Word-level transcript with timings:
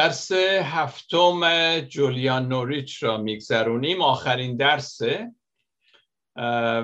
درس 0.00 0.32
هفتم 0.62 1.80
جولیان 1.80 2.48
نوریچ 2.48 3.02
را 3.02 3.16
میگذرونیم. 3.16 4.02
آخرین 4.02 4.56
درسه 4.56 5.32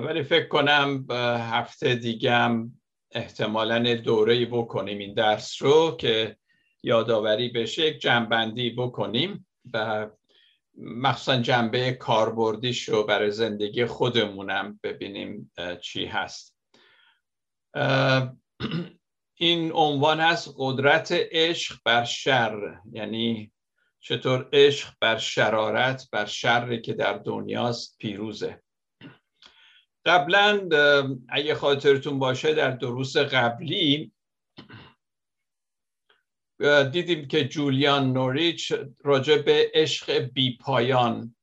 ولی 0.03 0.23
فکر 0.23 0.49
کنم 0.49 1.07
هفته 1.51 1.95
دیگم 1.95 2.73
احتمالا 3.13 3.95
دوره 3.95 4.47
بکنیم 4.47 4.99
این 4.99 5.15
درس 5.15 5.63
رو 5.63 5.97
که 6.01 6.37
یادآوری 6.83 7.49
بشه 7.49 7.87
یک 7.87 7.99
جنبندی 7.99 8.71
بکنیم 8.71 9.47
و 9.75 10.07
مخصوصا 10.79 11.37
جنبه 11.37 11.93
کاربردیش 11.93 12.89
رو 12.89 13.03
برای 13.03 13.31
زندگی 13.31 13.87
خودمونم 13.87 14.81
ببینیم 14.83 15.53
چی 15.81 16.07
هست. 16.07 16.57
این 19.39 19.73
عنوان 19.73 20.21
هست 20.21 20.55
قدرت 20.59 21.13
عشق 21.13 21.79
بر 21.85 22.05
شر 22.05 22.81
یعنی 22.93 23.53
چطور 24.01 24.49
عشق 24.53 24.95
بر 25.01 25.19
شرارت 25.19 26.09
بر 26.13 26.27
شر 26.27 26.77
که 26.77 26.95
در 26.95 27.19
دنیاست 27.19 27.99
پیروزه. 27.99 28.63
قبلا 30.07 30.69
اگه 31.29 31.55
خاطرتون 31.55 32.19
باشه 32.19 32.55
در 32.55 32.71
دروس 32.71 33.17
قبلی 33.17 34.13
دیدیم 36.93 37.29
که 37.29 37.49
جولیان 37.49 38.13
نوریچ 38.13 38.73
راجع 39.05 39.43
به 39.43 39.71
عشق 39.75 40.19
بی 40.19 40.57
پایان 40.57 41.37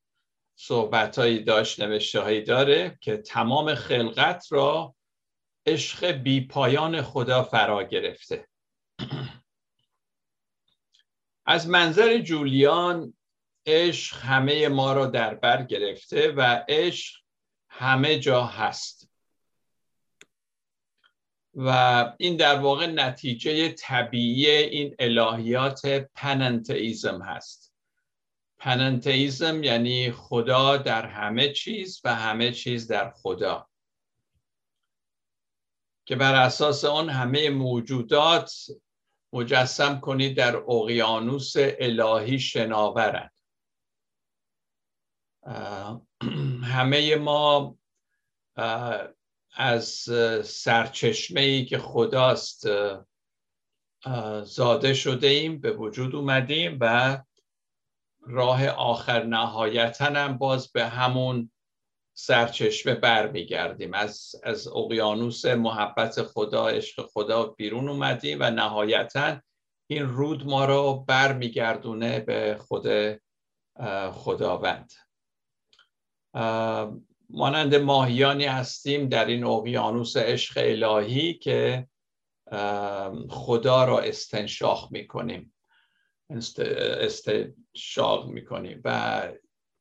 صحبت 0.55 1.19
داشت 1.45 1.79
نوشته 1.79 2.19
هایی 2.19 2.41
داره 2.41 2.97
که 3.01 3.17
تمام 3.17 3.75
خلقت 3.75 4.45
را 4.51 4.95
عشق 5.65 6.05
بی 6.05 6.47
پایان 6.47 7.01
خدا 7.01 7.43
فرا 7.43 7.83
گرفته. 7.83 8.47
از 11.45 11.67
منظر 11.67 12.17
جولیان 12.17 13.13
عشق 13.65 14.17
همه 14.17 14.67
ما 14.67 14.93
را 14.93 15.05
در 15.05 15.35
بر 15.35 15.63
گرفته 15.63 16.31
و 16.31 16.65
عشق 16.69 17.15
همه 17.69 18.19
جا 18.19 18.43
هست. 18.45 19.09
و 21.55 21.69
این 22.17 22.37
در 22.37 22.59
واقع 22.59 22.85
نتیجه 22.85 23.69
طبیعی 23.69 24.47
این 24.47 24.95
الهیات 24.99 25.85
پننتئیزم 26.15 27.21
هست. 27.21 27.73
پننتئیزم 28.57 29.63
یعنی 29.63 30.11
خدا 30.11 30.77
در 30.77 31.05
همه 31.05 31.53
چیز 31.53 32.01
و 32.03 32.15
همه 32.15 32.51
چیز 32.51 32.87
در 32.87 33.11
خدا. 33.11 33.69
که 36.05 36.15
بر 36.15 36.35
اساس 36.35 36.85
آن 36.85 37.09
همه 37.09 37.49
موجودات 37.49 38.53
مجسم 39.33 39.99
کنید 39.99 40.37
در 40.37 40.55
اقیانوس 40.55 41.53
الهی 41.57 42.39
شناورند. 42.39 43.33
همه 46.73 47.15
ما 47.15 47.77
از 49.55 49.87
سرچشمه 50.43 51.41
ای 51.41 51.65
که 51.65 51.77
خداست 51.77 52.67
زاده 54.43 54.93
شده 54.93 55.27
ایم 55.27 55.59
به 55.59 55.71
وجود 55.71 56.15
اومدیم 56.15 56.77
و 56.81 57.17
راه 58.21 58.67
آخر 58.67 59.23
نهایتا 59.23 60.05
هم 60.05 60.37
باز 60.37 60.71
به 60.71 60.85
همون 60.85 61.51
سرچشمه 62.13 62.95
برمیگردیم. 62.95 63.93
از 63.93 64.35
از 64.43 64.67
اقیانوس 64.67 65.45
محبت 65.45 66.21
خدا 66.21 66.67
عشق 66.67 67.05
خدا 67.05 67.43
بیرون 67.43 67.89
اومدیم 67.89 68.37
و 68.41 68.51
نهایتا 68.51 69.41
این 69.87 70.03
رود 70.03 70.45
ما 70.45 70.65
رو 70.65 71.05
برمیگردونه 71.07 72.19
به 72.19 72.57
خود 72.59 72.87
خداوند. 74.11 74.93
مانند 77.29 77.75
ماهیانی 77.75 78.45
هستیم 78.45 79.09
در 79.09 79.25
این 79.25 79.43
اقیانوس 79.43 80.17
عشق 80.17 80.53
الهی 80.57 81.33
که 81.33 81.87
خدا 83.29 83.85
را 83.85 83.99
استنشاق 83.99 84.91
می‌کنیم. 84.91 85.53
استنشاق 86.29 88.27
می‌کنیم 88.27 88.81
و 88.83 89.21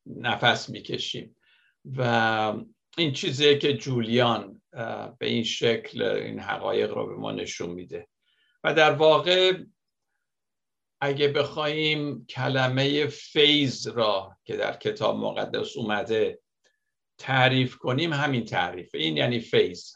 نفس 0.07 0.71
می‌کشیم. 0.71 1.37
و 1.85 2.55
این 2.99 3.13
چیزیه 3.13 3.59
که 3.59 3.75
جولیان 3.75 4.63
به 5.19 5.27
این 5.27 5.45
شکل 5.45 6.03
این 6.03 6.41
حقایق 6.41 6.95
رو 6.95 7.07
به 7.07 7.15
ما 7.15 7.33
نشون 7.33 7.71
میده. 7.71 8.09
و 8.65 8.75
در 8.75 8.93
واقع 8.93 9.63
اگه 11.01 11.29
بخوایم 11.29 12.27
کلمه 12.27 13.07
فیض 13.07 13.89
را 13.89 14.37
که 14.45 14.57
در 14.57 14.77
کتاب 14.77 15.17
مقدس 15.17 15.77
اومده 15.77 16.43
تعریف 17.19 17.77
کنیم 17.77 18.13
همین 18.13 18.45
تعریف 18.45 18.95
این 18.95 19.17
یعنی 19.17 19.41
فیض. 19.41 19.93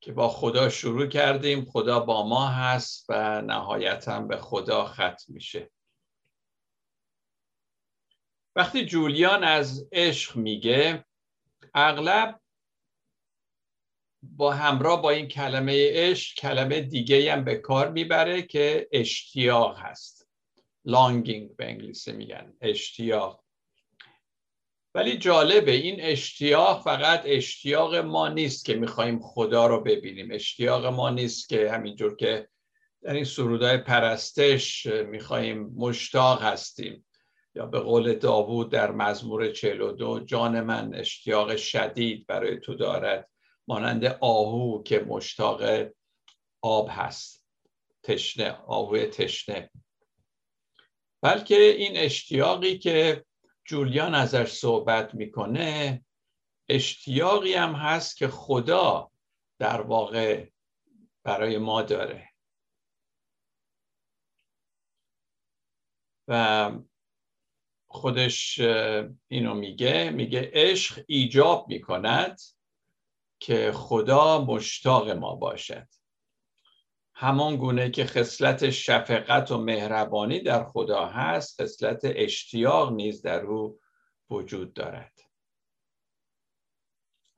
که 0.00 0.12
با 0.12 0.28
خدا 0.28 0.68
شروع 0.68 1.06
کردیم. 1.06 1.64
خدا 1.64 2.00
با 2.00 2.26
ما 2.26 2.48
هست 2.48 3.06
و 3.08 3.42
نهایتا 3.42 4.20
به 4.20 4.36
خدا 4.36 4.84
ختم 4.84 5.24
میشه. 5.28 5.70
وقتی 8.56 8.86
جولیان 8.86 9.44
از 9.44 9.88
عشق 9.92 10.36
میگه 10.36 11.04
اغلب 11.74 12.40
با 14.22 14.52
همراه 14.52 15.02
با 15.02 15.10
این 15.10 15.28
کلمه 15.28 15.90
عشق 15.92 16.36
کلمه 16.36 16.80
دیگه 16.80 17.32
هم 17.32 17.44
به 17.44 17.54
کار 17.54 17.90
می‌بره 17.90 18.42
که 18.42 18.88
اشتیاق 18.92 19.78
هست. 19.78 20.28
Longing 20.88 21.56
به 21.56 21.64
انگلیسی 21.66 22.12
میگن 22.12 22.54
اشتیاق. 22.60 23.44
ولی 24.94 25.18
جالبه 25.18 25.72
این 25.72 26.00
اشتیاق 26.00 26.82
فقط 26.82 27.22
اشتیاق 27.24 27.94
ما 27.94 28.28
نیست 28.28 28.64
که 28.64 28.74
می‌خوایم 28.74 29.20
خدا 29.22 29.66
رو 29.66 29.80
ببینیم. 29.80 30.28
اشتیاق 30.32 30.86
ما 30.86 31.10
نیست 31.10 31.48
که 31.48 31.72
همینجور 31.72 32.16
که 32.16 32.48
در 33.02 33.12
این 33.12 33.24
سرودای 33.24 33.78
پرستش 33.78 34.86
می‌خوایم 34.86 35.74
مشتاق 35.76 36.42
هستیم. 36.42 37.06
یا 37.54 37.66
به 37.66 37.80
قول 37.80 38.14
داوود 38.14 38.72
در 38.72 38.90
مزمور 38.90 39.52
42 39.52 40.20
جان 40.20 40.60
من 40.60 40.94
اشتیاق 40.94 41.56
شدید 41.56 42.26
برای 42.26 42.60
تو 42.60 42.74
دارد 42.74 43.30
مانند 43.68 44.04
آهو 44.04 44.82
که 44.82 44.98
مشتاق 44.98 45.62
آب 46.62 46.88
هست. 46.90 47.46
تشنه 48.02 48.50
آهوی 48.66 49.06
تشنه. 49.06 49.70
بلکه 51.22 51.54
این 51.54 51.96
اشتیاقی 51.96 52.78
که 52.78 53.24
جولیان 53.64 54.14
ازش 54.14 54.52
صحبت 54.52 55.14
می‌کنه 55.14 56.04
اشتیاقی 56.68 57.54
هم 57.54 57.72
هست 57.72 58.16
که 58.16 58.28
خدا 58.28 59.10
در 59.58 59.80
واقع 59.80 60.48
برای 61.24 61.58
ما 61.58 61.82
داره. 61.82 62.28
و 66.28 66.72
خودش 67.92 68.60
اینو 69.28 69.54
میگه 69.54 70.10
میگه 70.10 70.50
عشق 70.52 71.04
ایجاب 71.06 71.68
می‌کند 71.68 72.40
که 73.38 73.72
خدا 73.72 74.44
مشتاق 74.44 75.10
ما 75.10 75.34
باشد. 75.34 75.88
همان 77.14 77.56
گونه 77.56 77.90
که 77.90 78.04
خصلت 78.04 78.70
شفقت 78.70 79.50
و 79.50 79.58
مهربانی 79.58 80.40
در 80.40 80.64
خدا 80.64 81.06
هست 81.06 81.62
خصلت 81.62 82.00
اشتیاق 82.04 82.92
نیز 82.92 83.22
در 83.22 83.40
او 83.40 83.80
وجود 84.30 84.72
دارد. 84.72 85.18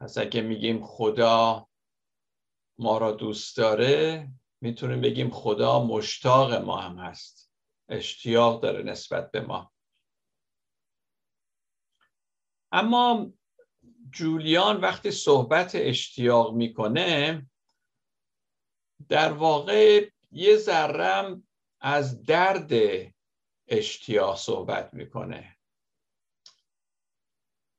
پس 0.01 0.19
اگه 0.19 0.41
میگیم 0.41 0.87
خدا 0.87 1.69
ما 2.79 2.99
را 2.99 3.11
دوست 3.13 3.57
داره 3.57 4.29
می‌تونیم 4.61 5.01
بگیم 5.01 5.31
خدا 5.31 5.85
مشتاق 5.85 6.53
ما 6.53 6.77
هم 6.77 6.99
هست. 6.99 7.53
اشتیاق 7.89 8.63
داره 8.63 8.83
نسبت 8.83 9.31
به 9.31 9.41
ما. 9.41 9.74
اما 12.75 13.33
جولیان 14.11 14.81
وقتی 14.81 15.11
صحبت 15.11 15.73
اشتیاق 15.75 16.55
می‌کنه 16.55 17.47
در 19.09 19.33
واقع 19.33 20.09
یه 20.33 20.57
ذرم 20.57 21.47
از 21.81 22.23
درد 22.23 22.73
اشتیاق 23.69 24.37
صحبت 24.37 24.95
می‌کنه. 24.95 25.57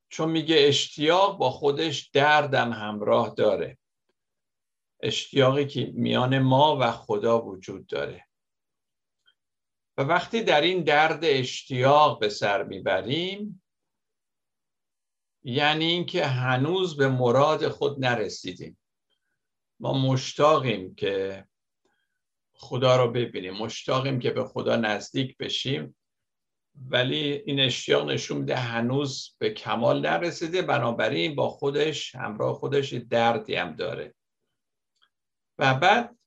چون 0.10 0.30
میگه 0.30 0.56
اشتیاق 0.60 1.38
با 1.38 1.50
خودش 1.50 2.10
دردم 2.10 2.74
همراه 2.74 3.34
داره. 3.38 3.78
اشتیاقی 5.00 5.68
که 5.68 5.92
میان 5.94 6.40
ما 6.40 6.78
و 6.82 6.92
خدا 6.92 7.46
وجود 7.46 7.88
داره. 7.88 8.28
و 9.98 10.02
وقتی 10.02 10.44
در 10.44 10.62
این 10.62 10.84
درد 10.84 11.20
اشتیاق 11.24 12.20
به 12.20 12.30
سر 12.30 12.64
می‌بریم 12.64 13.62
یعنی 15.48 15.86
اینکه 15.86 16.26
هنوز 16.26 16.98
به 16.98 17.08
مراد 17.08 17.68
خود 17.68 18.06
نرسیدیم. 18.06 18.78
ما 19.80 19.94
مشتاقیم 19.94 20.96
که 20.96 21.46
خدا 22.54 22.96
رو 22.96 23.12
ببینیم 23.12 23.54
مشتاقیم 23.54 24.20
که 24.20 24.32
به 24.32 24.46
خدا 24.46 24.76
نزدیک 24.76 25.38
بشیم 25.38 25.96
ولی 26.90 27.44
این 27.46 27.60
اشتیاق 27.60 28.10
نشون 28.10 28.38
میده 28.38 28.56
هنوز 28.56 29.36
به 29.38 29.50
کمال 29.50 30.02
نرسیده. 30.02 30.62
بنابراین 30.62 31.36
با 31.36 31.50
خودش 31.50 32.16
همراه 32.16 32.54
خودش 32.54 32.94
دردی 32.94 33.56
هم 33.56 33.76
داره. 33.76 34.16
و 35.58 35.74
بعد 35.74 36.18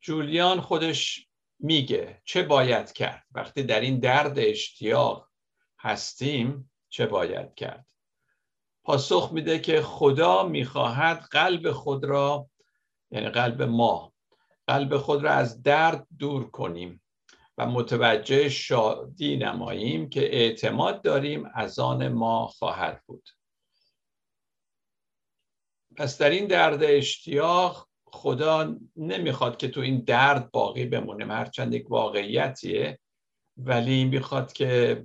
جولیان 0.00 0.60
خودش 0.60 1.26
میگه 1.58 2.22
چه 2.24 2.42
باید 2.42 2.92
کرد. 2.92 3.26
وقتی 3.32 3.62
در 3.62 3.80
این 3.80 3.98
درد 3.98 4.38
اشتیاق 4.38 5.28
هستیم 5.78 6.70
چه 6.88 7.06
باید 7.06 7.54
کرد؟ 7.54 7.89
پاسخ 8.84 9.30
میده 9.32 9.58
که 9.58 9.82
خدا 9.82 10.42
می‌خواهد 10.42 11.18
قلب 11.30 11.70
خود 11.70 12.04
را 12.04 12.48
یعنی 13.10 13.28
قلب 13.28 13.62
ما 13.62 14.12
قلب 14.66 14.96
خود 14.96 15.22
را 15.22 15.30
از 15.30 15.62
درد 15.62 16.06
دور 16.18 16.50
کنیم 16.50 17.02
و 17.58 17.66
متوجه 17.66 18.48
شادی 18.48 19.36
نماییم 19.36 20.08
که 20.08 20.20
اعتماد 20.20 21.02
داریم 21.02 21.50
از 21.54 21.78
آن 21.78 22.08
ما 22.08 22.46
خواهد 22.46 23.02
بود. 23.06 23.28
پس 25.96 26.18
در 26.18 26.30
این 26.30 26.46
درد 26.46 26.82
اشتیاق 26.82 27.88
خدا 28.04 28.76
نمی‌خواد 28.96 29.56
که 29.56 29.68
تو 29.68 29.80
این 29.80 30.00
درد 30.00 30.50
باقی 30.50 30.84
بمونیم. 30.84 31.30
هرچند 31.30 31.74
یک 31.74 31.90
واقعیتیه 31.90 32.98
ولی 33.56 34.04
می‌خواد 34.04 34.52
که 34.52 35.04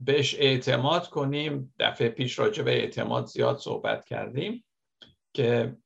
بهش 0.00 0.34
اعتماد 0.34 1.08
کنیم. 1.08 1.74
دفعه 1.78 2.08
پیش 2.08 2.38
راجع 2.38 2.62
به 2.62 2.70
اعتماد 2.70 3.26
زیاد 3.26 3.58
صحبت 3.58 4.04
کردیم 4.04 4.64
که 5.34 5.76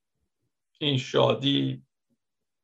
این 0.78 0.98
شادی 0.98 1.82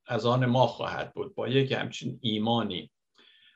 از 0.06 0.26
آن 0.26 0.46
ما 0.46 0.66
خواهد 0.66 1.14
بود 1.14 1.34
با 1.34 1.48
یک 1.48 1.72
همچین 1.72 2.18
ایمانی. 2.22 2.90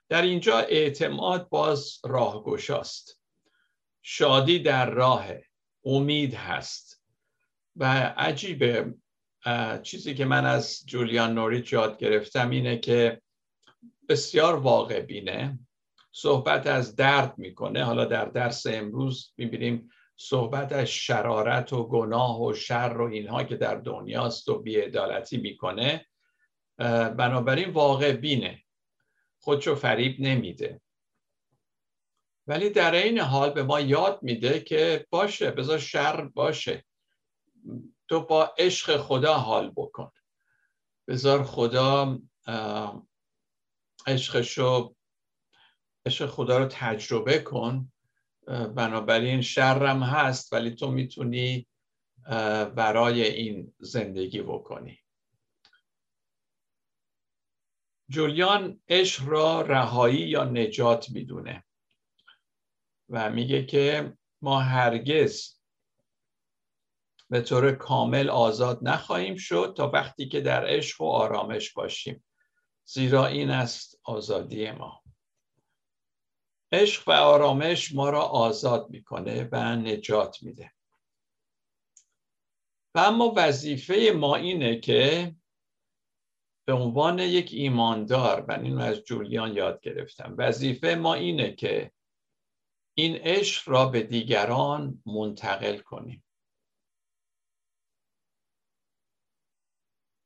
در 0.08 0.22
اینجا 0.22 0.58
اعتماد 0.58 1.48
باز 1.48 1.98
راهگشاست 2.04 3.20
شادی 4.02 4.58
در 4.58 4.90
راه 4.90 5.26
امید 5.84 6.34
هست 6.34 7.04
و 7.76 7.84
عجیبه. 8.16 8.94
چیزی 9.82 10.14
که 10.14 10.25
من 10.25 10.46
از 10.46 10.87
جولیان 10.87 11.34
نوریچ 11.34 11.72
یاد 11.72 11.98
گرفتم 11.98 12.50
اینه 12.50 12.78
که 12.78 13.22
بسیار 14.08 14.56
واقع 14.56 15.00
بینه. 15.00 15.58
صحبت 16.12 16.67
از 16.67 16.97
درد 16.97 17.39
می‌کنه. 17.39 17.85
حالا 17.85 18.05
در 18.05 18.25
درس 18.25 18.67
امروز 18.67 19.33
می‌بینیم 19.37 19.91
صحبت 20.17 20.73
از 20.73 20.87
شرارت 20.87 21.73
و 21.73 21.89
گناه 21.89 22.43
و 22.43 22.55
شر 22.55 22.97
و 22.99 23.03
اینها 23.03 23.45
که 23.45 23.57
در 23.57 23.75
دنیاست 23.75 24.49
و 24.49 24.59
بیعدالتی 24.59 25.37
می‌کنه. 25.37 26.07
بنابراین 27.17 27.71
واقع 27.71 28.12
بینه. 28.12 28.62
خودشو 29.41 29.75
فریب 29.75 30.21
نمیده. 30.21 30.81
ولی 32.47 32.71
در 32.71 32.95
این 32.95 33.19
حال 33.19 33.51
به 33.51 33.62
ما 33.62 33.81
یاد 33.81 34.19
میده 34.23 34.61
که 34.61 35.07
باشه 35.11 35.51
بذار 35.51 35.79
شر 35.79 36.25
باشه. 36.25 36.85
تو 38.09 38.21
با 38.21 38.55
عشق 38.59 38.97
خدا 38.97 39.35
حال 39.35 39.73
بکن. 39.77 40.11
بذار 41.09 41.43
خدا 41.43 42.19
عشقشو 44.07 44.95
عشق 46.06 46.26
خدا 46.26 46.58
رو 46.58 46.67
تجربه 46.70 47.38
کن. 47.38 47.93
بنابراین 48.75 49.41
شرم 49.41 50.02
هست 50.02 50.52
ولی 50.52 50.70
تو 50.70 50.91
می‌تونی 50.91 51.67
برای 52.76 53.23
این 53.23 53.75
زندگی 53.79 54.43
بکنی. 54.43 54.99
جولیان 58.08 58.81
عشق 58.88 59.29
را 59.29 59.61
رهایی 59.61 60.29
یا 60.29 60.44
نجات 60.44 61.11
می‌دونه 61.11 61.64
و 63.08 63.31
میگه 63.31 63.67
که 63.67 64.12
ما 64.43 64.61
هرگز 64.61 65.61
به 67.31 67.41
طور 67.41 67.73
کامل 67.73 68.31
آزاد 68.31 68.79
نخواهیم 68.82 69.37
شد 69.37 69.75
تا 69.76 69.91
وقتی 69.91 70.29
که 70.29 70.41
در 70.41 70.67
عشق 70.67 71.00
و 71.00 71.05
آرامش 71.05 71.73
باشیم. 71.73 72.25
زیرا 72.85 73.26
این 73.26 73.50
است 73.50 74.00
آزادی 74.05 74.70
ما. 74.70 75.02
عشق 76.72 77.08
و 77.08 77.12
آرامش 77.12 77.94
ما 77.94 78.11
را 78.11 78.22
آزاد 78.22 78.90
می‌کنه 78.90 79.49
و 79.52 79.76
نجات 79.76 80.43
میده. 80.43 80.72
و 82.94 82.99
اما 82.99 83.32
وظیفه 83.37 84.12
ما 84.17 84.37
اینه 84.37 84.81
که 84.81 85.34
به 86.67 86.72
عنوان 86.72 87.19
یک 87.19 87.50
ایماندار 87.52 88.44
و 88.49 88.52
این 88.52 88.78
از 88.78 88.96
جولیان 88.96 89.56
یاد 89.56 89.81
گرفتم 89.81 90.34
وظیفه 90.38 90.94
ما 90.94 91.14
اینه 91.14 91.55
که 91.55 91.93
این 92.94 93.16
عشق 93.16 93.69
را 93.69 93.87
به 93.87 94.02
دیگران 94.02 95.02
منتقل 95.06 95.78
کنیم. 95.78 96.25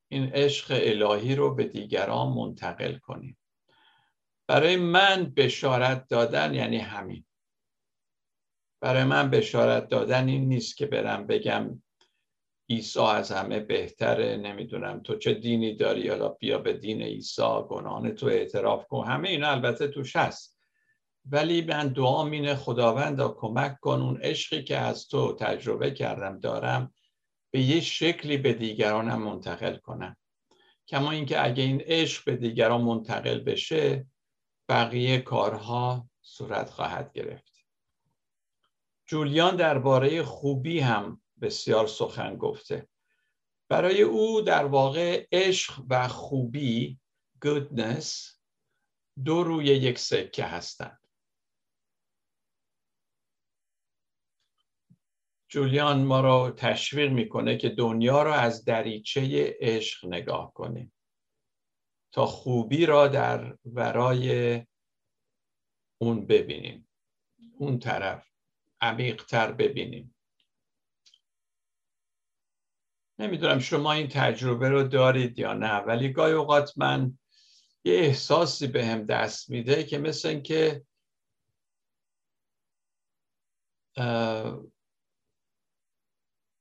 این 0.09 0.33
عشق 0.33 0.67
الهی 0.71 1.35
رو 1.35 1.55
به 1.55 1.65
دیگران 1.65 2.29
منتقل 2.29 2.99
کنیم. 2.99 3.39
برای 4.47 4.77
من 4.77 5.33
بشارت 5.37 6.09
دادن 6.09 6.55
یعنی 6.55 6.79
همین. 6.79 7.25
برای 8.81 9.05
من 9.05 9.31
بشارت 9.31 9.89
دادن 9.89 10.29
این 10.29 10.49
نیست 10.49 10.77
که 10.77 10.87
برم 10.87 11.27
بگم 11.27 11.83
عیسی 12.71 13.01
از 13.01 13.33
همه 13.33 13.61
بهتره 13.61 14.37
نمی‌دونم 14.37 15.01
تو 15.01 15.17
چه 15.17 15.35
دینی 15.35 15.75
داری 15.75 16.01
یا 16.01 16.29
بیا 16.29 16.59
به 16.59 16.73
دین 16.73 17.03
عیسی 17.03 17.43
گناهان 17.69 18.15
تو 18.15 18.27
اعتراف 18.27 18.87
کن. 18.87 19.07
همه 19.07 19.29
اینا 19.29 19.51
البته 19.51 19.89
توش 19.89 20.17
هست. 20.17 20.59
ولی 21.31 21.63
من 21.63 21.89
دعا 21.89 22.25
مینه 22.25 22.55
خداوند 22.55 23.21
کمک 23.21 23.81
کن. 23.81 24.01
اون 24.01 24.21
عشقی 24.23 24.65
که 24.65 24.77
از 24.77 25.09
تو 25.09 25.37
تجربه 25.37 25.91
کردم 25.91 26.41
دارم 26.41 26.95
به 27.51 27.61
یه 27.61 27.81
شکلی 27.81 28.37
به 28.37 28.53
دیگرانم 28.53 29.23
منتقل 29.23 29.77
کنم. 29.77 30.17
کما 30.89 31.11
اینکه 31.11 31.45
اگه 31.45 31.63
این 31.63 31.81
عشق 31.81 32.25
به 32.25 32.37
دیگران 32.37 32.81
منتقل 32.81 33.39
بشه 33.39 34.07
بقیه 34.69 35.19
کارها 35.19 36.11
صورت 36.23 36.71
خواهد 36.71 37.13
گرفت. 37.13 37.67
جولیان 39.07 39.57
درباره 39.57 40.23
خوبی 40.23 40.81
هم 40.81 41.23
بسیار 41.41 41.87
سخن 41.87 42.37
گفته. 42.37 42.89
برای 43.69 44.03
او 44.03 44.41
در 44.41 44.65
واقع 44.65 45.27
عشق 45.33 45.83
و 45.91 46.09
خوبی 46.09 47.01
goodness 47.45 48.35
دو 49.25 49.45
روی 49.45 49.65
یک 49.65 49.99
سکه 49.99 50.45
هستند. 50.45 51.09
جولیان 55.49 56.05
ما 56.05 56.21
رو 56.21 56.51
تشویق 56.57 57.13
می‌کنه 57.13 57.57
که 57.57 57.69
دنیا 57.69 58.23
را 58.23 58.35
از 58.35 58.65
دریچه 58.65 59.57
عشق 59.61 60.07
نگاه 60.07 60.53
کنیم. 60.55 60.94
تا 62.15 62.27
خوبی 62.27 62.87
را 62.87 63.09
در 63.09 63.59
ورای 63.65 64.63
اون 66.01 66.27
ببینیم. 66.27 66.89
اون 67.59 67.79
طرف 67.79 68.31
عمیقتر 68.81 69.53
ببینیم. 69.53 70.15
نمی‌دونم 73.19 73.59
شما 73.59 73.93
این 73.93 74.09
تجربه 74.09 74.69
رو 74.69 74.83
دارید 74.83 75.39
یا 75.39 75.55
نه 75.55 75.77
ولی 75.77 76.13
گاهی 76.13 76.33
اوقات 76.33 76.79
من 76.79 77.19
یه 77.85 77.95
احساسی 77.95 78.67
به 78.67 78.87
هم 78.87 79.07
دست 79.07 79.51
میده 79.51 79.85
که 79.85 79.99
مثل 79.99 80.29
اینکه 80.29 80.87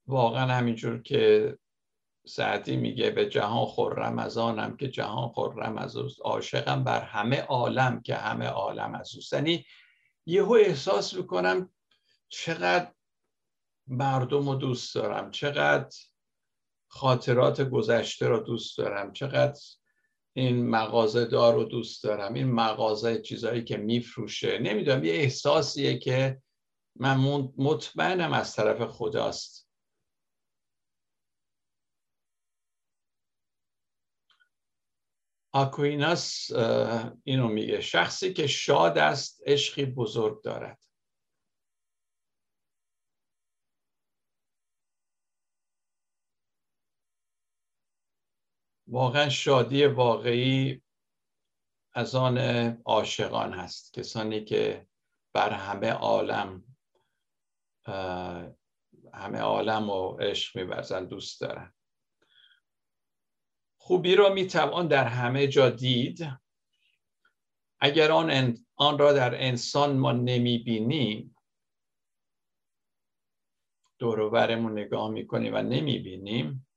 واقعا 0.07 0.53
همینجور 0.53 1.01
که 1.01 1.57
سعدی 2.25 2.75
میگه 2.75 3.10
به 3.10 3.30
جهان 3.30 3.65
خرم 3.65 4.20
از 4.20 4.38
آنم 4.38 4.77
که 4.77 4.89
جهان 4.89 5.30
خرم 5.30 5.77
از 5.77 5.96
اوست. 5.96 6.22
عاشقم 6.22 6.84
بر 6.84 7.01
همه 7.01 7.42
عالم 7.42 8.01
که 8.01 8.15
همه 8.15 8.46
عالم 8.46 8.96
از 8.96 9.15
اوست. 9.15 9.34
یعنی 9.34 9.65
یهو 10.25 10.51
احساس 10.53 11.13
می‌کنم 11.13 11.70
چقدر 12.30 12.92
مردم 13.88 14.50
رو 14.50 14.56
دوست 14.56 14.96
دارم 14.96 15.32
چقدر 15.32 15.98
خاطرات 16.88 17.62
گذشته 17.62 18.27
رو 18.27 18.39
دوست 18.39 18.77
دارم 18.77 19.13
چقدر 19.13 19.62
این 20.34 20.70
مغازه 20.70 21.25
دار 21.25 21.53
رو 21.53 21.63
دوست 21.63 22.03
دارم 22.03 22.34
این 22.34 22.51
مغازه 22.51 23.22
چیزهایی 23.22 23.63
که 23.63 23.77
میفروشه. 23.77 24.60
نمی‌دونم 24.60 25.03
یه 25.03 25.13
احساسیه 25.13 25.98
که 25.98 26.42
من 26.96 27.18
مطمئنم 27.58 28.34
از 28.34 28.56
طرف 28.56 28.82
خداست. 28.82 29.62
آکویناس 35.55 36.51
اینو 37.24 37.48
میگه 37.48 37.81
شخصی 37.81 38.33
که 38.33 38.48
شاد 38.48 38.98
است 38.98 39.41
عشقی 39.45 39.86
بزرگ 39.86 40.43
دارد. 40.43 40.83
واقعا 48.88 49.29
شادی 49.29 49.86
واقعی 49.86 50.83
از 51.93 52.15
آن 52.15 52.38
عاشقان 52.86 53.53
هست. 53.53 53.93
کسانی 53.93 54.45
که 54.45 54.88
بر 55.33 55.50
همه 55.50 55.91
عالم 55.91 56.63
همه 59.13 59.39
عالم 59.39 59.89
و 59.89 60.17
عشق 60.17 60.57
میورزن 60.57 61.05
دوست 61.05 61.41
دارن. 61.41 61.74
خوبی 63.86 64.16
را 64.16 64.30
می‌توان 64.30 64.88
در 64.88 65.08
همه 65.08 65.48
جا 65.48 65.70
دید. 65.70 66.40
اگر 67.80 68.12
آن, 68.12 68.58
آن 68.75 68.98
را 68.98 69.13
در 69.13 69.44
انسان 69.48 69.98
ما 69.98 70.12
نمی‌بینیم 70.12 71.36
دوروبرمون 74.00 74.72
نگاه 74.72 75.10
می‌کنیم 75.10 75.54
و 75.54 75.58
نمی‌بینیم 75.58 76.68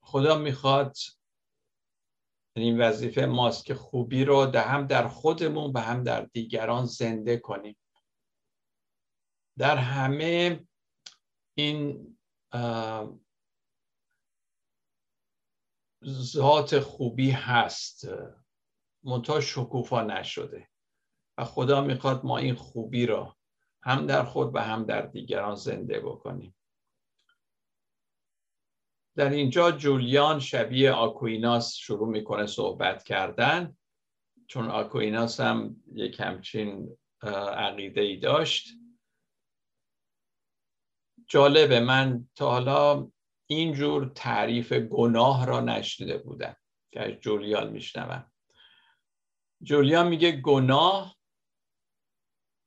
خدا 0.00 0.38
می‌خواد 0.38 0.96
این 2.56 2.80
وظیفه 2.80 3.26
ماست 3.26 3.64
که 3.64 3.74
خوبی 3.74 4.24
رو 4.24 4.56
هم 4.56 4.86
در 4.86 5.08
خودمون 5.08 5.72
و 5.74 5.78
هم 5.78 6.02
در 6.02 6.20
دیگران 6.20 6.84
زنده 6.84 7.36
کنیم. 7.36 7.76
در 9.58 9.76
همه 9.76 10.60
این 11.54 12.06
ذات 16.06 16.80
خوبی 16.80 17.30
هست. 17.30 18.08
منتها 19.02 19.40
شکوفا 19.40 20.02
نشده. 20.02 20.68
و 21.38 21.44
خدا 21.44 21.80
می‌خواد 21.80 22.24
ما 22.24 22.38
این 22.38 22.54
خوبی 22.54 23.06
را 23.06 23.36
هم 23.82 24.06
در 24.06 24.24
خود 24.24 24.54
و 24.54 24.58
هم 24.58 24.84
در 24.84 25.02
دیگران 25.02 25.54
زنده 25.54 26.00
بکنیم. 26.00 26.56
در 29.16 29.30
اینجا 29.30 29.72
جولیان 29.72 30.40
شبیه 30.40 30.92
آکویناس 30.92 31.74
شروع 31.74 32.08
می‌کنه 32.08 32.46
صحبت 32.46 33.04
کردن. 33.04 33.76
چون 34.46 34.68
آکویناس 34.68 35.40
هم 35.40 35.82
یک 35.94 36.20
همچین 36.20 36.96
عقیده 37.22 38.00
ای 38.00 38.16
داشت. 38.16 38.68
جالبه 41.28 41.80
من 41.80 42.28
تا 42.34 42.50
حالا 42.50 43.10
اینجور 43.50 44.12
تعریف 44.14 44.72
گناه 44.72 45.46
را 45.46 45.60
نشنیده 45.60 46.18
بودم 46.18 46.56
که 46.92 47.00
از 47.00 47.10
جولیان 47.12 47.72
میشنوم. 47.72 48.32
جولیان 49.62 50.08
میگه 50.08 50.32
گناه 50.32 51.16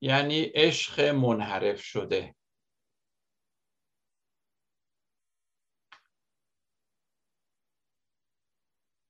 یعنی 0.01 0.41
عشق 0.41 0.99
منحرف 1.01 1.83
شده. 1.83 2.35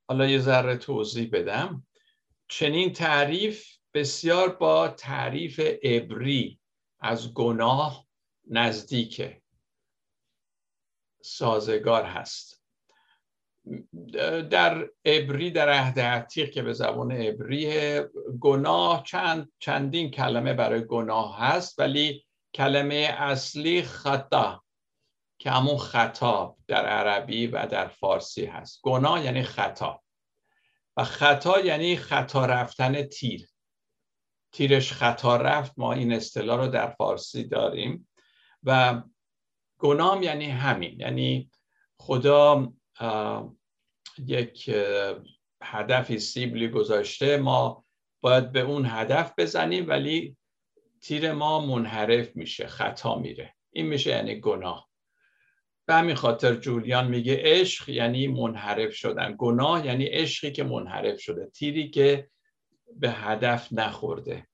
حالا 0.09 0.27
یه 0.27 0.39
ذره 0.39 0.77
توضیح 0.77 1.29
بدم. 1.33 1.87
چنین 2.47 2.93
تعریف 2.93 3.77
بسیار 3.93 4.55
با 4.55 4.87
تعریف 4.87 5.59
عبری 5.59 6.59
از 6.99 7.33
گناه 7.33 8.07
نزدیکه. 8.47 9.42
سازگار 11.23 12.03
هست. 12.03 12.63
در 14.49 14.89
عبری 15.05 15.51
در 15.51 15.69
عهد 15.69 15.99
عتیق 15.99 16.51
که 16.51 16.61
به 16.61 16.73
زبان 16.73 17.11
عبری 17.11 17.99
گناه 18.39 19.03
چند 19.03 19.51
چندین 19.59 20.11
کلمه 20.11 20.53
برای 20.53 20.85
گناه 20.85 21.39
هست 21.39 21.79
ولی 21.79 22.25
کلمه 22.53 23.15
اصلی 23.17 23.81
خطا 23.81 24.63
که 25.39 25.51
همون 25.51 25.77
خطا 25.77 26.57
در 26.67 26.85
عربی 26.85 27.47
و 27.47 27.65
در 27.65 27.87
فارسی 27.87 28.45
هست. 28.45 28.79
گناه 28.83 29.25
یعنی 29.25 29.43
خطا. 29.43 30.03
و 30.97 31.03
خطا 31.03 31.59
یعنی 31.59 31.95
خطا 31.95 32.45
رفتن 32.45 33.03
تیر. 33.03 33.49
تیرش 34.51 34.93
خطا 34.93 35.37
رفت 35.37 35.73
ما 35.77 35.93
این 35.93 36.13
اصطلاح 36.13 36.57
رو 36.57 36.67
در 36.67 36.89
فارسی 36.89 37.43
داریم. 37.43 38.09
و 38.63 39.01
گناه 39.83 40.23
یعنی 40.23 40.45
همین 40.45 40.99
یعنی 40.99 41.51
خدا 41.97 42.73
یک 44.25 44.75
هدفی 45.63 46.19
سیبلی 46.19 46.67
گذاشته 46.67 47.37
ما 47.37 47.85
باید 48.21 48.51
به 48.51 48.61
اون 48.61 48.85
هدف 48.85 49.33
بزنیم 49.37 49.89
ولی 49.89 50.37
تیر 51.01 51.31
ما 51.31 51.65
منحرف 51.65 52.35
میشه 52.35 52.67
خطا 52.67 53.19
میره. 53.19 53.55
این 53.71 53.85
میشه 53.85 54.09
یعنی 54.09 54.39
گناه. 54.39 54.89
به 55.85 55.93
همین 55.93 56.15
خاطر 56.15 56.55
جولیان 56.55 57.07
میگه 57.07 57.39
عشق 57.41 57.89
یعنی 57.89 58.27
منحرف 58.27 58.93
شدن. 58.93 59.35
گناه 59.37 59.85
یعنی 59.85 60.05
عشقی 60.05 60.51
که 60.51 60.63
منحرف 60.63 61.19
شده 61.19 61.49
تیری 61.49 61.89
که 61.89 62.29
به 62.95 63.11
هدف 63.11 63.67
نخورده. 63.71 64.47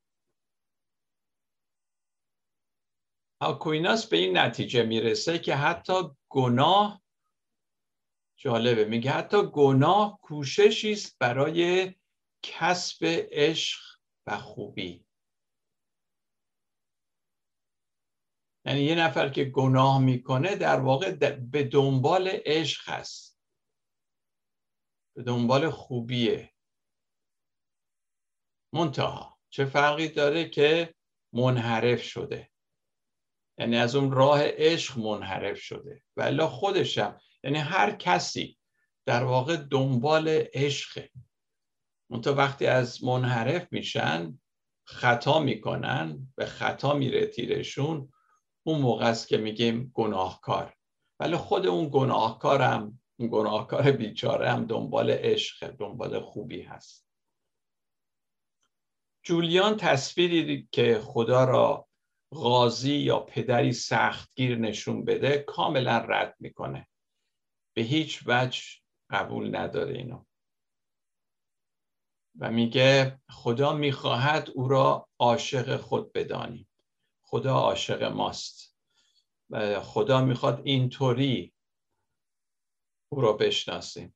آکویناس 3.41 4.07
به 4.07 4.17
این 4.17 4.37
نتیجه 4.37 4.83
می‌رسه 4.83 5.39
که 5.39 5.55
حتی 5.55 5.93
گناه 6.29 7.03
جالبه 8.35 8.85
میگه 8.85 9.11
حتی 9.11 9.37
گناه 9.51 10.19
کوششی 10.21 10.91
است 10.91 11.19
برای 11.19 11.93
کسب 12.43 13.05
عشق 13.31 13.79
و 14.27 14.37
خوبی. 14.37 15.05
یعنی 18.65 18.81
یه 18.81 18.95
نفر 18.95 19.29
که 19.29 19.45
گناه 19.45 20.01
می‌کنه 20.01 20.55
در 20.55 20.79
واقع 20.79 21.11
به 21.51 21.63
دنبال 21.63 22.29
عشق 22.45 22.89
هست. 22.89 23.39
به 25.15 25.23
دنبال 25.23 25.69
خوبیه. 25.69 26.53
منتها 28.73 29.39
چه 29.49 29.65
فرقی 29.65 30.07
داره 30.07 30.49
که 30.49 30.95
منحرف 31.33 32.03
شده؟ 32.03 32.51
یعنی 33.59 33.77
از 33.77 33.95
اون 33.95 34.11
راه 34.11 34.39
عشق 34.43 34.97
منحرف 34.97 35.61
شده. 35.61 36.03
ولی 36.17 36.45
خودشم 36.45 37.21
یعنی 37.43 37.57
هر 37.57 37.91
کسی 37.91 38.57
در 39.05 39.23
واقع 39.23 39.55
دنبال 39.55 40.27
عشقه 40.53 41.09
منتها 42.09 42.33
وقتی 42.33 42.65
از 42.65 43.03
منحرف 43.03 43.67
میشن 43.71 44.39
خطا 44.83 45.39
می‌کنن 45.39 46.27
به 46.35 46.45
خطا 46.45 46.93
میره 46.93 47.25
تیرشون. 47.25 48.13
اون 48.63 48.81
موقع 48.81 49.05
است 49.05 49.27
که 49.27 49.37
میگیم 49.37 49.91
گناهکار. 49.93 50.73
ولی 51.19 51.37
خود 51.37 51.67
اون 51.67 51.89
گناهکارم 51.93 53.01
اون 53.19 53.29
گناهکار 53.31 53.91
بیچاره 53.91 54.51
هم 54.51 54.65
دنبال 54.65 55.11
عشق 55.11 55.67
دنبال 55.67 56.19
خوبی 56.19 56.61
هست. 56.61 57.07
جولیان 59.23 59.77
تصویری 59.77 60.69
که 60.71 61.01
خدا 61.03 61.43
را 61.43 61.88
غازی 62.31 62.95
یا 62.95 63.19
پدری 63.19 63.73
سختگیر 63.73 64.57
نشون 64.57 65.05
بده 65.05 65.37
کاملا 65.47 65.97
رد 65.97 66.35
می‌کنه. 66.39 66.87
به 67.75 67.81
هیچ 67.81 68.23
وجه 68.25 68.63
قبول 69.09 69.55
نداره 69.55 69.97
اینو. 69.97 70.25
و 72.39 72.51
میگه 72.51 73.19
خدا 73.29 73.73
می‌خواهد 73.73 74.49
او 74.49 74.67
را 74.67 75.09
عاشق 75.19 75.77
خود 75.77 76.13
بدانیم. 76.13 76.69
خدا 77.21 77.55
عاشق 77.55 78.03
ماست. 78.03 78.77
و 79.49 79.79
خدا 79.79 80.21
می‌خواد 80.25 80.61
اینطوری 80.63 81.53
او 83.11 83.21
را 83.21 83.33
بشناسیم. 83.33 84.15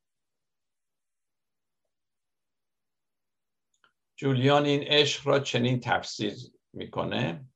جولیان 4.15 4.65
این 4.65 4.83
عشق 4.83 5.27
را 5.27 5.39
چنین 5.39 5.79
تفسیر 5.79 6.33
می‌کنه. 6.73 7.52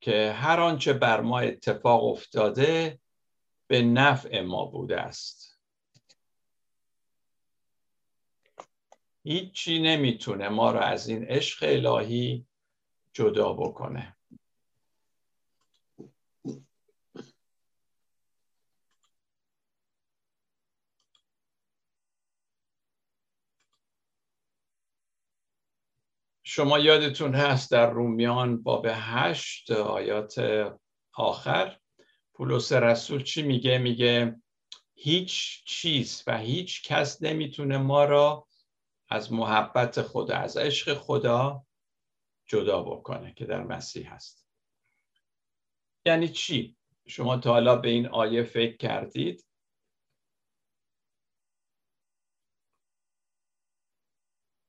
که 0.00 0.32
هر 0.32 0.60
آنچه 0.60 0.92
بر 0.92 1.20
ما 1.20 1.40
اتفاق 1.40 2.04
افتاده 2.04 3.00
به 3.66 3.82
نفع 3.82 4.40
ما 4.40 4.64
بوده 4.64 5.00
است. 5.00 5.58
هیچی 9.24 9.82
نمی‌تونه 9.82 10.48
ما 10.48 10.70
را 10.70 10.80
از 10.80 11.08
این 11.08 11.24
عشق 11.24 11.58
الهی 11.68 12.46
جدا 13.12 13.52
بکنه. 13.52 14.16
شما 26.52 26.78
یادتون 26.78 27.34
هست 27.34 27.70
در 27.70 27.90
رومیان 27.90 28.62
باب 28.62 28.86
هشت 28.90 29.70
آیات 29.70 30.34
آخر 31.14 31.78
پولس 32.34 32.72
رسول 32.72 33.22
چی 33.22 33.42
میگه؟ 33.42 33.78
میگه 33.78 34.40
هیچ 34.94 35.62
چیز 35.64 36.24
و 36.26 36.38
هیچ 36.38 36.82
کس 36.82 37.22
نمی‌تونه 37.22 37.78
ما 37.78 38.04
را 38.04 38.48
از 39.08 39.32
محبت 39.32 40.02
خدا 40.02 40.36
از 40.36 40.56
عشق 40.56 40.94
خدا 40.94 41.66
جدا 42.46 42.82
بکنه 42.82 43.34
که 43.34 43.46
در 43.46 43.64
مسیح 43.64 44.14
هست. 44.14 44.46
یعنی 46.06 46.28
چی؟ 46.28 46.76
شما 47.06 47.36
تا 47.36 47.52
حالا 47.52 47.76
به 47.76 47.88
این 47.88 48.06
آیه 48.06 48.42
فکر 48.42 48.76
کردید؟ 48.76 49.46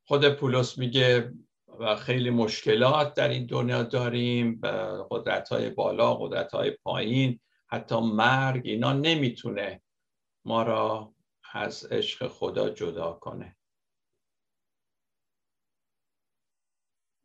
خود 0.06 0.30
پولس 0.30 0.78
میگه 0.78 1.34
و 1.82 1.96
خیلی 1.96 2.30
مشکلات 2.30 3.14
در 3.14 3.30
این 3.30 3.46
دنیا 3.46 3.84
داریم 3.84 4.62
قدرت 5.12 5.50
های 5.50 5.70
بالا 5.70 6.16
قدرت 6.16 6.52
های 6.52 6.72
پایین 6.72 7.40
حتی 7.68 8.00
مرگ 8.00 8.68
اینا 8.68 8.94
نمی‌تونه 8.94 9.82
ما 10.46 10.64
را 10.64 11.14
از 11.54 11.86
عشق 11.86 12.28
خدا 12.28 12.70
جدا 12.70 13.12
کنه. 13.12 13.58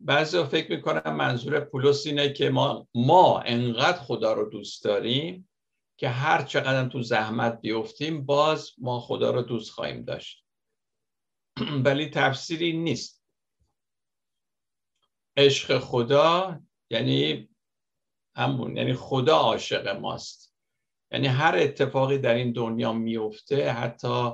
بعضی 0.01 0.45
فکر 0.45 0.77
می‌کنم 0.77 1.17
منظور 1.17 1.61
پولس 1.61 2.07
اینه 2.07 2.33
که 2.33 2.51
ما 2.51 2.89
ما 2.95 3.41
انقدر 3.41 3.99
خدا 3.99 4.33
رو 4.33 4.51
دوست 4.51 4.85
داریم 4.85 5.49
که 5.97 6.09
هر 6.09 6.43
چقدر 6.43 6.89
تو 6.89 7.03
زحمت 7.03 7.61
بیفتیم 7.61 8.27
باز 8.27 8.71
ما 8.79 9.01
خدا 9.01 9.31
رو 9.31 9.43
دوست 9.43 9.71
خواهیم 9.71 10.05
داشت. 10.05 10.45
ولی 11.85 12.11
تفسیری 12.11 12.73
نیست. 12.73 13.16
عشق 15.37 15.79
خدا 15.79 16.61
یعنی 16.91 17.49
همون 18.37 18.77
یعنی 18.77 18.95
خدا 18.95 19.37
عاشق 19.37 19.89
ماست. 19.89 20.55
یعنی 21.11 21.27
هر 21.27 21.57
اتفاقی 21.59 22.19
در 22.19 22.35
این 22.35 22.53
دنیا 22.53 22.93
میفته 22.93 23.71
حتی 23.71 24.33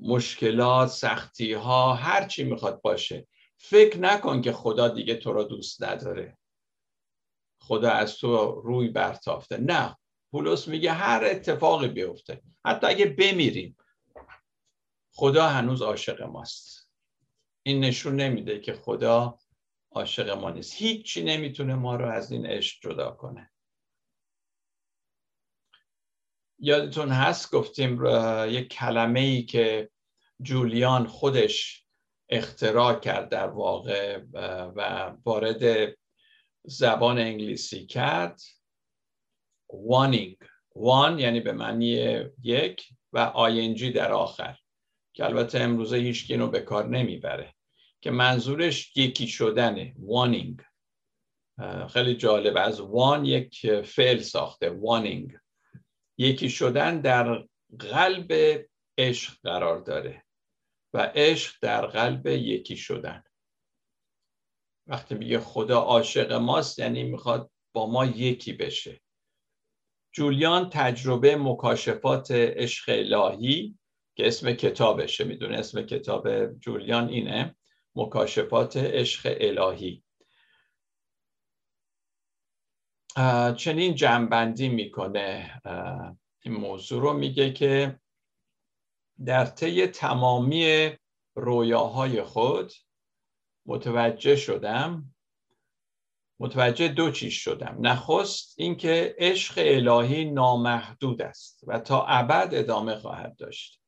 مشکلات 0.00 0.88
سختی 0.88 1.52
ها 1.52 1.94
هر 1.94 2.26
چی 2.26 2.44
می‌خواد 2.44 2.82
باشه. 2.82 3.26
فکر 3.56 3.98
نکن 3.98 4.42
که 4.42 4.52
خدا 4.52 4.88
دیگه 4.88 5.14
تو 5.14 5.32
را 5.32 5.42
دوست 5.42 5.82
نداره. 5.82 6.38
خدا 7.60 7.90
از 7.90 8.16
تو 8.16 8.60
روی 8.60 8.88
برتافته. 8.88 9.56
نه. 9.56 9.96
پولس 10.30 10.68
میگه 10.68 10.92
هر 10.92 11.24
اتفاقی 11.24 11.88
بیفته. 11.88 12.42
حتی 12.66 12.86
اگه 12.86 13.06
بمیریم 13.06 13.76
خدا 15.12 15.48
هنوز 15.48 15.82
عاشق 15.82 16.22
ماست. 16.22 16.90
این 17.62 17.80
نشون 17.84 18.16
نمیده 18.16 18.60
که 18.60 18.72
خدا 18.74 19.38
عاشق 19.94 20.30
ما 20.30 20.50
نیست. 20.50 20.74
هیچی 20.74 21.24
نمی‌تونه 21.24 21.74
ما 21.74 21.96
رو 21.96 22.08
از 22.08 22.32
این 22.32 22.46
عشق 22.46 22.82
جدا 22.82 23.10
کنه. 23.10 23.50
یادتون 26.58 27.08
هست 27.08 27.54
گفتیم 27.54 28.04
یک 28.48 28.68
کلمه 28.68 29.20
ای 29.20 29.42
که 29.42 29.90
جولیان 30.42 31.06
خودش 31.06 31.86
اختراع 32.28 33.00
کرد 33.00 33.28
در 33.28 33.46
واقع 33.46 34.22
و 34.32 35.12
وارد 35.24 35.94
زبان 36.64 37.18
انگلیسی 37.18 37.86
کرد. 37.86 38.40
وانینگ 39.72 40.36
وان 40.76 41.18
یعنی 41.18 41.40
به 41.40 41.52
معنی 41.52 42.20
یک 42.42 42.88
و 43.12 43.18
آینجی 43.18 43.92
در 43.92 44.12
آخر 44.12 44.58
که 45.12 45.24
البته 45.24 45.60
امروزه 45.60 45.96
هیچ 45.96 46.30
رو 46.30 46.48
به 46.48 46.60
کار 46.60 46.88
نمی‌بره. 46.88 47.54
که 48.04 48.10
منظورش 48.10 48.96
یکی 48.96 49.28
شدنه. 49.28 49.94
وانینگ 49.98 50.60
خیلی 51.88 52.14
جالب. 52.14 52.56
از 52.56 52.80
وان 52.80 53.24
یک 53.24 53.80
فعل 53.80 54.18
ساخته. 54.18 54.70
وانینگ 54.70 55.38
یکی 56.18 56.50
شدن 56.50 57.00
در 57.00 57.44
قلب 57.78 58.32
عشق 58.98 59.38
قرار 59.42 59.80
داره 59.80 60.24
و 60.94 61.12
عشق 61.14 61.54
در 61.62 61.86
قلب 61.86 62.26
یکی 62.26 62.76
شدن. 62.76 63.22
وقتی 64.86 65.14
میگه 65.14 65.38
خدا 65.38 65.80
عاشق 65.80 66.32
ماست 66.32 66.78
یعنی 66.78 67.02
می‌خواد 67.02 67.50
با 67.74 67.86
ما 67.86 68.06
یکی 68.06 68.52
بشه. 68.52 69.00
جولیان 70.12 70.70
تجربه 70.70 71.36
مکاشفات 71.36 72.30
عشق 72.30 72.84
الهی 72.88 73.78
که 74.16 74.26
اسم 74.26 74.52
کتابشه 74.52 75.24
می‌دونه 75.24 75.58
اسم 75.58 75.82
کتاب 75.82 76.52
جولیان 76.52 77.08
اینه. 77.08 77.56
مکاشفات 77.96 78.76
عشق 78.76 79.36
الهی. 79.40 80.04
چنین 83.56 83.94
جنبندی 83.94 84.68
می‌کنه. 84.68 85.60
این 86.40 86.54
موضوع 86.54 87.02
رو 87.02 87.12
میگه 87.12 87.52
که 87.52 88.00
در 89.24 89.46
طی 89.46 89.86
تمامی 89.86 90.90
رویاهای 91.34 92.22
خود 92.22 92.72
متوجه 93.66 94.36
شدم. 94.36 95.14
متوجه 96.40 96.88
دو 96.88 97.10
چیز 97.10 97.32
شدم. 97.32 97.76
نخست 97.80 98.54
اینکه 98.58 99.14
عشق 99.18 99.54
الهی 99.56 100.24
نامحدود 100.24 101.22
است 101.22 101.64
و 101.66 101.78
تا 101.78 102.06
ابد 102.06 102.48
ادامه 102.52 102.96
خواهد 102.96 103.36
داشت. 103.36 103.80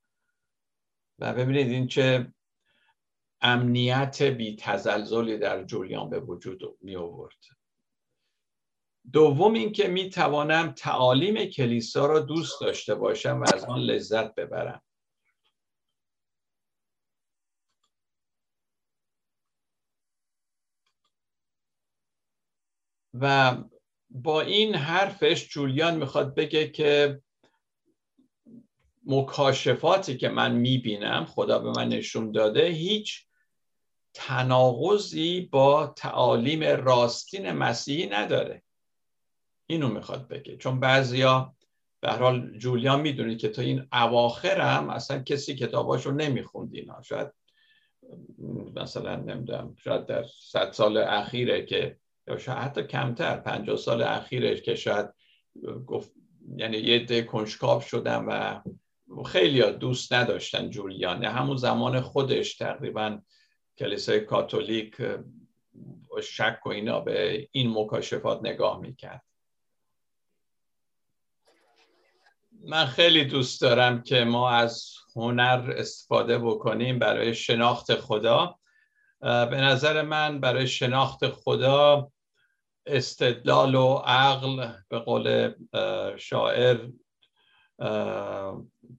و 1.18 1.32
ببینید 1.32 1.68
این 1.68 1.88
چه 1.88 2.32
امنیت 3.40 4.22
بی 4.22 4.56
تزلزلی 4.56 5.38
در 5.38 5.64
جولیان 5.64 6.10
به 6.10 6.20
وجود 6.20 6.78
می 6.80 6.96
آورد. 6.96 7.38
دوم 9.12 9.54
اینکه 9.54 9.88
می 9.88 10.10
توانم 10.10 10.72
تعالیم 10.72 11.44
کلیسا 11.44 12.06
را 12.06 12.20
دوست 12.20 12.60
داشته 12.60 12.94
باشم 12.94 13.40
و 13.40 13.44
از 13.54 13.64
آن 13.64 13.80
لذت 13.80 14.34
ببرم. 14.34 14.82
و 23.14 23.56
با 24.10 24.40
این 24.40 24.74
حرفش 24.74 25.48
جولیان 25.48 25.96
می‌خواد 25.96 26.34
بگه 26.34 26.68
که 26.68 27.20
مکاشفاتی 29.06 30.16
که 30.16 30.28
من 30.28 30.52
می‌بینم 30.52 31.24
خدا 31.24 31.58
به 31.58 31.70
من 31.70 31.88
نشون 31.88 32.32
داده 32.32 32.66
هیچ 32.66 33.26
تناقضی 34.14 35.40
با 35.40 35.86
تعالیم 35.86 36.62
راستین 36.62 37.52
مسیحی 37.52 38.06
نداره. 38.06 38.62
اینو 39.66 39.88
می‌خواد 39.88 40.28
بگه. 40.28 40.56
چون 40.56 40.80
بعضیا 40.80 41.54
به 42.00 42.10
حال 42.10 42.58
جولیان 42.58 43.00
می‌دونه 43.00 43.36
که 43.36 43.48
تا 43.48 43.62
این 43.62 43.88
اواخرم 43.92 44.90
اصلا 44.90 45.22
کسی 45.22 45.54
کتاباشو 45.54 46.10
نمی‌خوند 46.10 46.74
اینا 46.74 47.02
شاید 47.02 47.28
مثلا 48.76 49.16
نمی‌دونم 49.16 49.74
شاید 49.78 50.06
در 50.06 50.24
صد 50.40 50.72
سال 50.72 50.96
اخیره 50.96 51.66
که 51.66 51.98
یا 52.28 52.38
شاید 52.38 52.58
حتی 52.58 52.82
کمتر 52.82 53.36
پنجاه 53.36 53.76
سال 53.76 54.02
اخیره 54.02 54.60
که 54.60 54.74
شاید 54.74 55.06
گفت 55.86 56.12
یعنی 56.56 56.76
یه 56.76 57.04
ده 57.04 57.22
کنجکاو 57.22 57.80
شدن 57.80 58.24
و 58.24 58.60
خیلی 59.26 59.72
دوست 59.72 60.12
نداشتن 60.12 60.70
جولیان. 60.70 61.24
همون 61.24 61.56
زمان 61.56 62.00
خودش 62.00 62.56
تقریبا 62.56 63.20
کلیسای 63.78 64.20
کاتولیک 64.20 64.96
شک 66.22 66.60
و 66.66 66.68
اینا 66.68 67.00
به 67.00 67.48
این 67.52 67.70
مکاشفات 67.78 68.40
نگاه 68.42 68.80
می‌کرد. 68.80 69.22
من 72.64 72.86
خیلی 72.86 73.24
دوست 73.24 73.60
دارم 73.60 74.02
که 74.02 74.24
ما 74.24 74.50
از 74.50 74.94
هنر 75.16 75.74
استفاده 75.76 76.38
بکنیم 76.38 76.98
برای 76.98 77.34
شناخت 77.34 77.94
خدا. 77.94 78.58
به 79.20 79.60
نظر 79.60 80.02
من 80.02 80.40
برای 80.40 80.66
شناخت 80.66 81.28
خدا 81.28 82.12
استدلال 82.86 83.74
و 83.74 83.94
عقل 83.94 84.72
به 84.88 84.98
قول 84.98 85.52
شاعر 86.18 86.88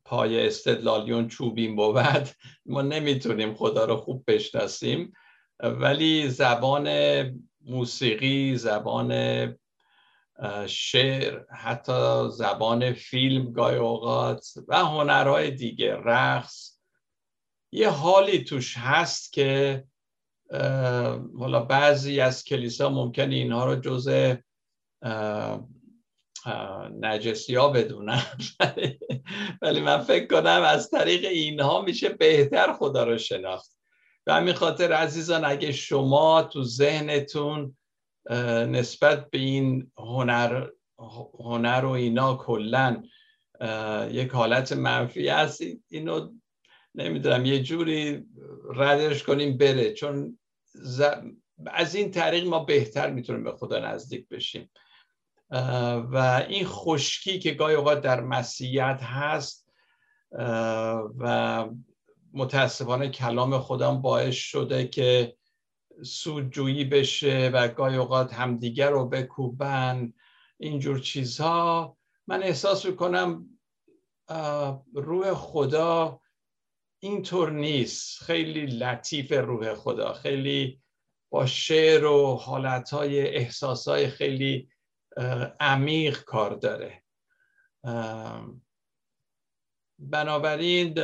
پای 0.06 0.48
استدلالیون 0.48 1.28
چوبین 1.28 1.76
بود. 1.76 2.30
ما 2.66 2.82
نمی‌تونیم 2.82 3.56
خدا 3.56 3.86
رو 3.86 3.96
خوب 3.96 4.24
بشناسیم 4.28 5.14
ولی 5.60 6.30
زبان 6.30 6.90
موسیقی 7.62 8.58
زبان 8.58 9.12
شعر 10.68 11.44
حتی 11.50 12.30
زبان 12.32 12.94
فیلم 12.94 13.52
گاهی 13.52 13.78
اوقات 13.78 14.48
و 14.68 14.78
هنرهای 14.78 15.52
دیگه 15.52 15.96
رقص 15.96 16.80
یه 17.72 17.90
حالی 17.90 18.44
توش 18.44 18.78
هست 18.78 19.34
که 19.34 19.84
حالا 21.40 21.60
بعضی 21.60 22.20
از 22.20 22.44
کلیسا 22.44 22.90
ممکنه 22.90 23.36
اینها 23.36 23.66
رو 23.66 23.76
جز 23.76 24.36
نجسی 27.00 27.56
ها 27.56 27.70
بدونم. 27.70 28.24
ولی 29.62 29.82
من 29.82 29.98
فکر 29.98 30.28
کنم 30.28 30.62
از 30.66 30.90
طریق 30.90 31.26
اینها 31.26 31.82
میشه 31.82 32.10
بهتر 32.10 32.74
خدا 32.74 33.04
رو 33.04 33.18
شناخت. 33.18 33.78
و 34.28 34.34
همین 34.34 34.54
خاطر 34.54 34.94
عزیزان 34.94 35.46
اگه 35.46 35.72
شما 35.72 36.42
تو 36.42 36.64
ذهنتون 36.64 37.78
نسبت 38.70 39.30
به 39.30 39.38
این 39.38 39.92
هنر 39.98 40.68
هنر 41.40 41.86
و 41.86 41.90
اینا 41.90 42.36
کلا 42.36 43.04
یک 44.12 44.32
حالت 44.32 44.74
منفی 44.74 45.28
هست 45.28 45.62
اینو 45.90 46.34
نمی‌دونم 46.96 47.46
یه 47.46 47.64
جوری 47.64 48.26
ردش 48.76 49.24
کنیم 49.24 49.58
بره. 49.58 49.94
چون 49.94 50.40
از 51.66 51.96
این 51.96 52.12
طریق 52.12 52.48
ما 52.48 52.60
بهتر 52.60 53.10
می‌تونیم 53.10 53.44
به 53.44 53.52
خدا 53.52 53.80
نزدیک 53.80 54.28
بشیم. 54.28 54.70
و 56.12 56.46
این 56.50 56.66
خشکی 56.66 57.40
که 57.40 57.52
گاهی 57.52 57.76
اوقات 57.76 58.02
در 58.02 58.22
مسیحیت 58.22 59.00
هست 59.04 59.70
و 61.18 61.66
متاسفانه 62.34 63.10
کلام 63.10 63.58
خودم 63.58 64.02
باعث 64.02 64.36
شده 64.36 64.88
که 64.88 65.38
سودجویی 66.04 66.86
بشه 66.86 67.52
و 67.54 67.68
گاهی 67.68 67.96
اوقات 67.96 68.34
همدیگر 68.34 68.90
رو 68.90 69.10
بکوبن 69.10 70.14
اینجور 70.58 71.00
چیزها. 71.00 71.98
من 72.28 72.44
احساس 72.44 72.86
می‌کنم 72.86 73.60
روح 74.94 75.34
خدا 75.34 76.22
اینطور 77.00 77.52
نیست. 77.52 78.24
خیلی 78.24 78.66
لطیف 78.66 79.32
روح 79.32 79.74
خدا. 79.74 80.14
خیلی 80.14 80.82
با 81.30 81.46
شعر 81.46 82.06
و 82.06 82.36
حالتهای 82.36 83.20
احساسهای 83.20 84.08
خیلی 84.08 84.70
عمیق 85.60 86.24
کار 86.24 86.56
داره. 86.56 87.04
بنابراین 90.00 91.00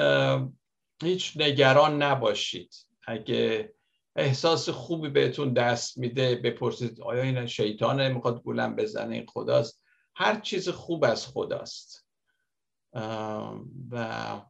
هیچ 1.04 1.38
نگران 1.38 2.02
نباشید. 2.02 2.76
اگه 3.08 3.74
احساس 4.16 4.70
خوبی 4.70 5.10
بهتون 5.10 5.54
دست 5.54 5.98
میده 5.98 6.36
بپرسید 6.36 7.02
آیا 7.02 7.24
این 7.24 7.46
شیطانه 7.46 8.10
می‌خواد 8.10 8.44
گولم 8.44 8.76
بزنه 8.76 9.16
این 9.16 9.26
خداست. 9.28 9.84
هر 10.16 10.40
چیز 10.40 10.70
خوب 10.70 11.04
از 11.04 11.28
خداست. 11.28 12.08
و 13.92 14.42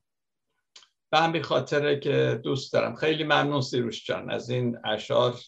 به 1.11 1.19
همین 1.19 1.43
خاطره 1.43 1.99
که 1.99 2.39
دوست 2.43 2.73
دارم. 2.73 2.95
خیلی 2.95 3.23
ممنون 3.23 3.61
سیروش 3.61 4.05
جان 4.05 4.31
از 4.31 4.49
این 4.49 4.77
اشعار 4.85 5.39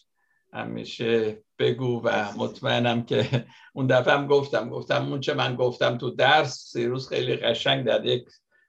همیشه 0.56 1.42
بگو 1.58 2.00
و 2.04 2.32
مطمئنم 2.36 3.02
که 3.02 3.46
اون 3.74 3.86
دفعه 3.86 4.14
هم 4.14 4.26
گفتم 4.26 4.68
گفتم 4.68 5.08
اون 5.08 5.20
چه 5.20 5.34
من 5.34 5.56
گفتم 5.56 5.98
تو 5.98 6.10
درس 6.10 6.70
سیروس 6.72 7.08
خیلی 7.08 7.36
قشنگ 7.36 7.84
در 7.84 8.04
یک 8.04 8.24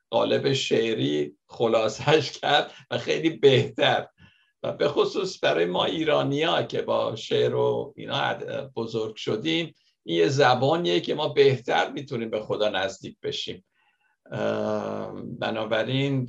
قالب 0.10 0.54
شعری 0.54 1.36
خلاصش 1.48 2.32
کرد 2.32 2.72
و 2.92 2.98
خیلی 2.98 3.30
بهتر. 3.30 4.08
و 4.64 4.74
به 4.74 4.88
خصوص 4.88 5.44
برای 5.44 5.66
ما 5.66 5.86
ایرانی 5.86 6.44
ها 6.44 6.64
که 6.64 6.82
با 6.82 7.16
شعر 7.16 7.56
و 7.56 7.94
اینا 7.96 8.34
بزرگ 8.76 9.16
شدیم 9.16 9.76
این 10.04 10.18
یه 10.18 10.28
زبانیه 10.28 11.00
که 11.00 11.16
ما 11.16 11.28
بهتر 11.28 11.92
می‌تونیم 11.92 12.30
به 12.30 12.42
خدا 12.42 12.70
نزدیک 12.70 13.18
بشیم. 13.24 13.66
بنابراین 15.40 16.28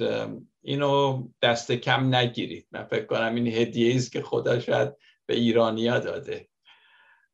اینو 0.63 1.29
دست 1.43 1.73
کم 1.73 2.15
نگیرید. 2.15 2.67
من 2.71 2.85
فکر 2.85 3.05
کنم 3.05 3.35
این 3.35 3.47
هدیه 3.47 3.97
است 3.97 4.13
که 4.13 4.23
خدا 4.23 4.61
شاید 4.61 4.93
به 5.29 5.35
ایرانیا 5.35 5.99
داده. 5.99 6.49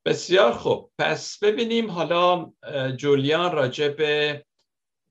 بسیار 0.04 0.52
خوب. 0.52 0.92
پس 0.98 1.38
ببینیم 1.38 1.90
حالا 1.90 2.52
جولیان 2.96 3.52
راجع 3.52 3.88
به 3.88 4.44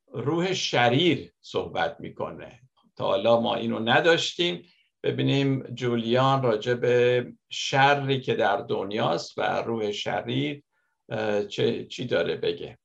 روح 0.07 0.53
شریر 0.53 1.31
صحبت 1.41 1.95
می‌کنه. 1.99 2.59
تا 2.95 3.05
حالا 3.05 3.39
ما 3.39 3.55
اینو 3.55 3.79
نداشتیم. 3.79 4.65
ببینیم 5.03 5.63
جولیان 5.63 6.43
راجع 6.43 6.73
به 6.73 7.27
شری 7.49 8.21
که 8.21 8.35
در 8.35 8.57
دنیاست 8.57 9.37
و 9.37 9.41
روح 9.61 9.91
شریر 9.91 10.63
چه 11.49 11.85
چی 11.85 12.05
داره 12.05 12.35
بگه. 12.35 12.77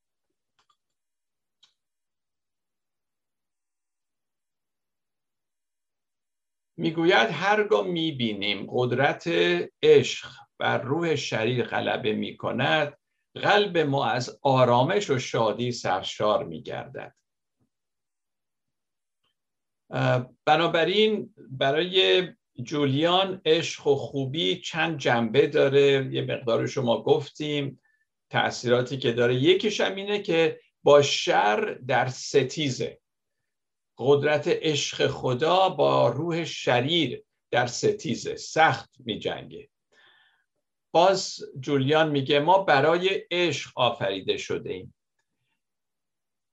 می‌گوید 6.78 7.28
هرگاه 7.30 7.86
می‌بینیم 7.86 8.66
قدرت 8.70 9.24
عشق 9.82 10.28
بر 10.58 10.82
روح 10.82 11.14
شریر 11.14 11.64
غلبه 11.64 12.12
می‌کند 12.12 12.98
قلب 13.34 13.78
ما 13.78 14.06
از 14.06 14.38
آرامش 14.42 15.10
و 15.10 15.18
شادی 15.18 15.72
سرشار 15.72 16.44
میگردد. 16.44 17.14
بنابراین 20.44 21.34
برای 21.50 22.28
جولیان 22.62 23.40
عشق 23.44 23.86
و 23.86 23.94
خوبی 23.94 24.56
چند 24.60 24.98
جنبه 24.98 25.46
داره. 25.46 26.08
یه 26.12 26.22
مقدار 26.22 26.66
شما 26.66 27.02
گفتیم 27.02 27.80
تأثیراتی 28.30 28.98
که 28.98 29.12
داره. 29.12 29.34
یکیش 29.34 29.80
هم 29.80 29.94
اینه 29.94 30.22
که 30.22 30.60
با 30.82 31.02
شر 31.02 31.78
در 31.86 32.08
ستیزه. 32.08 33.00
قدرت 33.98 34.48
عشق 34.48 35.06
خدا 35.06 35.68
با 35.68 36.08
روح 36.08 36.44
شریر 36.44 37.24
در 37.50 37.66
ستیزه 37.66 38.36
سخت 38.36 38.90
می 38.98 39.18
جنگه 39.18 39.68
باز 40.92 41.40
جولیان 41.60 42.10
میگه 42.10 42.40
ما 42.40 42.58
برای 42.58 43.22
عشق 43.30 43.70
آفریده 43.74 44.36
شده 44.36 44.72
ایم. 44.72 44.94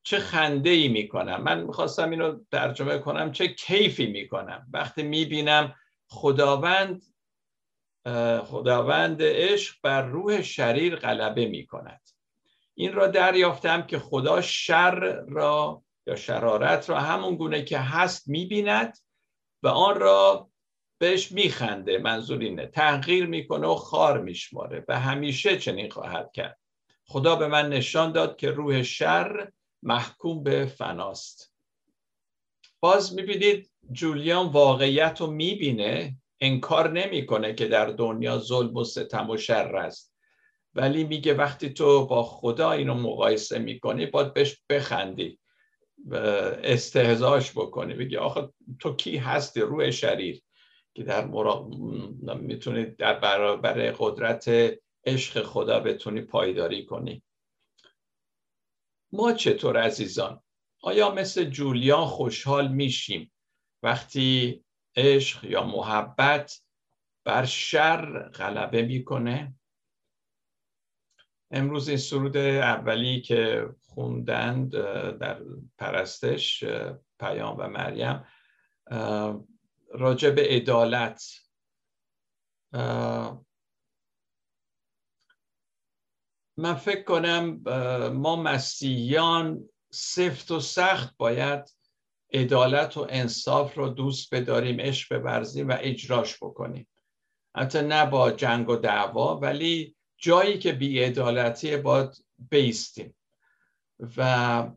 چه 0.03 0.19
خنده 0.19 0.69
ای 0.69 0.87
می‌کنم. 0.87 1.43
من 1.43 1.63
می‌خواستم 1.63 2.09
اینو 2.09 2.39
ترجمه 2.51 2.97
کنم 2.97 3.31
چه 3.31 3.47
کیفی 3.47 4.05
می‌کنم. 4.05 4.67
وقتی 4.73 5.03
می‌بینم 5.03 5.75
خداوند 6.07 7.01
خداوند 8.43 9.17
عشق 9.21 9.75
بر 9.83 10.01
روح 10.01 10.41
شریر 10.41 10.95
غلبه 10.95 11.45
می‌کند. 11.45 12.01
این 12.73 12.93
را 12.93 13.07
دریافتم 13.07 13.81
که 13.81 13.99
خدا 13.99 14.41
شر 14.41 14.99
را 15.27 15.84
یا 16.07 16.15
شرارت 16.15 16.89
را 16.89 16.99
همون 16.99 17.35
گونه 17.35 17.63
که 17.63 17.77
هست 17.77 18.27
می‌بیند 18.27 18.97
و 19.63 19.67
آن 19.67 19.99
را 19.99 20.49
بهش 20.97 21.31
میخنده 21.31 21.97
منظور 21.97 22.39
اینه. 22.39 22.67
تغییر 22.67 23.25
می‌کنه 23.25 23.67
و 23.67 23.75
خار 23.75 24.21
میشماره 24.21 24.85
و 24.87 24.99
همیشه 24.99 25.57
چنین 25.57 25.89
خواهد 25.89 26.31
کرد. 26.31 26.59
خدا 27.07 27.35
به 27.35 27.47
من 27.47 27.69
نشان 27.69 28.11
داد 28.11 28.37
که 28.37 28.51
روح 28.51 28.83
شر 28.83 29.51
محکوم 29.83 30.43
به 30.43 30.65
فناست. 30.65 31.53
باز 32.79 33.15
می‌بینید 33.15 33.71
جولیان 33.91 34.47
واقعیت 34.47 35.21
رو 35.21 35.27
می‌بینه 35.27 36.17
انکار 36.41 36.91
نمی‌کنه 36.91 37.53
که 37.53 37.67
در 37.67 37.85
دنیا 37.85 38.37
ظلم 38.37 38.75
و 38.75 38.83
ستم 38.83 39.29
و 39.29 39.37
شر 39.37 39.75
است. 39.75 40.15
ولی 40.75 41.03
میگه 41.03 41.33
وقتی 41.33 41.69
تو 41.69 42.05
با 42.05 42.23
خدا 42.23 42.71
اینو 42.71 42.93
مقایسه 42.93 43.59
می‌کنی 43.59 44.05
باید 44.05 44.33
بهش 44.33 44.57
بخندی. 44.69 45.39
استهزاش 46.63 47.51
بکنی. 47.51 47.93
بگی 47.93 48.17
آخه 48.17 48.49
تو 48.79 48.95
کی 48.95 49.17
هستی؟ 49.17 49.61
روح 49.61 49.91
شریر. 49.91 50.41
که 50.93 51.03
در 51.03 51.25
مرا... 51.25 51.69
می‌تونی 52.35 52.85
در 52.85 53.19
برابر 53.19 53.91
قدرت 53.99 54.45
عشق 55.05 55.43
خدا 55.43 55.79
بتونی 55.79 56.21
پایداری 56.21 56.85
کنی. 56.85 57.23
ما 59.11 59.33
چطور 59.33 59.77
عزیزان؟ 59.77 60.41
آیا 60.81 61.11
مثل 61.11 61.43
جولیان 61.43 62.05
خوشحال 62.05 62.67
میشیم 62.67 63.31
وقتی 63.83 64.63
عشق 64.95 65.43
یا 65.43 65.63
محبت 65.63 66.61
بر 67.25 67.45
شر 67.45 68.29
غلبه 68.29 68.81
می‌کنه؟ 68.81 69.55
امروز 71.51 71.89
این 71.89 71.97
سرود 71.97 72.37
اولی 72.37 73.21
که 73.21 73.69
خوندند 73.95 74.71
در 75.17 75.41
پرستش 75.77 76.63
پیام 77.19 77.57
و 77.59 77.67
مریم. 77.67 78.25
راجع 79.91 80.29
به 80.29 80.47
عدالت. 80.47 81.23
من 86.57 86.75
فکر 86.75 87.03
کنم 87.03 87.61
ما 88.09 88.35
مسیحیان 88.35 89.69
سفت 89.91 90.51
و 90.51 90.59
سخت 90.59 91.17
باید 91.17 91.75
عدالت 92.33 92.97
و 92.97 93.07
انصاف 93.09 93.77
رو 93.77 93.89
دوست 93.89 94.33
بداریم 94.33 94.79
عشق 94.79 95.15
ببرزیم 95.15 95.67
و 95.67 95.77
اجراش 95.79 96.37
بکنیم. 96.37 96.87
حتی 97.55 97.81
نه 97.81 98.05
با 98.05 98.31
جنگ 98.31 98.69
و 98.69 98.75
دعوا 98.75 99.39
ولی 99.39 99.95
جایی 100.17 100.59
که 100.59 100.71
بیعدالتی 100.71 101.77
باید 101.77 102.25
بیستیم. 102.37 103.15
و 104.17 104.69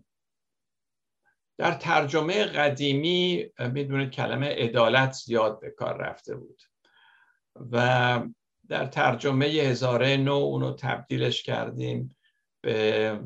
در 1.58 1.74
ترجمه 1.74 2.44
قدیمی 2.44 3.46
می‌دونید 3.58 4.10
کلمه 4.10 4.46
عدالت 4.48 5.12
زیاد 5.12 5.60
به 5.60 5.70
کار 5.70 5.96
رفته 5.96 6.36
بود 6.36 6.62
و 7.72 8.22
در 8.68 8.86
ترجمه 8.86 9.46
هزاره 9.46 10.16
نو 10.16 10.32
اونو 10.32 10.72
تبدیلش 10.72 11.42
کردیم 11.42 12.16
به 12.60 13.20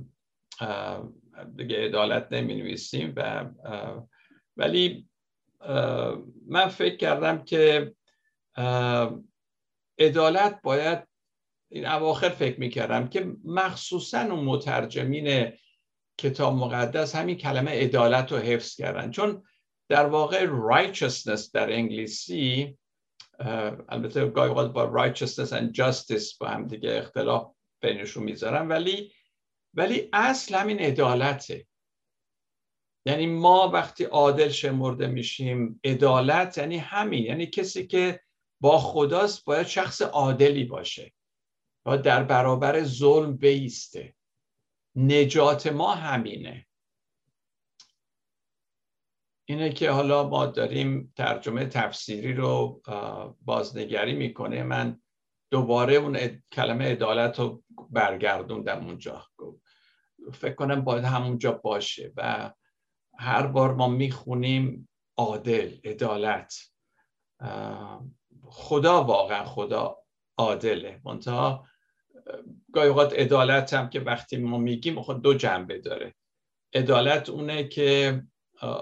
دیگه 1.57 1.85
عدالت 1.85 2.28
نمی 2.31 2.55
نویسیم 2.55 3.12
و 3.16 3.44
ولی 4.57 5.09
من 6.46 6.68
فکر 6.68 6.96
کردم 6.96 7.44
که 7.44 7.94
عدالت 9.98 10.61
باید 10.62 11.09
این 11.68 11.87
اواخر 11.87 12.28
فکر 12.28 12.61
می‌کردم 12.61 13.09
که 13.09 13.33
مخصوصا 13.44 14.20
اون 14.20 14.44
مترجمین 14.44 15.52
کتاب 16.23 16.55
مقدس 16.55 17.15
همین 17.15 17.37
کلمه 17.37 17.71
عدالت 17.71 18.33
رو 18.33 18.39
حفظ 18.39 18.77
کردن. 18.77 19.11
چون 19.11 19.43
در 19.89 20.07
واقع 20.07 20.47
righteousness 20.47 21.51
در 21.53 21.73
انگلیسی 21.73 22.79
البته 23.89 24.27
گاهی 24.27 24.69
با 24.69 25.07
righteousness 25.07 25.51
and 25.51 25.73
justice 25.77 26.39
با 26.41 26.49
هم 26.49 26.67
دیگه 26.67 26.97
اختلاف 26.97 27.55
بینشون 27.83 28.23
می‌ذارم 28.23 28.69
ولی 28.69 29.13
ولی 29.75 30.09
اصل 30.13 30.55
همین 30.55 30.79
عدالته. 30.79 31.67
یعنی 33.07 33.27
ما 33.27 33.69
وقتی 33.69 34.05
عادل 34.05 34.49
شمرده 34.49 35.07
میشیم 35.07 35.81
عدالت 35.85 36.59
یعنی 36.59 36.77
همین 36.77 37.25
یعنی 37.25 37.47
کسی 37.47 37.87
که 37.87 38.21
با 38.61 38.79
خداست 38.79 39.45
باید 39.45 39.67
شخص 39.67 40.03
عادلی 40.03 40.65
باشه 40.65 41.13
و 41.87 41.99
در 41.99 42.23
برابر 42.23 42.83
ظلم 42.83 43.37
بیسته. 43.37 44.15
نجات 44.96 45.66
ما 45.66 45.94
همینه. 45.94 46.66
اینه 49.48 49.72
که 49.72 49.90
حالا 49.90 50.28
ما 50.28 50.46
داریم 50.46 51.12
ترجمه 51.16 51.66
تفسیری 51.66 52.33
رو 52.33 52.83
بازنگری 53.40 54.14
می‌کنه. 54.14 54.62
من 54.62 55.02
دوباره 55.50 55.94
اون 55.94 56.42
کلمه 56.52 56.92
عدالت 56.92 57.40
رو 57.40 57.62
برگردوندم 57.90 58.87
اونجا. 58.87 59.26
فکر 60.33 60.55
کنم 60.55 60.81
باید 60.85 61.05
همونجا 61.05 61.52
باشه 61.52 62.12
و 62.16 62.52
هر 63.18 63.46
بار 63.46 63.74
ما 63.74 63.88
می‌خونیم 63.88 64.88
عادل 65.16 65.76
عدالت. 65.85 66.55
خدا 68.42 69.05
واقعا 69.05 69.44
خدا 69.44 69.98
عادله. 70.38 71.00
منتها 71.05 71.68
گاهی 72.73 72.89
اوقات 72.89 73.13
عدالت 73.13 73.75
هم 73.75 73.91
که 73.91 74.01
وقتی 74.01 74.37
ما 74.37 74.59
میگیم 74.59 75.03
خود 75.03 75.23
دو 75.23 75.35
جنبه 75.35 75.79
داره. 75.79 76.15
عدالت 76.75 77.29
اونه 77.29 77.69
که 77.69 78.23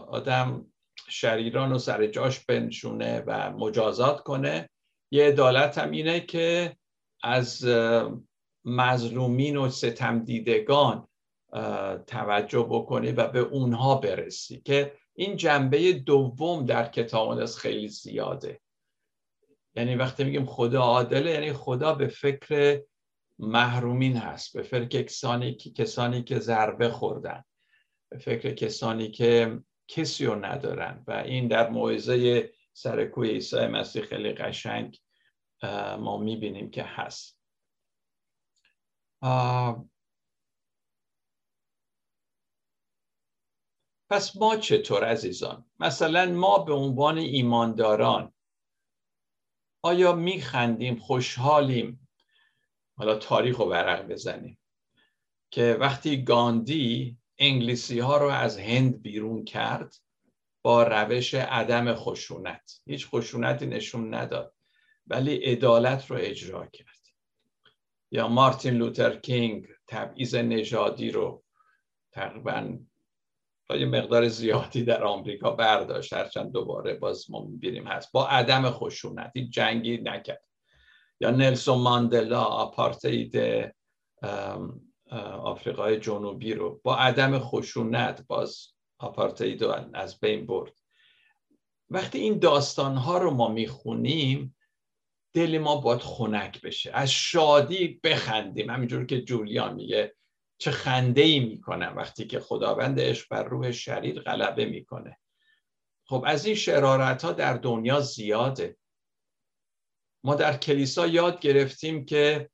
آدم 0.09 0.67
شریران 1.09 1.71
رو 1.71 1.79
سر 1.79 2.07
جاش 2.07 2.41
بنشونه 2.41 3.25
و 3.27 3.51
مجازات 3.53 4.21
کنه. 4.21 4.71
یه 5.11 5.27
عدالت 5.27 5.79
هم 5.79 5.91
اینه 5.91 6.21
که 6.21 6.77
از 7.23 7.67
مظلومین 8.65 9.57
و 9.57 9.69
ستم 9.69 10.25
دیدگان 10.25 11.09
توجه 12.07 12.67
بکنی 12.71 13.13
و 13.13 13.29
به 13.29 13.39
اونها 13.39 13.95
برسی 13.95 14.61
که 14.61 14.93
این 15.15 15.37
جنبه 15.37 15.93
دوم 15.93 16.65
در 16.65 16.89
کتاب 16.89 17.29
از 17.29 17.59
خیلی 17.59 17.89
زیاده. 17.89 18.61
یعنی 19.75 19.95
وقتی 19.95 20.25
میگیم 20.25 20.47
خدا 20.47 20.83
عادله 20.83 21.31
یعنی 21.31 21.53
خدا 21.53 21.95
به 21.95 22.07
فکر 22.07 22.81
محرومین 23.41 24.17
هست. 24.17 24.57
به 24.57 24.63
فکر 24.63 25.03
کسانی 25.03 25.55
کسانی 25.55 26.23
که 26.23 26.39
ضربه 26.39 26.91
خوردن. 26.91 27.45
به 28.11 28.19
فکر 28.19 28.55
کسانی 28.55 29.11
که 29.11 29.63
کسی 29.89 30.27
رو 30.27 30.45
ندارن. 30.45 31.05
و 31.07 31.13
این 31.13 31.49
در 31.49 31.71
موعظه 31.71 32.53
سرکوی 32.73 33.31
عیسی 33.31 33.67
مسیح 33.67 34.03
خیلی 34.03 34.33
قشنگ 34.33 35.01
ما 35.99 36.19
می‌بینیم 36.19 36.71
که 36.71 36.83
هست. 36.83 37.41
پس 44.11 44.37
ما 44.37 44.57
چطور 44.57 45.05
عزیزان؟ 45.05 45.71
مثلا 45.79 46.27
ما 46.27 46.59
به 46.59 46.73
عنوان 46.73 47.19
ایمانداران 47.19 48.33
آیا 49.85 50.13
میخندیم 50.13 50.97
خوشحالیم 50.97 52.00
حالا 53.01 53.15
تاریخ 53.15 53.57
رو 53.57 53.65
ورق 53.65 54.07
بزنیم 54.09 54.59
که 55.51 55.77
وقتی 55.81 56.25
گاندی 56.25 57.19
انگلیسی 57.39 57.99
ها 57.99 58.17
رو 58.17 58.27
از 58.27 58.59
هند 58.59 59.03
بیرون 59.03 59.45
کرد 59.45 59.95
با 60.63 60.83
روش 60.83 61.35
عدم 61.35 61.95
خشونت. 61.95 62.81
هیچ 62.87 63.09
خشونتی 63.09 63.67
نشون 63.67 64.15
نداد 64.15 64.55
ولی 65.07 65.37
عدالت 65.37 66.11
رو 66.11 66.17
اجرا 66.21 66.67
کرد. 66.67 67.01
یا 68.11 68.29
مارتین 68.29 68.75
لوتر 68.75 69.17
کینگ 69.17 69.67
تبعیض 69.87 70.35
نژادی 70.35 71.11
رو 71.11 71.43
تقریبا 72.13 72.79
تا 73.69 73.77
یه 73.77 73.87
مقدار 73.87 74.29
زیادی 74.29 74.85
در 74.85 75.05
آمریکا 75.05 75.51
برداشت 75.51 76.13
هرچند 76.13 76.53
دوباره 76.53 76.95
باز 76.95 77.31
ما 77.31 77.45
می‌بینیم 77.45 77.87
هست 77.87 78.13
با 78.13 78.29
عدم 78.29 78.71
خشونت. 78.71 79.33
جنگی 79.51 79.97
نکرد. 79.97 80.50
یا 81.21 81.31
نلسون 81.31 81.79
ماندلا 81.79 82.43
آپارتید 82.43 83.39
آفریقای 85.43 86.01
جنوبی 86.01 86.55
رو 86.55 86.81
با 86.85 86.97
عدم 86.97 87.39
خشونت 87.39 88.25
باز 88.27 88.67
آپارتید 88.99 89.65
رو 89.65 89.75
از 89.95 90.21
بین 90.21 90.47
برد. 90.47 90.73
وقتی 91.91 92.19
این 92.19 92.39
داستان 92.39 92.97
ها 92.97 93.19
رو 93.19 93.31
ما 93.31 93.49
می‌خونیم 93.49 94.57
دل 95.33 95.59
ما 95.59 95.77
باید 95.77 96.01
خنک 96.01 96.61
بشه. 96.61 96.91
از 96.95 97.11
شادی 97.11 98.01
بخندیم. 98.05 98.71
همینجور 98.71 99.07
که 99.07 99.23
جولیان 99.23 99.75
میگه 99.75 100.15
چه 100.59 100.71
خنده 100.71 101.23
ای 101.23 101.41
می‌کنم 101.41 101.95
وقتی 101.97 102.27
که 102.27 102.41
خداوند 102.41 103.01
عشق 103.01 103.27
بر 103.31 103.45
روح 103.45 103.71
شریر 103.71 104.21
غلبه 104.21 104.65
می‌کنه. 104.65 105.19
خب 106.05 106.25
از 106.27 106.47
این 106.47 106.55
شرارت 106.55 107.25
ها 107.25 107.33
در 107.33 107.55
دنیا 107.55 108.01
زیاده. 108.01 108.77
ما 110.25 110.35
در 110.35 110.57
کلیسا 110.57 111.07
یاد 111.07 111.41
گرفتیم 111.41 112.05
که 112.05 112.51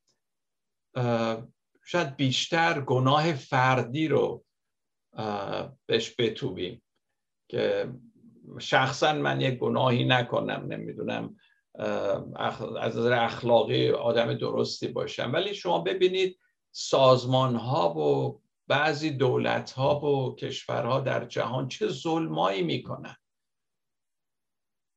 شاید 1.85 2.17
بیشتر 2.17 2.81
گناه 2.81 3.33
فردی 3.33 4.09
رو 4.09 4.45
بهش 5.87 6.15
بتوبیم. 6.19 6.83
که 7.49 7.93
شخصا 8.59 9.13
من 9.13 9.41
یک 9.41 9.59
گناهی 9.59 10.05
نکنم 10.05 10.67
نمی‌دونم 10.69 11.37
از 12.77 12.97
نظر 12.97 13.13
اخلاقی 13.13 13.91
آدم 13.91 14.35
درستی 14.35 14.89
باشم. 14.89 15.33
ولی 15.33 15.55
شما 15.55 15.79
ببینید 15.79 16.39
سازمان 16.71 17.57
ها 17.57 17.95
و 17.95 18.41
بعضی 18.67 19.11
دولت 19.11 19.73
ها 19.73 20.01
و 20.01 20.37
کشورها 20.37 21.01
در 21.01 21.25
جهان 21.25 21.69
چه 21.69 21.89
ظلمایی 21.89 22.63
می‌کنن. 22.63 23.17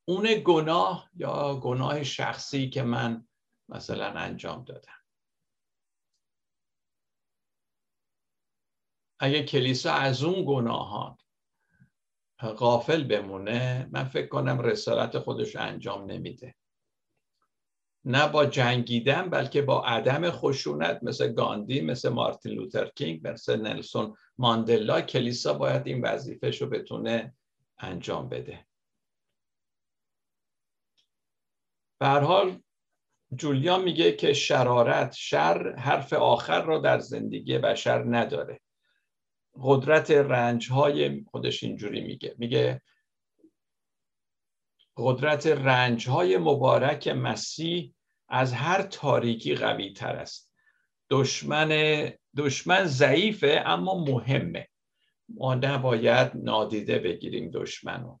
اون 0.04 0.42
گناه 0.44 1.10
یا 1.14 1.60
گناه 1.62 2.02
شخصی 2.02 2.70
که 2.70 2.82
من 2.82 3.26
مثلا 3.68 4.06
انجام 4.06 4.64
دادم. 4.64 4.92
اگه 9.18 9.42
کلیسا 9.42 9.92
از 9.92 10.22
اون 10.22 10.44
گناهان 10.46 11.16
غافل 12.40 13.04
بمونه 13.04 13.88
من 13.92 14.04
فکر 14.04 14.26
کنم 14.26 14.60
رسالت 14.60 15.18
خودش 15.18 15.56
انجام 15.56 16.10
نمیده. 16.10 16.54
نه 18.04 18.28
با 18.28 18.46
جنگیدن 18.46 19.30
بلکه 19.30 19.62
با 19.62 19.84
عدم 19.84 20.30
خشونت 20.30 21.00
مثل 21.02 21.32
گاندی 21.32 21.80
مثل 21.80 22.08
مارتین 22.08 22.52
لوتر 22.52 22.88
کینگ 22.88 23.28
مثل 23.28 23.60
نلسون 23.60 24.16
ماندلا. 24.38 25.00
کلیسا 25.00 25.54
باید 25.54 25.86
این 25.86 26.04
وظیفهش 26.04 26.62
رو 26.62 26.68
بتونه 26.68 27.34
انجام 27.78 28.28
بده. 28.28 28.66
به 32.00 32.08
حال 32.08 32.62
جولیان 33.34 33.82
میگه 33.82 34.12
که 34.12 34.32
شرارت 34.32 35.12
شر 35.12 35.76
حرف 35.76 36.12
آخر 36.12 36.62
را 36.62 36.78
در 36.78 36.98
زندگی 36.98 37.58
بشر 37.58 38.04
نداره. 38.16 38.60
قدرت 39.54 40.10
رنج 40.10 40.70
های 40.70 41.24
خودش 41.24 41.62
اینجوری 41.62 42.00
میگه. 42.00 42.34
میگه 42.38 42.82
قدرت 44.96 45.46
رنج 45.46 46.08
های 46.08 46.36
مبارک 46.36 47.08
مسیح 47.08 47.94
از 48.28 48.52
هر 48.52 48.82
تاریکی 48.82 49.54
قوی 49.54 49.92
تر 49.92 50.16
است. 50.16 50.52
دشمن 51.10 51.68
دشمن 52.36 52.84
ضعیفه 52.84 53.62
اما 53.66 54.04
مهمه. 54.04 54.68
ما 55.28 55.54
نباید 55.54 56.32
نادیده 56.34 56.98
بگیریم 56.98 57.50
دشمن 57.50 58.02
رو 58.02 58.20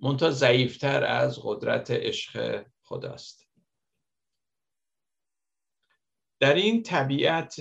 منتها 0.00 0.30
ضعیفتر 0.30 1.04
از 1.04 1.38
قدرت 1.42 1.90
عشق 1.90 2.64
خداست. 2.90 3.48
در 6.40 6.54
این 6.54 6.82
طبیعت 6.82 7.56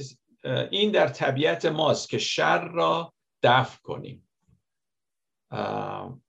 این 0.71 0.91
در 0.91 1.07
طبیعت 1.07 1.65
ماست 1.65 2.09
که 2.09 2.17
شر 2.17 2.67
را 2.67 3.13
دفع 3.43 3.81
کنیم. 3.81 4.29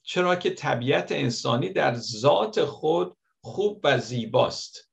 چرا 0.03 0.37
که 0.37 0.51
طبیعت 0.51 1.13
انسانی 1.13 1.69
در 1.69 1.95
ذات 1.95 2.65
خود 2.65 3.17
خوب 3.41 3.81
و 3.85 3.99
زیباست. 3.99 4.91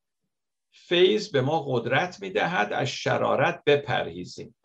فیض 0.71 1.31
به 1.31 1.41
ما 1.41 1.65
قدرت 1.67 2.21
می 2.21 2.29
دهد 2.29 2.73
از 2.73 2.87
شرارت 2.87 3.63
بپرهیزیم. 3.65 4.55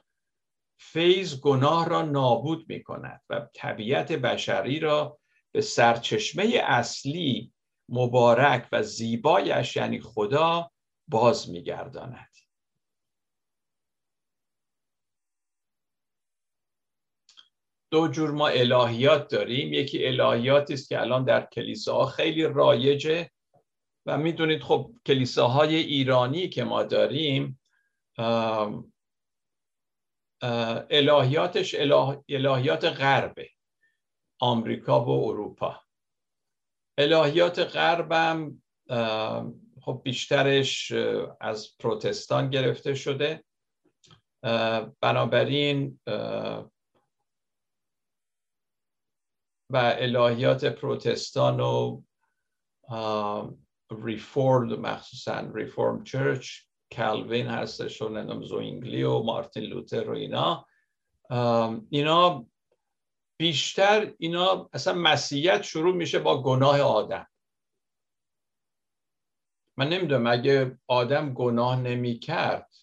فیض 0.79 1.41
گناه 1.41 1.89
را 1.89 2.03
نابود 2.03 2.69
می 2.69 2.83
کند 2.83 3.21
و 3.31 3.49
طبیعت 3.55 4.13
بشری 4.13 4.81
را 4.81 5.19
به 5.53 5.61
سرچشمه 5.61 6.61
اصلی 6.65 7.53
مبارک 7.89 8.69
و 8.73 8.83
زیبایش 8.83 9.77
یعنی 9.77 10.01
خدا 10.01 10.71
باز 11.09 11.51
می 11.51 11.63
گرداند. 11.63 12.33
دو 17.91 18.09
جور 18.09 18.31
ما 18.31 18.49
الهیات 18.49 19.29
داریم 19.29 19.73
یکی 19.73 20.07
الهیاتی 20.07 20.75
است 20.75 20.89
که 20.89 21.01
الان 21.01 21.25
در 21.25 21.47
کلیساها 21.47 22.07
خیلی 22.07 22.45
رایجه 22.45 23.31
و 24.07 24.19
می‌دونید 24.19 24.63
خب 24.63 24.93
کلیساهای 25.07 25.75
ایرانی 25.77 26.49
که 26.49 26.65
ما 26.65 26.83
داریم 26.83 27.61
الهیاتش 30.91 31.75
الهیات 32.29 32.85
غربه 32.85 33.51
آمریکا 34.41 35.05
و 35.05 35.29
اروپا 35.29 35.82
الهیات 36.99 37.59
غربم 37.59 38.63
خب 39.81 40.01
بیشترش 40.05 40.93
از 41.41 41.79
پروتستان 41.79 42.51
گرفته 42.51 42.95
شده. 42.95 43.45
بنابراین 45.01 46.01
و 49.71 49.77
الهیات 49.77 50.65
پروتستان 50.65 51.61
و 51.61 52.03
ریفورد 54.05 54.73
مخصوصا 54.73 55.51
ریفورم 55.55 56.05
چرچ 56.05 56.61
کالوین 56.97 57.47
هستش 57.47 58.03
و 58.03 58.43
زوینگلی 58.43 59.03
و 59.03 59.19
مارتین 59.19 59.65
لوتر 59.65 60.11
و 60.11 60.15
اینا. 60.15 60.67
اینا 61.91 62.47
بیشتر 63.43 64.15
اینا 64.19 64.71
اصلا 64.73 64.95
مسیحیت 64.95 65.63
شروع 65.63 65.95
میشه 65.95 66.19
با 66.19 66.43
گناه 66.43 66.81
آدم. 66.81 67.27
من 69.79 69.89
نمی‌دونم 69.89 70.27
اگه 70.27 70.79
آدم 70.87 71.35
گناه 71.35 71.81
نمی‌کرد 71.81 72.75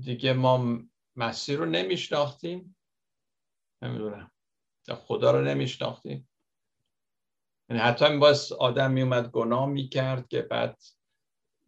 دیگه 0.00 0.32
ما 0.32 0.78
مسیح 1.16 1.56
رو 1.58 1.66
نمیشناختیم. 1.66 2.76
نمی‌دونم. 3.82 4.30
خدا 4.94 5.30
رو 5.30 5.44
نمیشناختیم. 5.44 6.28
یعنی 7.70 7.82
حتی 7.82 8.18
باز 8.18 8.52
آدم 8.52 8.92
میومد 8.92 9.30
گناه 9.30 9.66
می‌کرد 9.66 10.28
که 10.28 10.42
بعد 10.42 10.82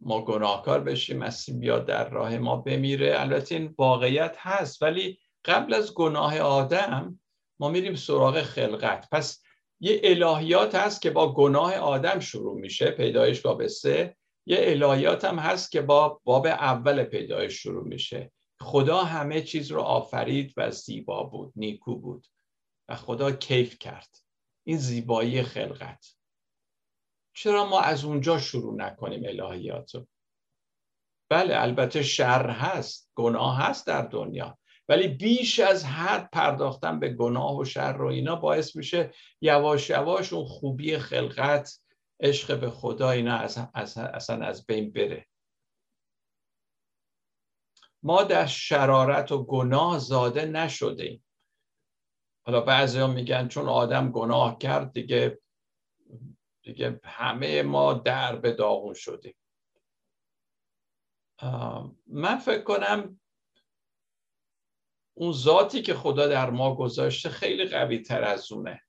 ما 0.01 0.25
گناهکار 0.25 0.79
بشیم 0.79 1.17
مسیح 1.17 1.55
بیاد 1.59 1.85
در 1.85 2.09
راه 2.09 2.37
ما 2.37 2.55
بمیره. 2.55 3.19
البته 3.19 3.55
این 3.55 3.75
واقعیت 3.77 4.35
هست 4.37 4.81
ولی 4.81 5.19
قبل 5.45 5.73
از 5.73 5.93
گناه 5.93 6.39
آدم 6.39 7.19
ما 7.59 7.69
میریم 7.69 7.95
سراغ 7.95 8.41
خلقت. 8.41 9.07
پس 9.11 9.41
یه 9.79 10.01
الهیات 10.03 10.75
هست 10.75 11.01
که 11.01 11.09
با 11.09 11.33
گناه 11.33 11.75
آدم 11.75 12.19
شروع 12.19 12.59
میشه 12.59 12.91
پیدایش 12.91 13.41
باب 13.41 13.67
سه. 13.67 14.17
یه 14.45 14.57
الهیات 14.61 15.25
هم 15.25 15.39
هست 15.39 15.71
که 15.71 15.81
با 15.81 16.21
باب 16.23 16.45
اول 16.47 17.03
پیدایش 17.03 17.53
شروع 17.53 17.87
میشه. 17.87 18.31
خدا 18.61 19.03
همه 19.03 19.41
چیز 19.41 19.71
رو 19.71 19.81
آفرید 19.81 20.53
و 20.57 20.71
زیبا 20.71 21.23
بود 21.23 21.53
نیکو 21.55 21.95
بود 21.95 22.27
و 22.89 22.95
خدا 22.95 23.31
کیف 23.31 23.79
کرد. 23.79 24.09
این 24.63 24.77
زیبایی 24.77 25.43
خلقت. 25.43 26.18
چرا 27.39 27.65
ما 27.65 27.81
از 27.81 28.05
اونجا 28.05 28.39
شروع 28.39 28.75
نکنیم 28.75 29.23
الهیات 29.25 29.95
رو 29.95 30.07
بله 31.29 31.61
البته 31.61 32.03
شر 32.03 32.49
هست 32.49 33.11
گناه 33.15 33.57
هست 33.57 33.87
در 33.87 34.01
دنیا 34.01 34.59
ولی 34.89 35.07
بیش 35.07 35.59
از 35.59 35.85
حد 35.85 36.29
پرداختن 36.33 36.99
به 36.99 37.09
گناه 37.09 37.57
و 37.57 37.65
شر 37.65 38.01
و 38.01 38.05
اینا 38.05 38.35
باعث 38.35 38.75
میشه 38.75 39.13
یواش 39.41 39.89
یواش 39.89 40.33
اون 40.33 40.45
خوبی 40.45 40.97
خلقت 40.97 41.81
عشق 42.19 42.59
به 42.59 42.69
خدا 42.69 43.11
اینا 43.11 43.37
اصلا 43.73 44.45
از 44.45 44.65
بین 44.65 44.91
بره. 44.91 45.27
ما 48.03 48.23
در 48.23 48.45
شرارت 48.45 49.31
و 49.31 49.43
گناه 49.43 49.99
زاده 49.99 50.45
نشده 50.45 51.21
حالا 52.45 52.61
بعضی 52.61 52.99
ها 52.99 53.07
میگن 53.07 53.47
چون 53.47 53.69
آدم 53.69 54.11
گناه 54.11 54.57
کرد 54.57 54.93
دیگه 54.93 55.39
دیگه 56.61 56.99
همه 57.03 57.63
ما 57.63 57.93
در 57.93 58.35
به 58.35 58.51
داغون 58.51 58.93
شدیم. 58.93 59.35
من 62.07 62.37
فکر 62.37 62.61
کنم 62.61 63.19
اون 65.13 65.31
ذاتی 65.31 65.81
که 65.81 65.93
خدا 65.93 66.27
در 66.27 66.49
ما 66.49 66.75
گذاشته 66.75 67.29
خیلی 67.29 67.65
قوی 67.65 67.99
تر 67.99 68.23
از 68.23 68.51
اونه. 68.51 68.81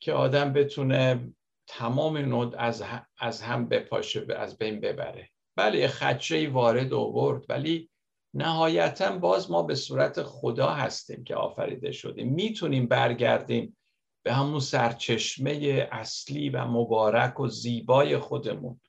که 0.00 0.12
آدم 0.12 0.52
بتونه 0.52 1.32
تمام 1.66 2.18
نود 2.18 2.54
از, 2.54 2.84
از 3.18 3.42
هم 3.42 3.68
بپاشه 3.68 4.26
از 4.36 4.58
بین 4.58 4.80
ببره. 4.80 5.30
بله 5.56 5.78
یه 5.78 5.88
خدشه 5.88 6.48
وارد 6.48 6.92
آورد 6.92 7.44
ولی 7.48 7.90
نهایتا 8.34 9.18
باز 9.18 9.50
ما 9.50 9.62
به 9.62 9.74
صورت 9.74 10.22
خدا 10.22 10.70
هستیم 10.70 11.24
که 11.24 11.34
آفریده 11.34 11.92
شدیم. 11.92 12.28
می‌تونیم 12.28 12.86
برگردیم 12.86 13.76
به 14.24 14.32
همون 14.32 14.60
سرچشمه 14.60 15.88
اصلی 15.92 16.50
و 16.50 16.64
مبارک 16.64 17.40
و 17.40 17.48
زیبای 17.48 18.18
خودمون. 18.18 18.80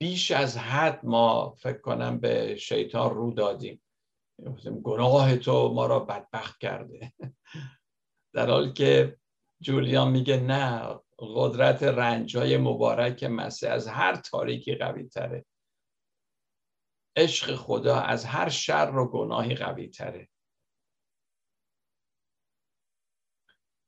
بیش 0.00 0.30
از 0.30 0.56
حد 0.58 1.04
ما 1.04 1.54
فکر 1.54 1.80
کنم 1.80 2.20
به 2.20 2.56
شیطان 2.56 3.14
رو 3.14 3.34
دادیم. 3.34 3.82
گناه 4.84 5.36
تو 5.36 5.72
ما 5.74 5.86
را 5.86 6.00
بدبخت 6.00 6.60
کرده. 6.60 7.12
در 8.34 8.50
حالی 8.50 8.72
که 8.72 9.18
جولیان 9.60 10.10
میگه 10.10 10.36
نه 10.36 11.00
قدرت 11.18 11.82
رنجای 11.82 12.56
مبارک 12.56 13.24
مسیح 13.24 13.72
از 13.72 13.88
هر 13.88 14.16
تاریکی 14.16 14.74
قوی 14.74 15.08
تره 15.08 15.44
عشق 17.16 17.54
خدا 17.54 17.96
از 17.96 18.24
هر 18.24 18.48
شر 18.48 18.96
و 18.96 19.10
گناهی 19.10 19.54
قوی 19.54 19.88
تره 19.88 20.28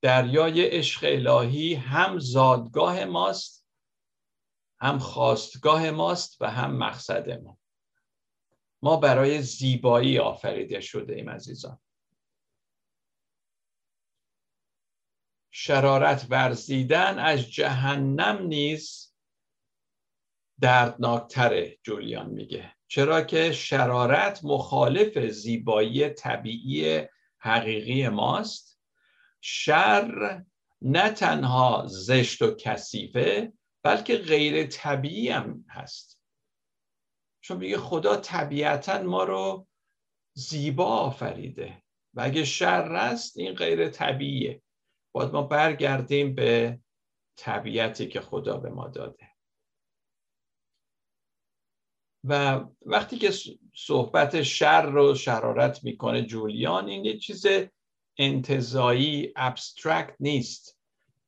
دریای 0.06 0.66
عشق 0.66 1.00
الهی 1.04 1.74
هم 1.74 2.18
زادگاه 2.18 3.04
ماست 3.04 3.66
هم 4.80 4.98
خواستگاه 4.98 5.90
ماست 5.90 6.42
و 6.42 6.50
هم 6.50 6.76
مقصد 6.76 7.30
ما. 7.30 7.58
ما 8.82 8.96
برای 8.96 9.42
زیبایی 9.42 10.18
آفریده 10.18 10.80
شده 10.80 11.14
ایم 11.14 11.30
عزیزان. 11.30 11.78
شرارت 15.50 16.26
ورزیدن 16.30 17.18
از 17.18 17.50
جهنم 17.50 18.46
نیز 18.46 19.14
دردناکتره 20.60 21.78
جولیان 21.82 22.30
میگه. 22.30 22.74
چرا 22.86 23.22
که 23.22 23.52
شرارت 23.52 24.44
مخالف 24.44 25.18
زیبایی 25.18 26.08
طبیعی 26.08 27.08
حقیقی 27.38 28.08
ماست. 28.08 28.75
شر 29.48 30.44
نه 30.82 31.10
تنها 31.10 31.86
زشت 31.88 32.42
و 32.42 32.54
کثیفه 32.54 33.52
بلکه 33.82 34.16
غیر 34.16 34.66
طبیعی 34.66 35.28
هم 35.28 35.64
هست. 35.68 36.20
چون 37.40 37.56
میگه 37.56 37.78
خدا 37.78 38.16
طبیعتا 38.16 39.02
ما 39.02 39.24
رو 39.24 39.66
زیبا 40.36 40.84
آفریده 40.84 41.82
و 42.14 42.20
اگه 42.20 42.44
شر 42.44 42.92
است 42.92 43.38
این 43.38 43.54
غیر 43.54 43.88
طبیعیه. 43.88 44.62
باید 45.12 45.32
ما 45.32 45.42
برگردیم 45.42 46.34
به 46.34 46.80
طبیعتی 47.36 48.08
که 48.08 48.20
خدا 48.20 48.56
به 48.56 48.70
ما 48.70 48.88
داده. 48.88 49.28
و 52.24 52.64
وقتی 52.86 53.18
که 53.18 53.32
صحبت 53.74 54.42
شر 54.42 54.86
رو 54.86 55.14
شرارت 55.14 55.84
می‌کنه 55.84 56.22
جولیان 56.22 56.88
این 56.88 57.04
یه 57.04 57.18
چیز 57.18 57.46
انتظایی 58.18 59.32
ابسترکت 59.36 60.16
نیست. 60.20 60.78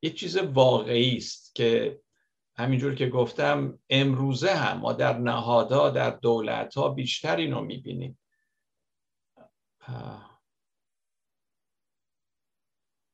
یه 0.03 0.11
چیز 0.11 0.37
واقعی 0.37 1.16
است 1.16 1.55
که 1.55 2.01
همینجور 2.57 2.95
که 2.95 3.09
گفتم 3.09 3.78
امروزه 3.91 4.55
هم 4.55 4.78
ما 4.78 4.93
در 4.93 5.18
نهادها 5.18 5.91
در 5.91 6.11
دولت 6.11 6.74
ها 6.74 6.89
بیشتر 6.89 7.36
اینو 7.36 7.61
می‌بینیم. 7.61 8.18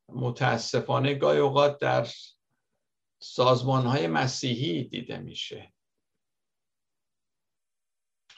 متاسفانه 0.09 1.14
گاهی 1.14 1.39
اوقات 1.39 1.79
در 1.79 2.09
سازمان 3.22 3.87
های 3.87 4.07
مسیحی 4.07 4.85
دیده 4.85 5.18
میشه. 5.18 5.75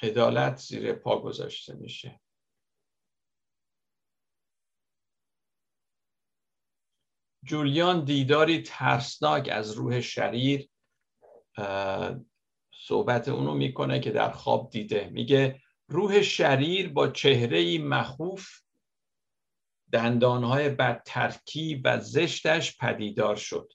عدالت 0.03 0.57
زیر 0.57 0.93
پا 0.93 1.21
گذاشته 1.21 1.75
میشه. 1.75 2.21
جولیان 7.47 8.05
دیداری 8.05 8.63
ترسناک 8.63 9.49
از 9.53 9.73
روح 9.73 10.01
شریر 10.01 10.69
صحبت 12.87 13.29
اونو 13.29 13.55
می‌کنه 13.55 14.01
که 14.01 14.11
در 14.11 14.31
خواب 14.31 14.71
دیده. 14.71 15.11
میگه 15.13 15.61
روح 15.89 16.23
شریر 16.23 16.93
با 16.93 17.09
چهره 17.09 17.79
مخوف 17.79 18.61
دندانهای 19.93 20.69
بد 20.69 21.03
ترکیب 21.07 21.83
و 21.85 22.01
زشتش 22.01 22.79
پدیدار 22.79 23.37
شد. 23.37 23.73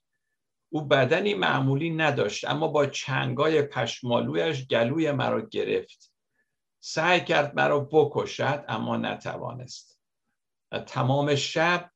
او 0.69 0.85
بدنی 0.85 1.33
معمولی 1.33 1.89
نداشت 1.89 2.45
اما 2.45 2.67
با 2.67 2.85
چنگای 2.85 3.61
پشمالویش 3.61 4.67
گلوی 4.67 5.11
مرا 5.11 5.41
گرفت. 5.41 6.13
سعی 6.79 7.21
کرد 7.21 7.55
مرا 7.55 7.79
بکشد 7.79 8.65
اما 8.67 8.97
نتوانست. 8.97 10.01
تمام 10.87 11.35
شب 11.35 11.90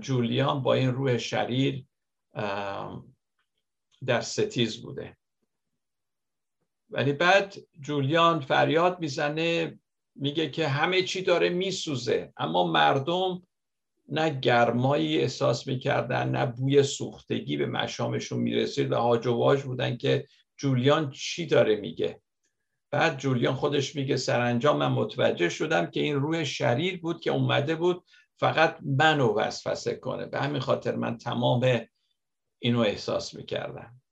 جولیان 0.00 0.62
با 0.62 0.74
این 0.74 0.92
روح 0.92 1.18
شریر 1.18 1.84
در 4.06 4.20
ستیز 4.20 4.82
بوده. 4.82 5.16
ولی 6.90 7.12
بعد 7.12 7.56
جولیان 7.80 8.40
فریاد 8.40 9.00
می‌زنه 9.00 9.78
میگه 10.14 10.50
که 10.50 10.68
همه 10.68 11.02
چی 11.02 11.22
داره 11.22 11.48
میسوزه 11.48 12.32
اما 12.36 12.66
مردم 12.66 13.42
نه 14.08 14.40
گرمایی 14.40 15.18
احساس 15.18 15.66
می‌کردن 15.66 16.28
نه 16.30 16.46
بوی 16.46 16.82
سوختگی 16.82 17.56
به 17.56 17.66
مشامشون 17.66 18.40
می‌رسید 18.40 18.92
و 18.92 18.96
هاج 18.96 19.26
و 19.26 19.56
بودن 19.64 19.96
که 19.96 20.26
جولیان 20.56 21.10
چی 21.10 21.46
داره 21.46 21.76
میگه. 21.76 22.20
بعد 22.90 23.18
جولیان 23.18 23.54
خودش 23.54 23.96
میگه 23.96 24.16
سرانجام 24.16 24.76
من 24.76 24.92
متوجه 24.92 25.48
شدم 25.48 25.86
که 25.86 26.00
این 26.00 26.16
روح 26.16 26.44
شریر 26.44 27.00
بود 27.00 27.20
که 27.20 27.30
اومده 27.30 27.74
بود 27.74 28.04
فقط 28.40 28.78
منو 28.82 29.34
وسوسه 29.34 29.94
کنه. 29.94 30.26
به 30.26 30.40
همین 30.40 30.60
خاطر 30.60 30.96
من 30.96 31.18
تمام 31.18 31.80
اینو 32.58 32.80
احساس 32.80 33.34
می‌کردم. 33.34 34.02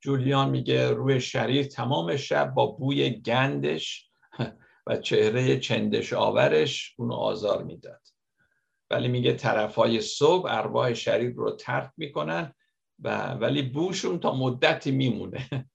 جولیان 0.00 0.50
میگه 0.50 0.90
روح 0.90 1.18
شریر 1.18 1.66
تمام 1.66 2.16
شب 2.16 2.54
با 2.54 2.66
بوی 2.66 3.10
گندش 3.10 4.10
و 4.86 4.96
چهره 4.96 5.60
چندش 5.60 6.12
آورش 6.12 6.94
اونو 6.98 7.14
آزار 7.14 7.62
می‌داد. 7.62 8.08
ولی 8.90 9.08
میگه 9.08 9.32
طرف 9.32 9.74
های 9.74 10.00
صبح 10.00 10.50
ارواح 10.50 10.94
شریر 10.94 11.34
رو 11.34 11.50
ترک 11.50 11.90
می‌کنن 11.96 12.54
و 12.98 13.34
ولی 13.34 13.62
بوشون 13.62 14.20
تا 14.20 14.34
مدتی 14.34 14.90
میمونه. 14.90 15.48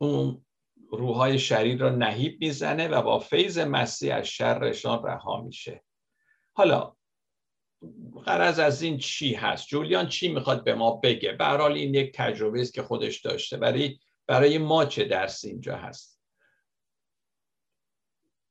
اون 0.00 0.44
روحای 0.90 1.38
شریر 1.38 1.78
را 1.80 1.90
نهیب 1.90 2.40
می‌زنه 2.40 2.88
و 2.88 3.02
با 3.02 3.18
فیض 3.18 3.58
مسیح 3.58 4.16
از 4.16 4.26
شرشان 4.26 5.02
رها 5.02 5.40
میشه. 5.40 5.84
حالا 6.52 6.96
غرض 8.26 8.58
از 8.58 8.82
این 8.82 8.98
چی 8.98 9.34
هست؟ 9.34 9.66
جولیان 9.66 10.08
چی 10.08 10.28
می‌خواد 10.28 10.64
به 10.64 10.74
ما 10.74 10.90
بگه؟ 10.90 11.32
به 11.32 11.44
حال 11.44 11.72
این 11.72 11.94
یک 11.94 12.12
تجربه 12.14 12.60
است 12.60 12.74
که 12.74 12.82
خودش 12.82 13.20
داشته. 13.20 13.56
برای 13.56 13.98
برای 14.26 14.58
ما 14.58 14.84
چه 14.84 15.04
درس 15.04 15.44
اینجا 15.44 15.76
هست؟ 15.76 16.20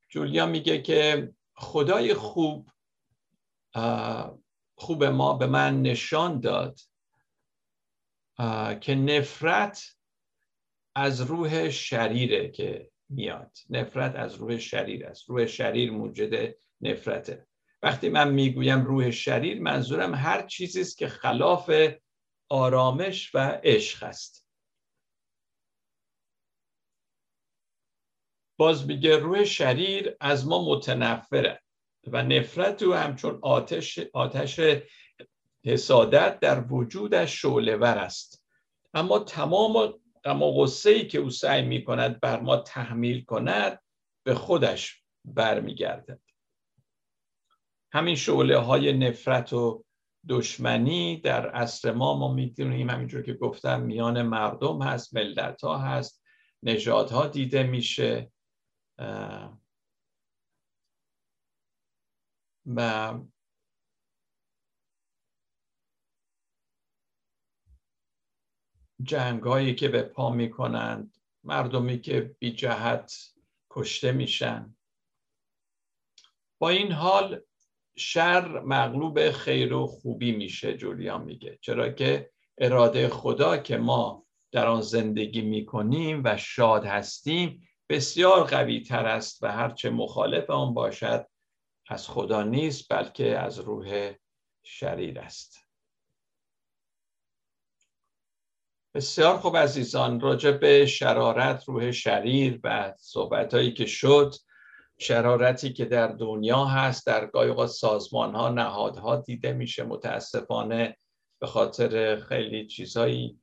جولیان 0.09 0.49
میگه 0.49 0.81
که 0.81 1.33
خدای 1.53 2.13
خوب 2.13 2.69
خوب 4.75 5.03
ما 5.03 5.33
به 5.33 5.47
من 5.47 5.81
نشان 5.81 6.39
داد 6.39 6.79
که 8.81 8.95
نفرت 8.95 9.96
از 10.99 11.21
روح 11.21 11.69
شریره 11.69 12.49
که 12.49 12.91
میاد. 13.09 13.57
نفرت 13.69 14.15
از 14.15 14.35
روح 14.35 14.57
شریر 14.57 15.05
است. 15.05 15.29
روح 15.29 15.45
شریر 15.45 15.91
موجد 15.91 16.55
نفرته. 16.81 17.47
وقتی 17.83 18.09
من 18.09 18.31
می‌گویم 18.31 18.85
روح 18.85 19.11
شریر 19.11 19.61
منظورم 19.61 20.15
هر 20.15 20.41
چیزی 20.41 20.81
است 20.81 20.97
که 20.97 21.07
خلاف 21.07 21.71
آرامش 22.49 23.35
و 23.35 23.59
عشق 23.63 24.03
است. 24.03 24.47
باز 28.57 28.87
میگه 28.87 29.17
روح 29.17 29.43
شریر 29.43 30.15
از 30.19 30.47
ما 30.47 30.65
متنفره 30.65 31.61
و 32.07 32.23
نفرت 32.23 32.83
او 32.83 32.93
همچون 32.93 33.39
آتش, 33.41 33.99
آتش 34.13 34.59
حسادت 35.65 36.39
در 36.39 36.73
وجودش 36.73 37.41
شعله 37.41 37.85
است. 37.85 38.45
اما 38.93 39.19
تمام 39.19 39.99
اما 40.25 40.51
غصه 40.51 40.89
ای 40.89 41.07
که 41.07 41.17
او 41.17 41.29
سعی 41.29 41.61
می 41.61 41.83
کند 41.83 42.19
بر 42.19 42.39
ما 42.39 42.57
تحمیل 42.57 43.25
کند 43.25 43.79
به 44.23 44.35
خودش 44.35 45.03
برمیگردد. 45.25 46.19
همین 47.93 48.15
شعله 48.15 48.57
های 48.57 48.93
نفرت 48.93 49.53
و 49.53 49.83
دشمنی 50.29 51.21
در 51.21 51.49
عصر 51.49 51.91
ما 51.91 52.19
ما 52.19 52.33
می‌دونیم 52.33 52.89
همینجور 52.89 53.21
که 53.21 53.33
گفتم 53.33 53.81
میان 53.81 54.21
مردم 54.21 54.81
هست 54.81 55.15
ملت 55.15 55.63
ها 55.63 55.77
هست 55.77 56.23
نژادها 56.63 57.27
دیده 57.27 57.63
میشه. 57.63 58.31
و 62.75 63.13
جنگایی 69.03 69.75
که 69.75 69.87
به 69.87 70.01
پا 70.01 70.29
می‌کنند 70.29 71.17
مردمی 71.43 72.01
که 72.01 72.35
بی 72.39 72.51
جهت 72.51 73.13
کشته 73.69 74.11
میشن. 74.11 74.75
با 76.59 76.69
این 76.69 76.91
حال 76.91 77.41
شر 77.97 78.59
مغلوب 78.59 79.31
خیر 79.31 79.73
و 79.73 79.87
خوبی 79.87 80.31
میشه 80.31 80.77
جولیان 80.77 81.23
میگه. 81.23 81.59
چرا 81.61 81.89
که 81.89 82.31
اراده 82.57 83.09
خدا 83.09 83.57
که 83.57 83.77
ما 83.77 84.25
در 84.51 84.67
آن 84.67 84.81
زندگی 84.81 85.41
می‌کنیم 85.41 86.21
و 86.25 86.37
شاد 86.37 86.85
هستیم 86.85 87.67
بسیار 87.89 88.43
قوی 88.43 88.81
تر 88.81 89.05
است 89.05 89.43
و 89.43 89.51
هرچه 89.51 89.89
مخالف 89.89 90.49
آن 90.49 90.73
باشد 90.73 91.27
از 91.87 92.09
خدا 92.09 92.43
نیست 92.43 92.93
بلکه 92.93 93.39
از 93.39 93.59
روح 93.59 94.13
شریر 94.63 95.19
است. 95.19 95.66
بسیار 98.97 99.37
خوب 99.37 99.57
عزیزان 99.57 100.19
راجع 100.19 100.51
به 100.51 100.85
شرارت 100.85 101.63
روح 101.67 101.91
شریر 101.91 102.59
و 102.63 102.93
صحبت 102.99 103.53
هایی 103.53 103.73
که 103.73 103.85
شد 103.85 104.35
شرارتی 104.97 105.73
که 105.73 105.85
در 105.85 106.07
دنیا 106.07 106.65
هست 106.65 107.07
در 107.07 107.25
گاهی 107.25 107.67
سازمان 107.67 108.35
ها 108.35 108.49
نهادها 108.49 109.15
دیده 109.15 109.53
میشه 109.53 109.83
متاسفانه 109.83 110.97
به 111.39 111.47
خاطر 111.47 112.19
خیلی 112.19 112.67
چیزهایی. 112.67 113.39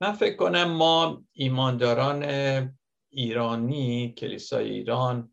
من 0.00 0.12
فکر 0.18 0.36
کنم 0.36 0.70
ما 0.70 1.24
ایمانداران 1.32 2.24
ایرانی 3.10 4.14
کلیسای 4.18 4.70
ایران 4.70 5.32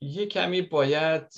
یه 0.00 0.26
کمی 0.26 0.62
باید 0.62 1.32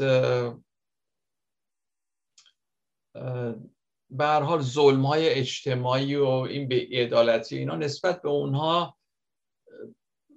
به 4.10 4.24
هر 4.24 4.40
حال 4.40 4.60
ظلم 4.60 5.06
های 5.06 5.28
اجتماعی 5.28 6.16
و 6.16 6.26
این 6.26 6.68
به 6.68 6.88
عدالتی 6.92 7.58
اینا 7.58 7.76
نسبت 7.76 8.22
به 8.22 8.28
اونها 8.28 8.98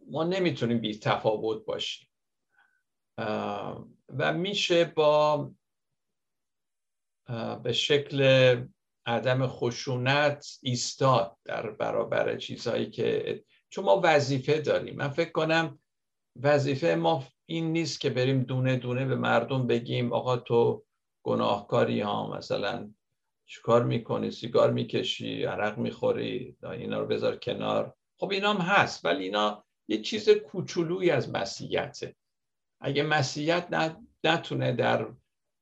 ما 0.08 0.24
نمی‌تونیم 0.24 0.80
بی 0.82 1.00
تفاوت 1.00 1.66
باشیم. 1.66 2.08
و 4.18 4.34
میشه 4.34 4.86
با 4.86 5.52
به 7.64 7.74
شکل 7.74 8.22
عدم 9.06 9.48
خشونت 9.48 10.60
ایستاد 10.62 11.38
در 11.46 11.72
برابر 11.72 12.38
چیزهایی 12.38 12.90
که 12.90 13.44
چون 13.70 13.86
ما 13.86 14.02
وظیفه 14.04 14.62
داریم. 14.62 14.96
من 14.96 15.10
فکر 15.10 15.32
کنم 15.32 15.80
وظیفه 16.36 16.96
ما 16.96 17.24
این 17.46 17.72
نیست 17.72 18.02
که 18.02 18.10
بریم 18.10 18.44
دونه 18.44 18.78
دونه 18.78 19.06
به 19.06 19.16
مردم 19.16 19.68
بگیم 19.68 20.14
آقا 20.14 20.38
تو 20.38 20.85
گناهکاری 21.26 22.02
ها 22.02 22.38
مثلا 22.38 22.92
چیکار 23.46 23.84
می‌کنی؟ 23.84 24.32
سیگار 24.32 24.72
می‌کشی 24.72 25.44
عرق 25.44 25.78
می‌خوری 25.78 26.58
اینا 26.64 27.00
رو 27.00 27.08
بذار 27.08 27.36
کنار. 27.36 27.94
خب 28.18 28.32
اینا 28.32 28.54
هم 28.54 28.62
هست 28.62 29.06
ولی 29.06 29.24
اینا 29.24 29.66
یه 29.88 30.02
چیز 30.02 30.30
کوچولویی 30.30 31.10
از 31.10 31.30
مسیحیته. 31.30 32.16
اگه 32.82 33.04
مسیحیت 33.04 33.96
نتونه 34.24 34.72
در 34.72 35.08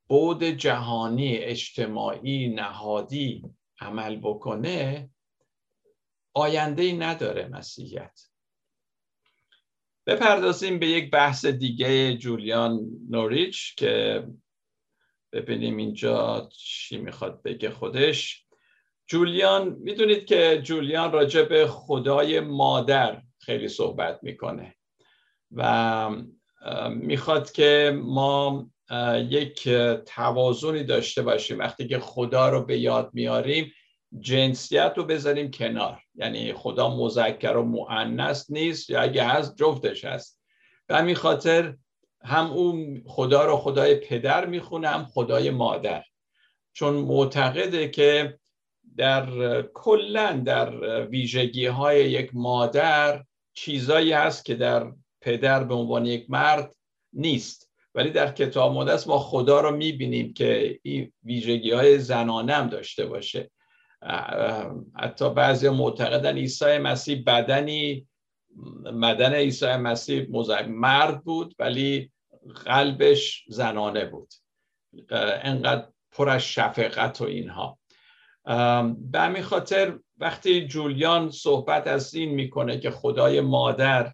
بود 0.08 0.44
جهانی 0.44 1.38
اجتماعی 1.38 2.50
نهادی 2.50 3.44
عمل 3.80 4.16
بکنه 4.16 5.10
آینده 6.34 6.84
ای 6.84 6.94
نداره 6.94 7.48
مسیحیت. 7.48 8.20
بپردازیم 10.08 10.80
به 10.80 10.88
یک 10.88 11.12
بحث 11.12 11.46
دیگه 11.46 12.18
جولیان 12.18 12.80
نوریچ 13.10 13.76
که 13.76 14.28
ببینیم 15.34 15.78
اینجا 15.78 16.50
چی 16.58 16.98
می‌خواد 16.98 17.42
بگه 17.44 17.70
خودش. 17.70 18.46
جولیان 19.08 19.78
می‌دونید 19.80 20.26
که 20.26 20.62
جولیان 20.64 21.12
راجع 21.12 21.42
به 21.42 21.68
خدای 21.68 22.40
مادر 22.40 23.22
خیلی 23.40 23.68
صحبت 23.68 24.20
می‌کنه 24.22 24.76
و 25.52 26.10
می‌خواد 26.90 27.52
که 27.52 28.00
ما 28.04 28.70
یک 29.30 29.70
توازنی 30.06 30.84
داشته 30.84 31.22
باشیم. 31.22 31.60
وقتی 31.60 31.88
که 31.88 32.00
خدا 32.00 32.50
رو 32.50 32.66
به 32.66 32.78
یاد 32.78 33.10
میاریم 33.14 33.74
جنسیت 34.20 34.94
رو 34.96 35.04
بذاریم 35.04 35.52
کنار. 35.52 36.02
یعنی 36.16 36.54
خدا 36.54 36.98
مذکر 36.98 37.56
و 37.56 37.64
معنس 37.64 38.52
نیست 38.52 38.90
یا 38.90 39.02
اگه 39.02 39.24
هست 39.24 39.58
جفتش 39.58 40.06
هست. 40.06 40.40
به 40.88 40.98
همین 40.98 41.16
خاطر 41.16 41.76
هم 42.24 42.52
اون 42.52 43.04
خدا 43.06 43.46
رو 43.46 43.58
خدای 43.58 43.96
پدر 43.96 44.46
می‌خونه 44.46 44.88
هم 44.88 45.06
خدای 45.06 45.50
مادر. 45.50 46.04
چون 46.74 46.94
معتقده 46.94 47.90
که 47.90 48.40
در 48.98 49.62
کلا 49.74 50.42
در 50.46 51.02
ویژگی 51.06 51.66
های 51.66 52.12
یک 52.12 52.30
مادر 52.34 53.24
چیزایی 53.54 54.12
هست 54.12 54.46
که 54.46 54.56
در 54.56 54.92
پدر 55.22 55.64
به 55.64 55.74
عنوان 55.74 56.06
یک 56.06 56.26
مرد 56.30 56.76
نیست. 57.14 57.70
ولی 57.96 58.10
در 58.10 58.32
کتاب 58.32 58.74
مقدس 58.74 59.08
ما 59.08 59.20
خدا 59.20 59.62
رو 59.62 59.76
می‌بینیم 59.76 60.34
که 60.34 60.80
این 60.84 61.14
ویژگی 61.24 61.72
های 61.72 62.00
زنانه 62.00 62.54
هم 62.54 62.68
داشته 62.68 63.06
باشه. 63.06 63.52
حتی 64.96 65.30
بعضی 65.30 65.70
معتقدن 65.70 66.38
عیسی 66.38 66.78
مسیح 66.78 67.24
بدنی 67.28 68.08
مدن 68.94 69.34
عیسی 69.34 69.76
مسیح 69.76 70.28
مرد 70.68 71.24
بود 71.24 71.56
ولی 71.60 72.13
قلبش 72.66 73.46
زنانه 73.48 74.06
بود. 74.06 74.34
انقدر 75.44 75.88
پر 76.12 76.30
از 76.30 76.42
شفقت 76.42 77.22
و 77.22 77.24
اینها. 77.24 77.80
به 79.12 79.20
همین 79.20 79.44
خاطر 79.44 80.00
وقتی 80.18 80.68
جولیان 80.68 81.32
صحبت 81.32 81.88
از 81.88 82.14
این 82.14 82.30
می‌کنه 82.30 82.80
که 82.80 82.92
خدای 82.92 83.42
مادر 83.42 84.14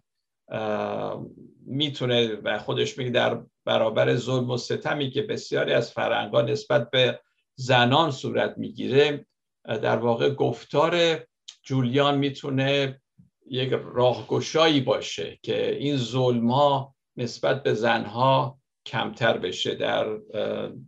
می‌تونه 1.66 2.36
و 2.36 2.58
خودش 2.58 2.98
میگه 2.98 3.10
در 3.10 3.42
برابر 3.64 4.14
ظلم 4.16 4.50
و 4.50 4.56
ستمی 4.56 5.10
که 5.10 5.22
بسیاری 5.22 5.72
از 5.72 5.92
فرنگان 5.92 6.50
نسبت 6.50 6.90
به 6.90 7.20
زنان 7.54 8.10
صورت 8.10 8.58
می‌گیره 8.58 9.26
در 9.64 9.96
واقع 9.96 10.30
گفتار 10.30 11.18
جولیان 11.62 12.18
می‌تونه 12.18 13.00
یک 13.46 13.70
راهگشایی 13.72 14.80
باشه 14.80 15.38
که 15.42 15.76
این 15.76 15.96
ظلم 15.96 16.50
ها 16.50 16.94
نسبت 17.16 17.62
به 17.62 17.74
زنها 17.74 18.58
کمتر 18.86 19.38
بشه 19.38 19.74
در 19.74 20.06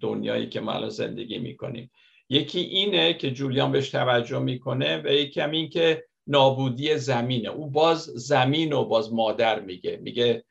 دنیایی 0.00 0.48
که 0.48 0.60
ما 0.60 0.72
الان 0.72 0.88
زندگی 0.88 1.38
می‌کنیم. 1.38 1.90
یکی 2.28 2.60
اینه 2.60 3.14
که 3.14 3.30
جولیان 3.30 3.72
بهش 3.72 3.90
توجه 3.90 4.38
می‌کنه 4.38 5.02
و 5.04 5.06
یکی 5.06 5.40
هم 5.40 5.50
این 5.50 5.68
که 5.68 6.04
نابودی 6.26 6.96
زمینه. 6.96 7.48
او 7.48 7.70
باز 7.70 8.02
زمین 8.04 8.72
و 8.72 8.84
باز 8.84 9.12
مادر 9.12 9.60
میگه. 9.60 9.96
میگه 10.02 10.44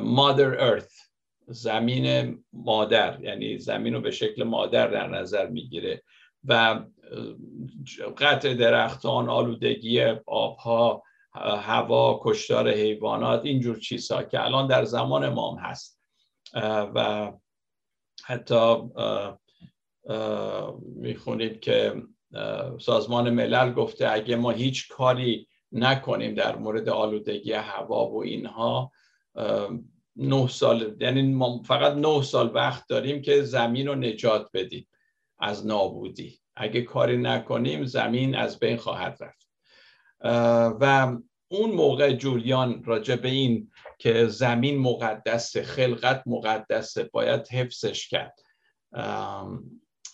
مادر 0.00 0.60
ارث 0.60 1.00
زمین 1.46 2.38
مادر. 2.52 3.18
یعنی 3.22 3.58
زمین 3.58 3.94
رو 3.94 4.00
به 4.00 4.10
شکل 4.10 4.42
مادر 4.42 4.88
در 4.88 5.08
نظر 5.08 5.46
می‌گیره. 5.46 6.02
و 6.44 6.80
قطع 8.18 8.54
درختان 8.54 9.28
آلودگی 9.28 10.00
آبها 10.26 11.02
هوا 11.36 12.20
کشتار 12.24 12.70
حیوانات 12.70 13.44
اینجور 13.44 13.78
چیزها 13.78 14.22
که 14.22 14.44
الان 14.44 14.66
در 14.66 14.84
زمان 14.84 15.28
ما 15.28 15.50
هم 15.50 15.58
هست. 15.58 16.00
و 16.94 17.32
حتی 18.24 18.76
می‌خونید 20.96 21.60
که 21.60 22.02
سازمان 22.80 23.30
ملل 23.30 23.72
گفته 23.72 24.12
اگه 24.12 24.36
ما 24.36 24.50
هیچ 24.50 24.88
کاری 24.88 25.48
نکنیم 25.72 26.34
در 26.34 26.56
مورد 26.56 26.88
آلودگی 26.88 27.52
هوا 27.52 28.10
و 28.10 28.22
اینها 28.22 28.92
نه 30.16 30.48
سال 30.48 30.96
یعنی 31.00 31.22
ما 31.22 31.62
فقط 31.62 31.92
نه 31.92 32.22
سال 32.22 32.50
وقت 32.54 32.88
داریم 32.88 33.22
که 33.22 33.42
زمین 33.42 33.88
رو 33.88 33.94
نجات 33.94 34.48
بدیم 34.54 34.88
از 35.38 35.66
نابودی. 35.66 36.40
اگه 36.56 36.82
کاری 36.82 37.16
نکنیم 37.16 37.84
زمین 37.84 38.34
از 38.34 38.58
بین 38.58 38.76
خواهد 38.76 39.16
رفت. 39.20 39.43
و 40.80 41.16
اون 41.48 41.70
موقع 41.70 42.12
جولیان 42.12 42.84
راجع 42.84 43.16
به 43.16 43.28
این 43.28 43.70
که 43.98 44.26
زمین 44.26 44.78
مقدسه 44.78 45.62
خلقت 45.62 46.22
مقدسه 46.26 47.04
باید 47.12 47.48
حفظش 47.48 48.08
کرد. 48.08 48.38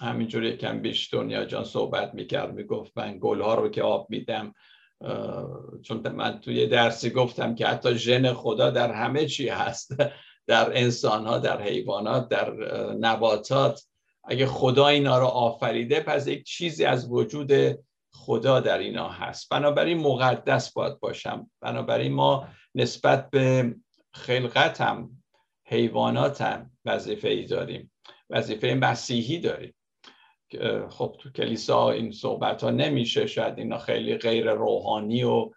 همینجور 0.01 0.44
یکم 0.44 0.82
بیش 0.82 1.14
دنیا 1.14 1.44
جان 1.44 1.64
صحبت 1.64 2.14
می‌کرد 2.14 2.55
می‌گفت 2.55 2.92
من 2.96 3.18
گلها 3.20 3.55
رو 3.55 3.68
که 3.68 3.82
آب 3.82 4.07
میدم 4.11 4.55
چون 5.82 6.09
من 6.09 6.40
توی 6.40 6.66
درسی 6.66 7.11
گفتم 7.11 7.55
که 7.55 7.66
حتی 7.66 7.94
ژن 7.94 8.32
خدا 8.32 8.70
در 8.70 8.92
همه 8.92 9.26
چی 9.26 9.48
هست 9.48 9.94
در 10.46 10.78
انسان 10.78 11.26
ها 11.26 11.38
در 11.38 11.62
حیوانات 11.62 12.28
در 12.28 12.55
نباتات. 12.94 13.86
اگه 14.24 14.46
خدا 14.46 14.86
اینا 14.86 15.18
رو 15.18 15.26
آفریده 15.26 16.01
پس 16.01 16.26
یک 16.26 16.44
چیزی 16.44 16.84
از 16.84 17.11
وجود 17.11 17.53
خدا 18.12 18.61
در 18.61 18.78
اینا 18.78 19.08
هست. 19.08 19.48
بنابراین 19.48 19.98
مقدس 19.98 20.72
باید 20.72 21.00
باشم. 21.00 21.50
بنابراین 21.61 22.12
ما 22.12 22.48
نسبت 22.74 23.30
به 23.30 23.74
خلقت 24.12 24.80
هم 24.80 25.11
حیوانات 25.64 26.40
هم 26.40 26.70
وظیفه 26.84 27.28
ای 27.28 27.46
داریم. 27.46 27.92
وظیفه 28.30 28.74
مسیحی 28.74 29.38
داریم. 29.38 29.74
خب 30.88 31.16
تو 31.18 31.30
کلیسا 31.30 31.90
این 31.90 32.12
صحبت 32.12 32.64
ها 32.64 32.70
نمیشه 32.70 33.26
شاید 33.26 33.58
اینا 33.58 33.78
خیلی 33.78 34.16
غیر 34.16 34.52
روحانی 34.52 35.22
و 35.24 35.50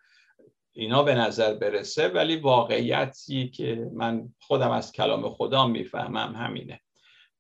اینا 0.72 1.04
به 1.04 1.16
نظر 1.16 1.54
برسه 1.54 2.08
ولی 2.08 2.36
واقعیتی 2.36 3.50
که 3.50 3.90
من 3.94 4.34
خودم 4.40 4.72
از 4.72 4.92
کلام 4.92 5.30
خدا 5.30 5.68
می‌فهمم 5.68 6.36
همینه. 6.36 6.82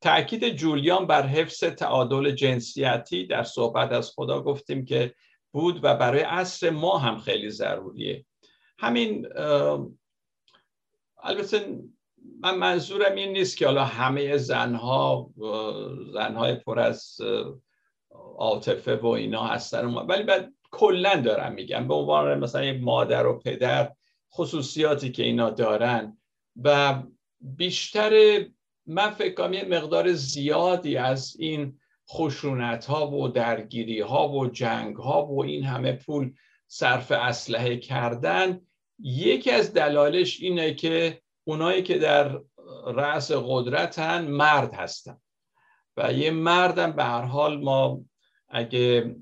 تاکید 0.03 0.49
جولیان 0.49 1.07
بر 1.07 1.27
حفظ 1.27 1.63
تعادل 1.63 2.31
جنسیتی 2.31 3.27
در 3.27 3.43
صحبت 3.43 3.91
از 3.91 4.11
خدا 4.15 4.41
گفتیم 4.41 4.85
که 4.85 5.15
بود 5.51 5.79
و 5.83 5.95
برای 5.95 6.21
عصر 6.21 6.69
ما 6.69 6.97
هم 6.97 7.19
خیلی 7.19 7.49
ضروریه. 7.49 8.25
همین 8.79 9.27
البته 11.23 11.79
من 12.39 12.57
منظورم 12.57 13.15
این 13.15 13.31
نیست 13.31 13.57
که 13.57 13.65
حالا 13.65 13.85
همه 13.85 14.37
زنها 14.37 15.29
زنهای 16.13 16.55
پر 16.55 16.79
از 16.79 17.17
عاطفه 18.37 18.95
و 18.95 19.07
اینا 19.07 19.43
هستن 19.43 19.85
ولی 19.85 20.23
بعد 20.23 20.53
کلا 20.71 21.21
دارم 21.21 21.53
میگم 21.53 21.87
به 21.87 21.93
عنوان 21.93 22.39
مثلا 22.39 22.77
مادر 22.81 23.27
و 23.27 23.39
پدر 23.39 23.91
خصوصیاتی 24.33 25.11
که 25.11 25.23
اینا 25.23 25.49
دارن 25.49 26.17
و 26.63 27.03
بیشتر 27.41 28.45
من 28.85 29.09
فکر 29.09 29.33
کنم 29.33 29.53
یه 29.53 29.63
مقدار 29.63 30.13
زیادی 30.13 30.97
از 30.97 31.35
این 31.39 31.79
خشونت 32.09 32.85
ها 32.85 33.11
و 33.11 33.27
درگیری 33.27 33.99
ها 33.99 34.29
و 34.29 34.47
جنگ 34.47 34.95
ها 34.95 35.25
و 35.25 35.43
این 35.43 35.63
همه 35.63 35.91
پول 35.91 36.33
صرف 36.67 37.11
اسلحه 37.11 37.77
کردن 37.77 38.61
یکی 38.99 39.51
از 39.51 39.73
دلالش 39.73 40.41
اینه 40.41 40.73
که 40.73 41.21
اونایی 41.43 41.83
که 41.83 41.97
در 41.97 42.41
رأس 42.85 43.31
قدرتن 43.31 44.27
مرد 44.27 44.73
هستن. 44.73 45.17
و 45.97 46.13
یه 46.13 46.31
مردم 46.31 46.91
به 46.91 47.03
هر 47.03 47.21
حال 47.21 47.63
ما 47.63 48.01
اگه 48.49 49.15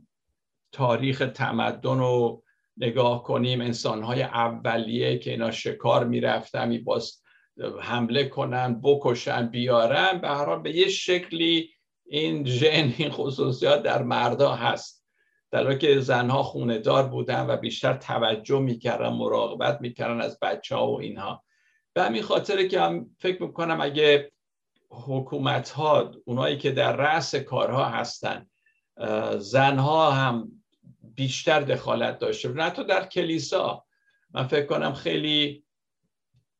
تاریخ 0.72 1.32
تمدن 1.36 2.00
رو 2.00 2.44
نگاه 2.78 3.24
کنیم 3.24 3.62
انسانهای 3.62 4.24
اولیه 4.24 5.18
که 5.18 5.32
اینا 5.32 5.52
شکار 5.52 6.08
می‌رفتن 6.08 6.84
باز 6.84 7.22
حمله 7.82 8.26
کنن 8.26 8.82
بکشن 8.84 9.48
بیارن 9.48 10.18
به 10.22 10.28
هر 10.28 10.56
به 10.56 10.76
یه 10.76 10.90
شکلی 10.90 11.70
این 12.06 12.46
ژن 12.46 12.94
این 12.98 13.10
خصوصیات 13.10 13.84
در 13.84 14.04
مردا 14.04 14.56
هست. 14.56 15.06
در 15.52 15.78
که 15.78 16.00
زنها 16.00 16.44
خونه 16.44 16.78
دار 16.78 17.08
بودن 17.08 17.46
و 17.50 17.58
بیشتر 17.58 17.94
توجه 17.94 18.60
می‌کردن 18.60 19.10
مراقبت 19.10 19.82
می‌کردن 19.82 20.22
از 20.22 20.40
بچه 20.42 20.76
ها 20.76 20.92
و 20.92 21.02
اینها. 21.02 21.44
به 21.94 22.04
همین 22.04 22.22
خاطر 22.22 22.68
که 22.68 22.82
هم 22.82 23.16
فکر 23.20 23.44
می‌کنم 23.44 23.82
اگه 23.82 24.32
حکومت 24.90 25.70
ها 25.70 26.12
اونایی 26.26 26.58
که 26.58 26.72
در 26.72 26.96
رأس 26.96 27.36
کارها 27.36 27.86
هستن 27.86 28.46
زنها 29.38 30.12
هم 30.12 30.52
بیشتر 31.16 31.60
دخالت 31.60 32.20
داشته 32.20 32.50
نه 32.50 32.70
تو 32.70 32.84
در 32.84 33.06
کلیسا. 33.06 33.86
من 34.34 34.48
فکر 34.48 34.66
کنم 34.66 34.94
خیلی 34.94 35.64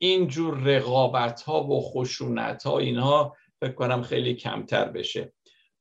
اینجور 0.04 0.58
رقابت 0.58 1.42
ها 1.42 1.64
و 1.64 1.82
خشونت 1.82 2.64
ها 2.64 2.80
اینها 2.80 3.38
فکر 3.60 3.72
کنم 3.72 4.02
خیلی 4.02 4.34
کمتر 4.34 4.86
بشه. 4.86 5.34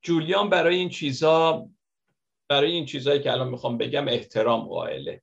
جولیان 0.03 0.51
برای 0.51 0.77
این 0.77 0.89
چیزا 0.89 1.69
برای 2.49 2.73
این 2.73 2.87
چیزهایی 2.87 3.21
که 3.21 3.33
الان 3.33 3.49
می‌خوام 3.49 3.79
بگم 3.79 4.09
احترام 4.09 4.69
قائله. 4.69 5.23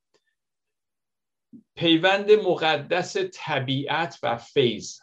پیوند 1.76 2.32
مقدس 2.32 3.18
طبیعت 3.34 4.20
و 4.24 4.38
فیض. 4.38 5.00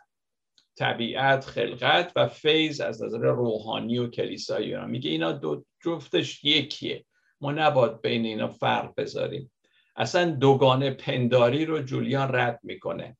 طبیعت 0.77 1.45
خلقت 1.45 2.13
و 2.17 2.29
فیض 2.29 2.81
از 2.81 3.03
نظر 3.03 3.19
روحانی 3.19 3.99
و 3.99 4.11
کلیسایی 4.11 4.75
اینا 4.75 4.87
میگه 4.87 5.11
اینا 5.11 5.33
دو 5.33 5.65
جفتش 5.85 6.45
یکیه. 6.45 7.05
ما 7.41 7.53
نباید 7.53 8.01
بین 8.01 8.25
اینا 8.25 8.49
فرق 8.49 8.95
بذاریم. 8.97 9.53
اصلا 9.97 10.31
دوگانه 10.31 10.91
پنداری 10.91 11.65
رو 11.65 11.83
جولیان 11.83 12.35
رد 12.35 12.61
می‌کنه. 12.63 13.17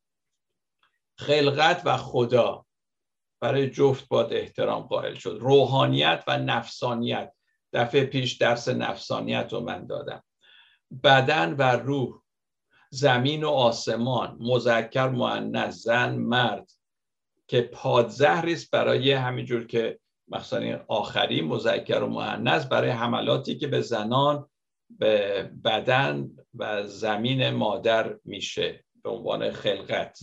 خلقت 1.17 1.83
و 1.85 1.97
خدا 1.97 2.67
برای 3.41 3.71
جفت 3.71 4.09
باید 4.09 4.33
احترام 4.33 4.83
قائل 4.83 5.15
شد. 5.15 5.39
روحانیت 5.41 6.25
و 6.27 6.39
نفسانیت. 6.39 7.33
دفعه 7.73 8.05
پیش 8.05 8.33
درس 8.33 8.69
نفسانیت 8.69 9.53
رو 9.53 9.61
من 9.61 9.87
دادم. 9.87 10.23
بدن 11.05 11.57
و 11.59 11.63
روح 11.63 12.23
زمین 12.91 13.45
و 13.45 13.49
آسمان 13.49 14.37
مذکر 14.41 15.09
مؤنث 15.09 15.75
زن 15.75 16.15
مرد 16.15 16.71
که 17.49 17.63
پادزهری 17.63 18.53
است 18.53 18.71
برای 18.71 19.13
همینجور 19.13 19.67
که 19.67 19.99
مثلا 20.29 20.85
آخری 20.89 21.43
مذکر 21.43 22.03
و 22.03 22.07
مؤنث 22.07 22.67
برای 22.67 22.91
حملاتی 22.91 23.59
که 23.59 23.67
به 23.67 23.81
زنان 23.81 24.49
به 24.91 25.43
بدن 25.65 26.31
و 26.55 26.87
زمین 26.87 27.51
مادر 27.51 28.17
میشه 28.25 28.85
به 29.03 29.11
عنوان 29.11 29.51
خلقت. 29.51 30.19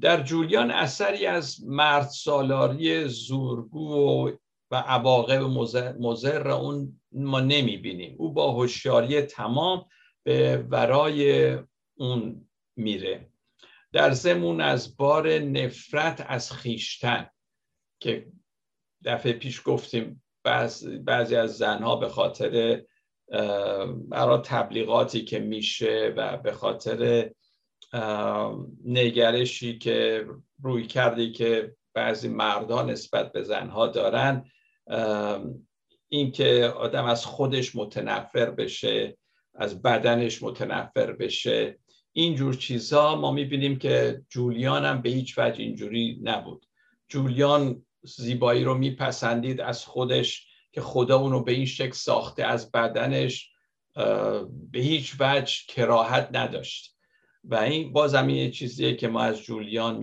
در 0.00 0.22
جولیان 0.22 0.70
اثری 0.70 1.26
از 1.26 1.64
مرد 1.64 2.08
سالاری 2.08 3.08
زورگو 3.08 3.94
و, 3.94 4.32
و 4.70 4.76
عواقب 4.76 5.42
مزر 5.98 6.50
اون 6.50 7.00
ما 7.12 7.40
نمی 7.40 7.76
بینیم 7.76 8.14
او 8.18 8.32
با 8.32 8.52
هوشیاری 8.52 9.22
تمام 9.22 9.86
به 10.22 10.66
ورای 10.70 11.52
اون 11.94 12.48
میره. 12.76 13.30
در 13.92 14.10
زمون 14.10 14.60
از 14.60 14.96
بار 14.96 15.38
نفرت 15.38 16.24
از 16.28 16.52
خیشتن 16.52 17.30
که 18.00 18.26
دفعه 19.04 19.32
پیش 19.32 19.62
گفتیم 19.64 20.22
بعضی 21.04 21.36
از 21.36 21.56
زنها 21.56 21.96
به 21.96 22.08
خاطر 22.08 22.82
برای 24.08 24.40
تبلیغاتی 24.44 25.24
که 25.24 25.38
میشه 25.38 26.14
و 26.16 26.36
به 26.36 26.52
خاطر 26.52 27.30
نگرشی 28.84 29.78
که 29.78 30.26
روی 30.62 30.86
کردی 30.86 31.32
که 31.32 31.76
بعضی 31.94 32.28
مردان 32.28 32.90
نسبت 32.90 33.32
به 33.32 33.42
زنها 33.42 33.86
دارن. 33.86 34.50
اینکه 36.08 36.72
آدم 36.76 37.04
از 37.04 37.26
خودش 37.26 37.76
متنفر 37.76 38.50
بشه 38.50 39.16
از 39.54 39.82
بدنش 39.82 40.42
متنفر 40.42 41.12
بشه. 41.12 41.78
اینجور 42.12 42.54
چیزا 42.54 43.16
ما 43.16 43.32
می‌بینیم 43.32 43.78
که 43.78 44.22
جولیان 44.28 44.84
هم 44.84 45.02
به 45.02 45.10
هیچ 45.10 45.38
وجه 45.38 45.62
اینجوری 45.62 46.18
نبود. 46.22 46.66
جولیان 47.08 47.86
زیبایی 48.02 48.64
رو 48.64 48.74
میپسندید 48.74 49.60
از 49.60 49.84
خودش 49.84 50.46
که 50.72 50.80
خدا 50.80 51.18
اونو 51.18 51.44
به 51.44 51.52
این 51.52 51.66
شکل 51.66 51.92
ساخته 51.92 52.44
از 52.44 52.72
بدنش 52.72 53.50
به 54.70 54.78
هیچ 54.78 55.16
وجه 55.20 55.56
کراهت 55.68 56.28
نداشت. 56.32 56.97
و 57.48 57.54
این 57.54 57.92
باز 57.92 58.14
هم 58.14 58.30
یه 58.30 58.50
چیزیه 58.50 58.96
که 58.96 59.08
ما 59.08 59.20
از 59.20 59.42
جولیان 59.42 59.98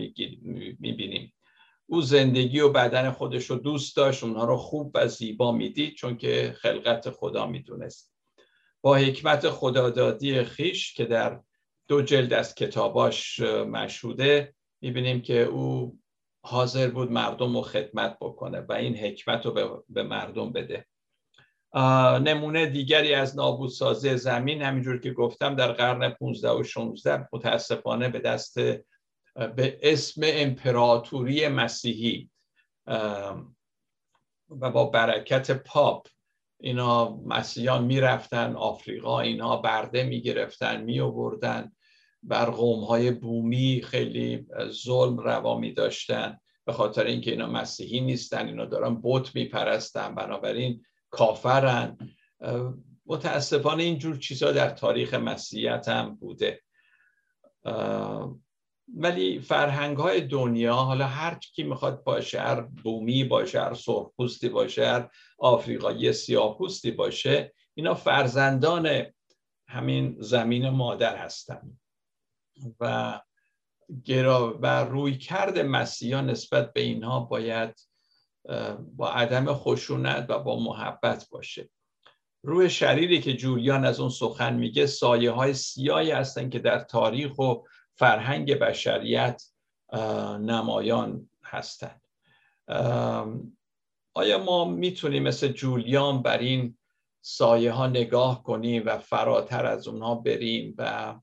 می‌بینیم. 0.79 1.33
او 1.85 2.01
زندگی 2.01 2.59
و 2.59 2.69
بدن 2.69 3.11
خودش 3.11 3.45
رو 3.45 3.55
دوست 3.55 3.95
داشت 3.95 4.23
اونها 4.23 4.45
رو 4.45 4.57
خوب 4.57 4.91
و 4.93 5.07
زیبا 5.07 5.51
می‌دید 5.51 5.93
چون 5.93 6.17
که 6.17 6.55
خلقت 6.57 7.09
خدا 7.09 7.47
می‌دونست. 7.47 8.13
با 8.81 8.95
حکمت 8.95 9.49
خدادادی 9.49 10.43
خیش 10.43 10.93
که 10.93 11.05
در 11.05 11.39
دو 11.87 12.01
جلد 12.01 12.33
از 12.33 12.55
کتاباش 12.55 13.39
مشهوده 13.39 14.55
می‌بینیم 14.81 15.21
که 15.21 15.41
او 15.41 15.99
حاضر 16.41 16.87
بود 16.87 17.11
مردم 17.11 17.55
رو 17.55 17.61
خدمت 17.61 18.17
بکنه 18.21 18.59
و 18.59 18.73
این 18.73 18.97
حکمت 18.97 19.45
رو 19.45 19.83
به 19.89 20.03
مردم 20.03 20.51
بده. 20.51 20.85
نمونه 22.19 22.65
دیگری 22.65 23.13
از 23.13 23.37
نابودسازی 23.37 24.17
زمین 24.17 24.61
همینجور 24.61 24.99
که 24.99 25.11
گفتم 25.11 25.55
در 25.55 25.71
قرن 25.71 26.09
15 26.09 26.49
و 26.49 26.63
16 26.63 27.27
متاسفانه 27.33 28.09
به 28.09 28.19
دست 28.19 28.59
به 29.55 29.79
اسم 29.81 30.21
امپراتوری 30.25 31.47
مسیحی 31.47 32.29
و 34.49 34.71
با 34.71 34.85
برکت 34.85 35.51
پاپ. 35.51 36.07
اینا 36.59 37.17
مسیحیان 37.25 37.83
می‌رفتن 37.83 38.55
آفریقا 38.55 39.19
اینها 39.19 39.57
برده 39.57 40.03
می‌گرفتن 40.03 40.81
میوردن 40.81 41.71
بر 42.23 42.45
قوم 42.45 42.83
های 42.83 43.11
بومی 43.11 43.81
خیلی 43.85 44.47
ظلم 44.69 45.17
روا 45.17 45.59
می 45.59 45.73
داشتن 45.73 46.39
به 46.65 46.73
خاطر 46.73 47.03
اینکه 47.03 47.31
اینا 47.31 47.47
مسیحی 47.47 48.01
نیستن 48.01 48.47
اینا 48.47 48.65
دارن 48.65 49.01
بت 49.03 49.35
میپرستن. 49.35 50.15
بنابراین 50.15 50.85
کافرن. 51.15 51.97
متاسفانه 53.05 53.83
اینجور 53.83 54.17
چیزها 54.17 54.51
در 54.51 54.69
تاریخ 54.69 55.13
مسیحیت 55.13 55.87
هم 55.87 56.15
بوده. 56.15 56.61
ولی 58.95 59.39
فرهنگ 59.39 59.97
های 59.97 60.21
دنیا 60.21 60.73
حالا 60.73 61.07
هر 61.07 61.35
کی 61.35 61.63
می‌خواد 61.63 62.03
باشه 62.03 62.41
هر 62.41 62.61
بومی 62.61 63.23
باشه 63.23 63.61
هر 63.61 63.73
سرخپوستی 63.73 64.49
باشه 64.49 64.87
هر 64.87 65.09
آفریقایی 65.39 66.13
سیاهپوستی 66.13 66.91
باشه 66.91 67.53
اینا 67.73 67.93
فرزندان 67.93 69.05
همین 69.67 70.15
زمین 70.19 70.69
مادر 70.69 71.17
هستند 71.17 71.79
و 72.79 73.21
گرا 74.03 74.57
و 74.61 74.83
روی 74.83 75.17
کرد 75.17 75.59
مسیحا 75.59 76.21
نسبت 76.21 76.73
به 76.73 76.81
اینها 76.81 77.19
باید 77.19 77.79
با 78.95 79.11
عدم 79.11 79.53
خشونت 79.53 80.25
و 80.29 80.39
با 80.39 80.59
محبت 80.59 81.29
باشه. 81.29 81.69
روی 82.43 82.69
شریری 82.69 83.21
که 83.21 83.33
جولیان 83.33 83.85
از 83.85 83.99
اون 83.99 84.09
سخن 84.09 84.53
میگه 84.53 84.85
سایه 84.85 85.31
های 85.31 85.53
سیاهی 85.53 86.11
هستن 86.11 86.49
که 86.49 86.59
در 86.59 86.79
تاریخ 86.79 87.39
و 87.39 87.53
فرهنگ 87.95 88.53
بشریت 88.59 89.43
نمایان 90.39 91.29
هستند 91.43 92.01
آیا 94.13 94.43
ما 94.45 94.65
می‌تونیم 94.65 95.23
مثل 95.23 95.47
جولیان 95.47 96.21
بر 96.21 96.37
این 96.37 96.77
سایه 97.21 97.71
ها 97.71 97.87
نگاه 97.87 98.43
کنیم 98.43 98.83
و 98.85 98.97
فراتر 98.97 99.65
از 99.65 99.87
اونها 99.87 100.15
بریم 100.15 100.75
و 100.77 101.15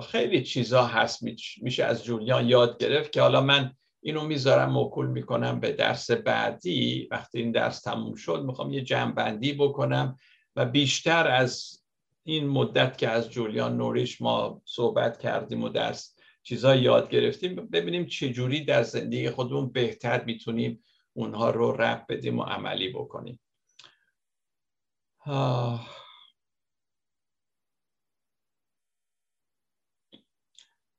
خیلی 0.00 0.42
چیزا 0.42 0.84
هست 0.86 1.22
میشه 1.62 1.84
از 1.84 2.04
جولیان 2.04 2.48
یاد 2.48 2.78
گرفت 2.78 3.12
که 3.12 3.20
حالا 3.20 3.40
من 3.40 3.74
اینو 4.06 4.26
می‌ذارم 4.26 4.72
موکول 4.72 5.06
می‌کنم 5.06 5.60
به 5.60 5.72
درس 5.72 6.10
بعدی. 6.10 7.08
وقتی 7.10 7.38
این 7.38 7.52
درس 7.52 7.80
تموم 7.80 8.14
شد 8.14 8.42
می‌خوام 8.46 8.72
یه 8.72 8.80
جمعبندی 8.80 9.52
بکنم 9.52 10.18
و 10.56 10.64
بیشتر 10.64 11.28
از 11.28 11.82
این 12.24 12.48
مدت 12.48 12.98
که 12.98 13.08
از 13.08 13.30
جولیان 13.30 13.76
نوریش 13.76 14.22
ما 14.22 14.62
صحبت 14.64 15.18
کردیم 15.18 15.62
و 15.62 15.68
درس 15.68 16.16
چیزا 16.42 16.76
یاد 16.76 17.10
گرفتیم 17.10 17.54
ببینیم 17.54 18.06
چجوری 18.06 18.64
در 18.64 18.82
زندگی 18.82 19.30
خودمون 19.30 19.72
بهتر 19.72 20.24
می‌تونیم 20.24 20.84
اونها 21.12 21.50
رو 21.50 21.72
رب 21.72 22.06
بدیم 22.08 22.38
و 22.38 22.42
عملی 22.42 22.88
بکنیم. 22.88 23.40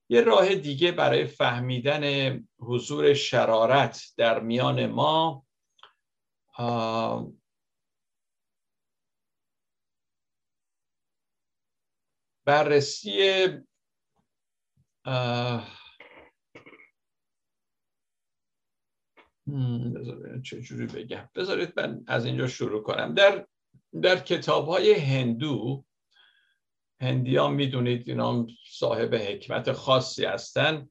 یه 0.09 0.21
راه 0.21 0.55
دیگه 0.55 0.91
برای 0.91 1.25
فهمیدن 1.25 2.37
حضور 2.59 3.13
شرارت 3.13 4.13
در 4.17 4.39
میان 4.39 4.85
ما 4.85 5.45
بررسی 12.45 13.47
چجوری 20.43 20.85
بگم. 20.85 21.29
بذارید 21.35 21.79
من 21.79 22.03
از 22.07 22.25
اینجا 22.25 22.47
شروع 22.47 22.83
کنم. 22.83 23.13
در 23.13 23.47
در 24.01 24.19
کتاب 24.19 24.67
های 24.67 24.93
هندو 24.93 25.85
هندیان 27.01 27.53
می‌دونید 27.53 28.09
اینا 28.09 28.47
صاحب 28.71 29.15
حکمت 29.15 29.71
خاصی 29.71 30.25
هستن. 30.25 30.89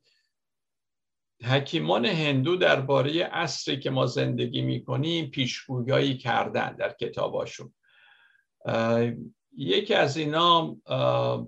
حکیمان 1.44 2.06
هندو 2.06 2.56
درباره 2.56 3.22
عصری 3.22 3.80
که 3.80 3.90
ما 3.90 4.06
زندگی 4.06 4.62
می‌کنیم 4.62 5.30
پیشگویی 5.30 6.16
کردن 6.16 6.76
در 6.76 6.92
کتاباشون. 7.00 7.74
یکی 9.56 9.94
از 9.94 10.16
اینا 10.16 10.76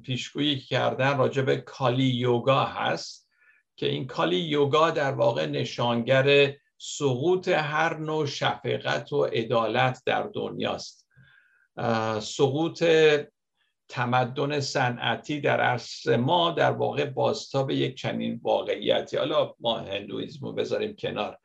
پیشگویی 0.02 0.60
کردن 0.60 1.18
راجع 1.18 1.42
به 1.42 1.56
کالی 1.56 2.04
یوگا 2.04 2.64
هست 2.64 3.30
که 3.76 3.86
این 3.86 4.06
کالی 4.06 4.36
یوگا 4.36 4.90
در 4.90 5.12
واقع 5.12 5.46
نشانگر 5.46 6.54
سقوط 6.78 7.48
هر 7.48 7.96
نوع 7.96 8.26
شفقت 8.26 9.12
و 9.12 9.24
عدالت 9.24 10.02
در 10.06 10.22
دنیاست. 10.22 11.08
سقوط 12.20 12.84
تمدن 13.88 14.60
صنعتی 14.60 15.40
در 15.40 15.60
عصر 15.60 16.16
ما 16.16 16.50
در 16.50 16.70
واقع 16.70 17.04
بازتاب 17.04 17.70
یک 17.70 17.94
چنین 17.94 18.40
واقعیتی. 18.42 19.16
حالا 19.16 19.54
ما 19.60 19.78
هندویزم 19.78 20.46
رو 20.46 20.52
بذاریم 20.52 20.96
کنار. 20.96 21.38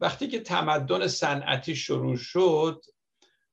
وقتی 0.00 0.28
که 0.28 0.40
تمدن 0.40 1.06
صنعتی 1.06 1.76
شروع 1.76 2.16
شد 2.16 2.82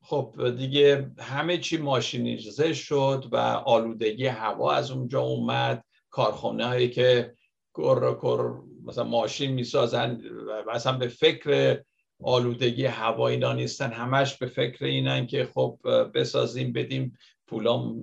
خب 0.01 0.55
دیگه 0.57 1.11
همه 1.19 1.57
چی 1.57 1.77
ماشینیزه 1.77 2.73
شد 2.73 3.25
و 3.31 3.37
آلودگی 3.65 4.25
هوا 4.25 4.73
از 4.73 4.91
اونجا 4.91 5.21
اومد. 5.21 5.85
کارخانه 6.09 6.65
هایی 6.65 6.89
که 6.89 7.35
کر 7.73 8.15
کر 8.21 8.53
مثلا 8.85 9.03
ماشین 9.03 9.51
می‌سازن 9.51 10.21
و 10.65 10.69
اصلا 10.71 10.97
به 10.97 11.07
فکر 11.07 11.81
آلودگی 12.23 12.85
هوا 12.85 13.27
اینا 13.27 13.53
نیستن. 13.53 13.91
همش 13.91 14.37
به 14.37 14.45
فکر 14.45 14.85
اینن 14.85 15.27
که 15.27 15.49
خب 15.53 15.79
بسازیم 16.13 16.73
بدیم 16.73 17.17
پولام 17.47 18.01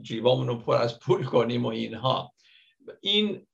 جیبامون 0.00 0.46
رو 0.46 0.58
پر 0.58 0.76
از 0.76 0.98
پول 0.98 1.24
کنیم 1.24 1.64
و 1.64 1.68
اینها. 1.68 2.32
این 3.00 3.46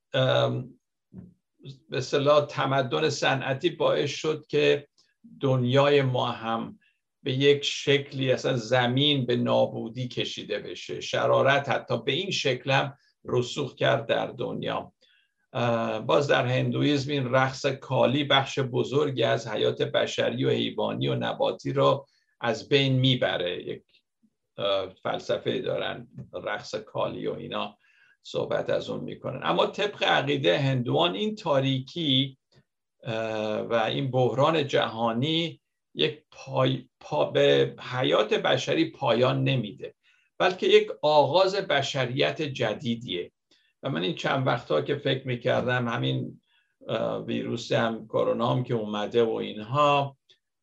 به 1.90 2.00
صلاح 2.00 2.46
تمدن 2.46 3.08
صنعتی 3.08 3.70
باعث 3.70 4.10
شد 4.10 4.46
که 4.48 4.88
دنیای 5.40 6.02
ما 6.02 6.30
هم 6.30 6.78
به 7.22 7.32
یک 7.32 7.64
شکلی 7.64 8.32
اصلا 8.32 8.56
زمین 8.56 9.26
به 9.26 9.36
نابودی 9.36 10.08
کشیده 10.08 10.58
بشه. 10.58 11.00
شرارت 11.00 11.68
حتی 11.68 12.02
به 12.02 12.12
این 12.12 12.30
شکل 12.30 12.70
هم 12.70 12.98
رسوخ 13.24 13.74
کرد 13.74 14.06
در 14.06 14.26
دنیا. 14.26 14.92
باز 16.06 16.28
در 16.28 16.46
هندویزم 16.46 17.10
این 17.12 17.32
رقص 17.32 17.66
کالی 17.66 18.24
بخش 18.24 18.58
بزرگی 18.58 19.22
از 19.22 19.48
حیات 19.48 19.82
بشری 19.82 20.44
و 20.44 20.50
حیوانی 20.50 21.08
و 21.08 21.14
نباتی 21.14 21.72
رو 21.72 22.06
از 22.40 22.68
بین 22.68 22.92
می‌بره. 22.92 23.64
یک 23.64 23.82
فلسفه 25.02 25.58
دارن 25.58 26.08
رقص 26.32 26.74
کالی 26.74 27.26
و 27.26 27.32
اینا 27.32 27.78
صحبت 28.22 28.70
از 28.70 28.90
اون 28.90 29.00
می‌کنن. 29.00 29.40
اما 29.42 29.66
طبق 29.66 30.02
عقیده 30.02 30.58
هندوان 30.58 31.14
این 31.14 31.34
تاریکی 31.34 32.38
و 33.70 33.82
این 33.88 34.10
بحران 34.10 34.66
جهانی 34.66 35.60
یک 35.94 36.22
پای، 36.30 36.88
پا 37.00 37.24
به 37.24 37.74
حیات 37.92 38.34
بشری 38.34 38.90
پایان 38.90 39.44
نمیده 39.44 39.94
بلکه 40.38 40.66
یک 40.66 40.88
آغاز 41.02 41.54
بشریت 41.54 42.42
جدیدیه. 42.42 43.32
من 43.88 44.02
این 44.02 44.14
چند 44.14 44.46
وقتا 44.46 44.82
که 44.82 44.96
فکر 44.96 45.26
می‌کردم 45.26 45.88
همین 45.88 46.40
ویروس 47.26 47.72
هم 47.72 48.06
کرونا 48.06 48.54
هم 48.54 48.64
که 48.64 48.74
اومده 48.74 49.22
و 49.22 49.30
اینها 49.30 50.18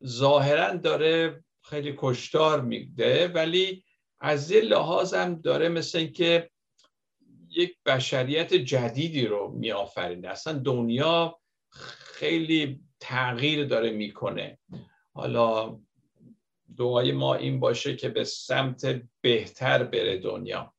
ظاهرا 0.05 0.75
داره 0.75 1.43
خیلی 1.63 1.95
کشتار 1.97 2.61
میده 2.61 3.27
ولی 3.27 3.83
از 4.19 4.51
این 4.51 4.63
لحاظ 4.63 5.13
هم 5.13 5.41
داره 5.41 5.69
مثل 5.69 5.97
اینکه 5.97 6.49
یک 7.49 7.77
بشریت 7.85 8.53
جدیدی 8.53 9.25
رو 9.25 9.51
میآفرینه 9.51 10.27
اصلا 10.27 10.53
دنیا 10.53 11.39
خیلی 12.13 12.81
تغییر 12.99 13.65
داره 13.65 13.91
می‌کنه. 13.91 14.59
حالا 15.13 15.79
دعای 16.77 17.11
ما 17.11 17.35
این 17.35 17.59
باشه 17.59 17.95
که 17.95 18.09
به 18.09 18.23
سمت 18.23 19.01
بهتر 19.21 19.83
بره 19.83 20.17
دنیا. 20.17 20.73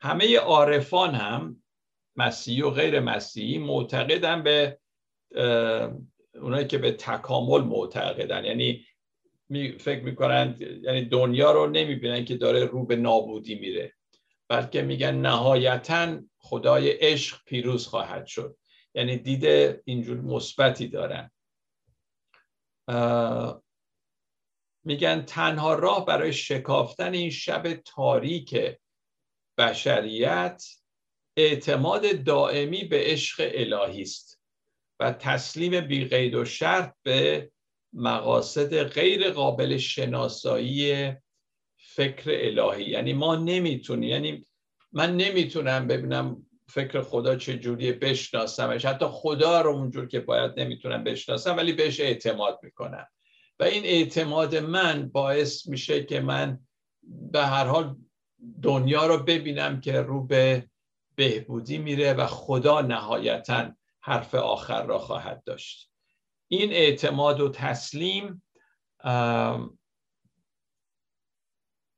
همه 0.00 0.38
عارفان 0.38 1.14
هم 1.14 1.61
مسیحی 2.16 2.62
و 2.62 2.70
غیر 2.70 3.00
مسیحی 3.00 3.58
معتقدن 3.58 4.42
به 4.42 4.78
اونایی 6.34 6.66
که 6.66 6.78
به 6.78 6.92
تکامل 6.92 7.60
معتقدن. 7.60 8.44
یعنی 8.44 8.86
فکر 9.78 10.02
می‌کنن 10.02 10.56
یعنی 10.82 11.04
دنیا 11.04 11.52
رو 11.52 11.66
نمی‌بینن 11.66 12.24
که 12.24 12.36
داره 12.36 12.64
رو 12.64 12.86
به 12.86 12.96
نابودی 12.96 13.54
میره. 13.54 13.92
بلکه 14.48 14.82
میگن 14.82 15.14
نهایتا 15.14 16.18
خدای 16.38 16.90
عشق 16.90 17.44
پیروز 17.44 17.86
خواهد 17.86 18.26
شد. 18.26 18.56
یعنی 18.94 19.16
دیده 19.16 19.82
اینجور 19.84 20.20
مثبتی 20.20 20.88
دارن. 20.88 21.30
میگن 24.84 25.22
تنها 25.22 25.74
راه 25.74 26.06
برای 26.06 26.32
شکافتن 26.32 27.12
این 27.14 27.30
شب 27.30 27.74
تاریک 27.74 28.76
بشریت 29.58 30.64
اعتماد 31.36 32.24
دائمی 32.24 32.84
به 32.84 32.98
عشق 33.00 33.50
الهی 33.54 34.02
است 34.02 34.40
و 35.00 35.12
تسلیم 35.12 35.80
بی 35.80 36.04
قید 36.04 36.34
و 36.34 36.44
شرط 36.44 36.94
به 37.02 37.50
مقاصد 37.92 38.82
غیر 38.82 39.30
قابل 39.30 39.76
شناسایی 39.76 41.12
فکر 41.76 42.30
الهی. 42.30 42.84
یعنی 42.84 43.12
ما 43.12 43.36
نمی‌تونیم 43.36 44.10
یعنی 44.10 44.46
من 44.92 45.16
نمی‌تونم 45.16 45.86
ببینم 45.86 46.46
فکر 46.68 47.02
خدا 47.02 47.36
چه 47.36 47.58
جوریه 47.58 47.92
بشناسمش. 47.92 48.84
حتی 48.84 49.06
خدا 49.08 49.60
رو 49.60 49.70
اونجور 49.70 50.08
که 50.08 50.20
باید 50.20 50.60
نمی‌تونم 50.60 51.04
بشناسم 51.04 51.56
ولی 51.56 51.72
بهش 51.72 52.00
اعتماد 52.00 52.60
می‌کنم. 52.62 53.06
و 53.60 53.64
این 53.64 53.84
اعتماد 53.84 54.56
من 54.56 55.08
باعث 55.08 55.66
میشه 55.66 56.04
که 56.04 56.20
من 56.20 56.58
به 57.32 57.46
هر 57.46 57.64
حال 57.64 57.96
دنیا 58.62 59.06
رو 59.06 59.18
ببینم 59.18 59.80
که 59.80 60.00
رو 60.00 60.26
به 60.26 60.68
بهبودی 61.22 61.78
میره 61.78 62.12
و 62.12 62.26
خدا 62.26 62.80
نهایتا 62.80 63.72
حرف 64.00 64.34
آخر 64.34 64.82
را 64.86 64.98
خواهد 64.98 65.44
داشت. 65.44 65.90
این 66.48 66.72
اعتماد 66.72 67.40
و 67.40 67.48
تسلیم 67.48 68.42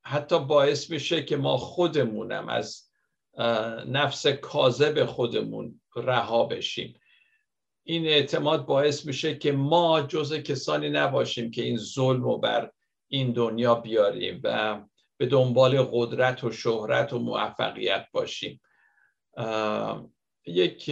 حتی 0.04 0.38
باعث 0.38 0.90
میشه 0.90 1.22
که 1.22 1.36
ما 1.36 1.56
خودمونم 1.56 2.48
از 2.48 2.90
نفس 3.86 4.26
کاذب 4.26 5.04
خودمون 5.04 5.80
رها 5.96 6.44
بشیم. 6.44 7.00
این 7.82 8.06
اعتماد 8.06 8.66
باعث 8.66 9.06
میشه 9.06 9.38
که 9.38 9.52
ما 9.52 10.00
جز 10.00 10.34
کسانی 10.34 10.90
نباشیم 10.90 11.50
که 11.50 11.62
این 11.62 11.76
ظلم 11.76 12.22
رو 12.22 12.38
بر 12.38 12.72
این 13.08 13.32
دنیا 13.32 13.74
بیاریم 13.74 14.40
و 14.44 14.80
به 15.16 15.26
دنبال 15.26 15.82
قدرت 15.92 16.44
و 16.44 16.50
شهرت 16.50 17.12
و 17.12 17.18
موفقیت 17.18 18.06
باشیم. 18.12 18.60
یک 20.46 20.90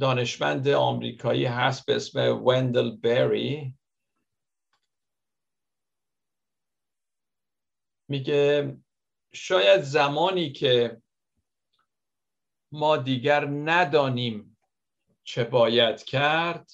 دانشمند 0.00 0.68
آمریکایی 0.68 1.44
هست 1.44 1.86
به 1.86 1.96
اسم 1.96 2.18
وندل 2.44 2.96
بری. 2.96 3.74
میگه 8.08 8.76
شاید 9.32 9.80
زمانی 9.80 10.52
که 10.52 11.02
ما 12.72 12.96
دیگر 12.96 13.44
ندانیم 13.44 14.58
چه 15.24 15.44
باید 15.44 16.02
کرد 16.02 16.70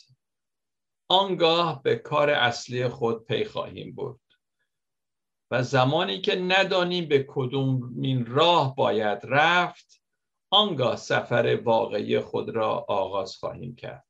آنگاه 1.09 1.83
به 1.83 1.97
کار 1.97 2.31
اصلی 2.31 2.89
خود 2.89 3.25
پی 3.25 3.45
خواهیم 3.45 3.95
برد. 3.95 4.24
و 5.51 5.63
زمانی 5.63 6.21
که 6.21 6.37
ندانیم 6.37 7.09
به 7.09 7.27
کدوم 7.29 8.01
این 8.03 8.27
راه 8.27 8.77
باید 8.77 9.19
رفت 9.23 10.03
آنگاه 10.51 10.97
سفر 10.97 11.61
واقعی 11.65 12.21
خود 12.21 12.51
را 12.51 12.85
آغاز 12.89 13.37
خواهیم 13.37 13.77
کرد. 13.77 14.07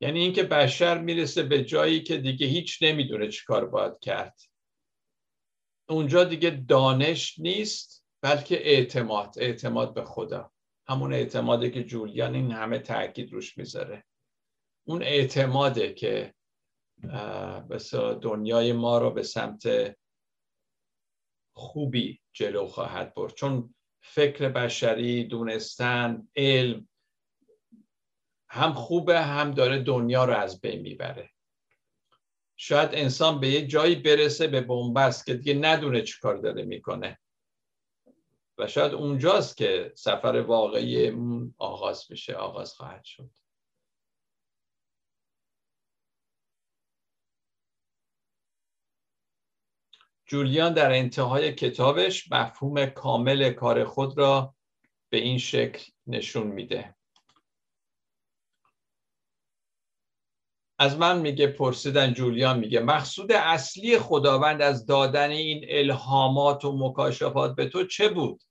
یعنی 0.00 0.20
اینکه 0.20 0.42
بشر 0.42 0.98
می‌رسه 0.98 1.42
به 1.42 1.64
جایی 1.64 2.02
که 2.02 2.16
دیگه 2.16 2.46
هیچ 2.46 2.82
نمی‌دونه 2.82 3.28
چیکار 3.28 3.66
باید 3.66 3.98
کرد. 4.00 4.40
اونجا 5.88 6.24
دیگه 6.24 6.50
دانش 6.68 7.38
نیست 7.38 8.04
بلکه 8.20 8.66
اعتماد 8.70 9.34
اعتماد 9.36 9.94
به 9.94 10.04
خدا. 10.04 10.52
همون 10.88 11.12
اعتماده 11.12 11.70
که 11.70 11.84
جولیان 11.84 12.34
این 12.34 12.52
همه 12.52 12.78
تاکید 12.78 13.32
روش 13.32 13.58
می‌ذاره. 13.58 14.04
اون 14.88 15.02
اعتماده 15.02 15.94
که 15.94 16.34
دنیای 18.22 18.72
ما 18.72 18.98
رو 18.98 19.10
به 19.10 19.22
سمت 19.22 19.96
خوبی 21.52 22.20
جلو 22.32 22.66
خواهد 22.66 23.14
برد. 23.14 23.34
چون 23.34 23.74
فکر 24.00 24.48
بشری 24.48 25.24
دونستن 25.24 26.28
علم 26.36 26.88
هم 28.48 28.72
خوبه 28.72 29.20
هم 29.20 29.50
داره 29.50 29.82
دنیا 29.82 30.24
رو 30.24 30.34
از 30.34 30.60
بین 30.60 30.80
می‌بره. 30.80 31.30
شاید 32.56 32.90
انسان 32.92 33.40
به 33.40 33.48
یه 33.48 33.66
جایی 33.66 33.94
برسه 33.94 34.46
به 34.46 34.60
بنبست 34.60 35.26
که 35.26 35.34
دیگه 35.34 35.54
ندونه 35.54 36.02
چی 36.02 36.20
کار 36.20 36.36
داره 36.36 36.64
می‌کنه. 36.64 37.18
و 38.58 38.66
شاید 38.66 38.94
اونجاست 38.94 39.56
که 39.56 39.92
سفر 39.94 40.36
واقعی 40.36 41.12
آغاز 41.58 42.06
میشه 42.10 42.34
آغاز 42.34 42.74
خواهد 42.74 43.04
شد. 43.04 43.30
جولیان 50.26 50.72
در 50.72 50.92
انتهای 50.92 51.54
کتابش 51.54 52.32
مفهوم 52.32 52.86
کامل 52.86 53.50
کار 53.50 53.84
خود 53.84 54.18
را 54.18 54.54
به 55.08 55.18
این 55.18 55.38
شکل 55.38 55.92
نشون 56.06 56.46
میده. 56.46 56.96
از 60.78 60.98
من 60.98 61.20
میگه 61.20 61.46
پرسیدن 61.46 62.12
جولیان 62.14 62.58
میگه 62.58 62.80
مقصود 62.80 63.32
اصلی 63.32 63.98
خداوند 63.98 64.62
از 64.62 64.86
دادن 64.86 65.30
این 65.30 65.64
الهامات 65.68 66.64
و 66.64 66.88
مکاشفات 66.88 67.54
به 67.54 67.68
تو 67.68 67.86
چه 67.86 68.08
بود؟ 68.08 68.42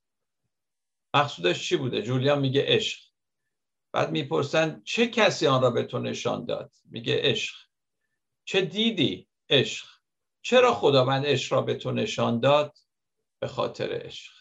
مقصودش 1.14 1.68
چی 1.68 1.76
بوده؟ 1.76 2.02
جولیان 2.02 2.40
میگه 2.40 2.64
عشق. 2.66 3.00
بعد 3.92 4.10
می‌پرسن 4.10 4.82
چه 4.84 5.06
کسی 5.06 5.46
آن 5.46 5.62
را 5.62 5.70
به 5.70 5.82
تو 5.82 5.98
نشان 5.98 6.44
داد؟ 6.44 6.72
میگه 6.84 7.20
عشق. 7.22 7.54
چه 8.44 8.60
دیدی؟ 8.60 9.28
عشق. 9.50 9.95
چرا 10.46 10.74
خداوند 10.74 11.26
عشق 11.26 11.52
را 11.52 11.62
به 11.62 11.74
تو 11.74 11.92
نشان 11.92 12.40
داد؟ 12.40 12.78
به 13.40 13.46
خاطر 13.46 14.00
عشق. 14.04 14.32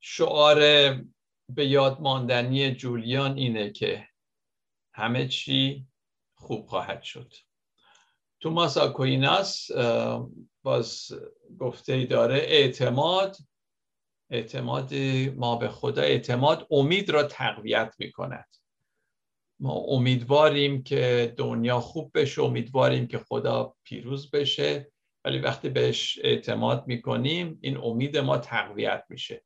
شعار 0.00 0.58
به 1.48 1.66
یاد 1.66 2.00
ماندنی 2.00 2.74
جولیان 2.74 3.36
اینه 3.36 3.70
که 3.70 4.08
همه 4.94 5.28
چی 5.28 5.86
خوب 6.34 6.66
خواهد 6.66 7.02
شد. 7.02 7.34
توماس 8.40 8.76
آکویناس 8.76 9.70
باز 10.62 11.12
گفته 11.58 12.06
داره 12.06 12.36
اعتماد 12.36 13.36
اعتماد 14.30 14.94
ما 15.36 15.56
به 15.56 15.68
خدا 15.68 16.02
اعتماد 16.02 16.66
امید 16.70 17.10
را 17.10 17.22
تقویت 17.22 17.94
می 17.98 18.12
کند 18.12 18.46
ما 19.60 19.72
امیدواریم 19.72 20.82
که 20.82 21.34
دنیا 21.36 21.80
خوب 21.80 22.10
بشه 22.14 22.42
امیدواریم 22.42 23.06
که 23.06 23.18
خدا 23.18 23.76
پیروز 23.84 24.30
بشه 24.30 24.92
ولی 25.24 25.38
وقتی 25.38 25.68
بهش 25.68 26.18
اعتماد 26.22 26.86
می‌کنیم 26.86 27.58
این 27.60 27.76
امید 27.76 28.16
ما 28.18 28.38
تقویت 28.38 29.04
میشه. 29.08 29.44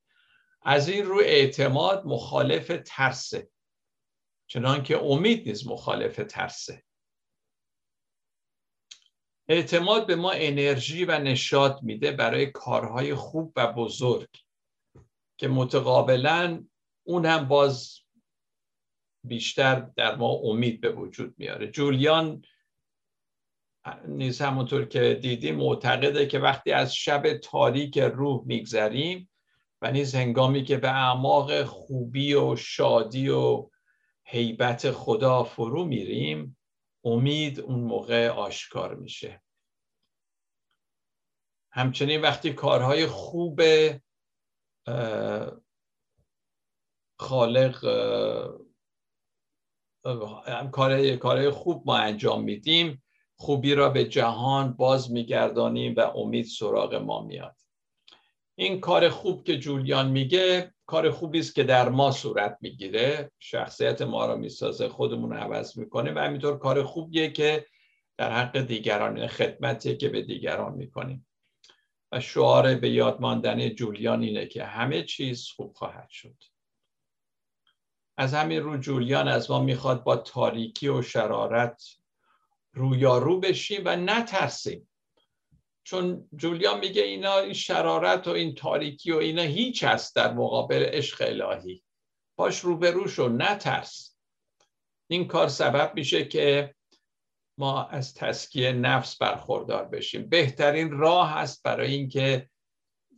از 0.63 0.89
این 0.89 1.05
رو 1.05 1.19
اعتماد 1.19 2.07
مخالف 2.07 2.73
ترسه. 2.87 3.49
چنان 4.47 4.83
که 4.83 4.99
امید 4.99 5.49
نیز 5.49 5.67
مخالف 5.67 6.17
ترسه. 6.29 6.83
اعتماد 9.49 10.07
به 10.07 10.17
ما 10.17 10.31
انرژی 10.31 11.05
و 11.05 11.19
نشاط 11.19 11.83
میده 11.83 12.13
برای 12.13 12.47
کارهای 12.47 13.15
خوب 13.15 13.53
و 13.57 13.73
بزرگ. 13.73 14.29
که 15.45 15.51
متقابلا 15.51 16.65
اون 17.03 17.27
هم 17.27 17.49
باز 17.49 17.99
بیشتر 19.25 19.81
در 19.97 20.17
ما 20.17 20.29
امید 20.29 20.81
به 20.81 20.93
وجود 20.93 21.35
میاره. 21.39 21.67
جولیان 21.67 22.43
نیز 24.09 24.41
همونطور 24.41 24.85
که 24.85 25.19
دیدیم 25.23 25.57
معتقده 25.57 26.27
که 26.27 26.39
وقتی 26.39 26.73
از 26.73 26.95
شب 26.95 27.39
تاریک 27.39 27.99
روح 27.99 28.43
میگذریم 28.47 29.31
و 29.83 29.93
نیز 29.93 30.15
هنگامی 30.15 30.65
که 30.65 30.77
به 30.77 30.89
اعماق 30.89 31.63
خوبی 31.63 32.35
و 32.35 32.57
شادی 32.57 33.29
و 33.29 33.71
حیبت 34.25 34.91
خدا 34.91 35.45
فرو 35.45 35.85
میریم 35.85 36.57
امید 37.05 37.61
اون 37.61 37.81
موقع 37.81 38.29
آشکار 38.29 38.95
میشه. 38.95 39.43
همچنین 41.73 42.21
وقتی 42.21 42.53
کارهای 42.53 43.07
خوب 43.07 43.61
خالق 47.19 47.85
کارهای 51.21 51.51
خوب 51.51 51.83
ما 51.87 51.97
انجام 51.97 52.45
میدیم. 52.45 53.03
خوبی 53.37 53.75
را 53.75 53.89
به 53.89 54.05
جهان 54.05 54.73
باز 54.73 55.13
میگردانیم 55.13 55.95
و 55.97 56.01
امید 56.01 56.47
سراغ 56.47 56.95
ما 56.95 57.23
میاد. 57.23 57.57
این 58.55 58.81
کار 58.81 59.09
خوب 59.09 59.45
که 59.45 59.59
جولیان 59.59 60.11
میگه 60.11 60.75
کار 60.87 61.11
خوبی 61.11 61.39
است 61.39 61.55
که 61.55 61.65
در 61.65 61.89
ما 61.89 62.11
صورت 62.11 62.59
می‌گیره. 62.61 63.31
شخصیت 63.39 64.03
ما 64.03 64.27
را 64.27 64.37
می‌سازه 64.37 64.89
خودمون 64.89 65.31
رو 65.31 65.37
عوض 65.37 65.79
می‌کنه 65.79 66.13
و 66.15 66.19
همینطور 66.19 66.59
کار 66.59 66.83
خوبیه 66.83 67.31
که 67.31 67.67
در 68.17 68.33
حق 68.33 68.59
دیگران 68.59 69.27
خدمتیه 69.27 69.97
که 69.97 70.09
به 70.09 70.23
دیگران 70.23 70.75
می‌کنیم. 70.75 71.27
و 72.15 72.21
شعار 72.21 72.75
به 72.75 72.91
یاد 72.91 73.21
ماندن 73.21 73.69
جولیان 73.69 74.23
اینه 74.23 74.47
که 74.47 74.65
همه 74.65 75.03
چیز 75.03 75.49
خوب 75.49 75.75
خواهد 75.75 76.09
شد. 76.11 76.37
از 78.17 78.35
همین 78.35 78.61
رو 78.61 78.77
جولیان 78.77 79.29
از 79.29 79.51
ما 79.51 79.63
می‌خواد 79.63 80.05
با 80.05 80.17
تاریکی 80.17 80.89
و 80.89 81.03
شرارت 81.03 81.83
رویارو 82.73 83.41
بشیم 83.41 83.83
و 83.85 83.97
نترسیم. 83.97 84.91
چون 85.85 86.29
جولیان 86.37 86.81
میگه 86.81 87.03
اینا 87.03 87.39
این 87.39 87.53
شرارت 87.53 88.29
و 88.29 88.31
این 88.31 88.55
تاریکی 88.55 89.13
و 89.13 89.17
اینا 89.17 89.43
هیچ 89.43 89.85
هست 89.85 90.17
در 90.17 90.33
مقابل 90.33 90.85
عشق 90.85 91.25
الهی. 91.27 91.83
باش 92.37 92.61
روبرو 92.61 93.09
شو 93.09 93.29
نترس. 93.29 94.17
این 95.07 95.27
کار 95.27 95.49
سبب 95.49 95.93
میشه 95.95 96.25
که 96.25 96.75
ما 97.59 97.85
از 97.85 98.15
تسکیه 98.15 98.73
نفس 98.73 99.17
برخوردار 99.19 99.85
بشیم. 99.85 100.29
بهترین 100.29 100.91
راه 100.91 101.31
هست 101.31 101.63
برای 101.63 101.95
اینکه 101.95 102.51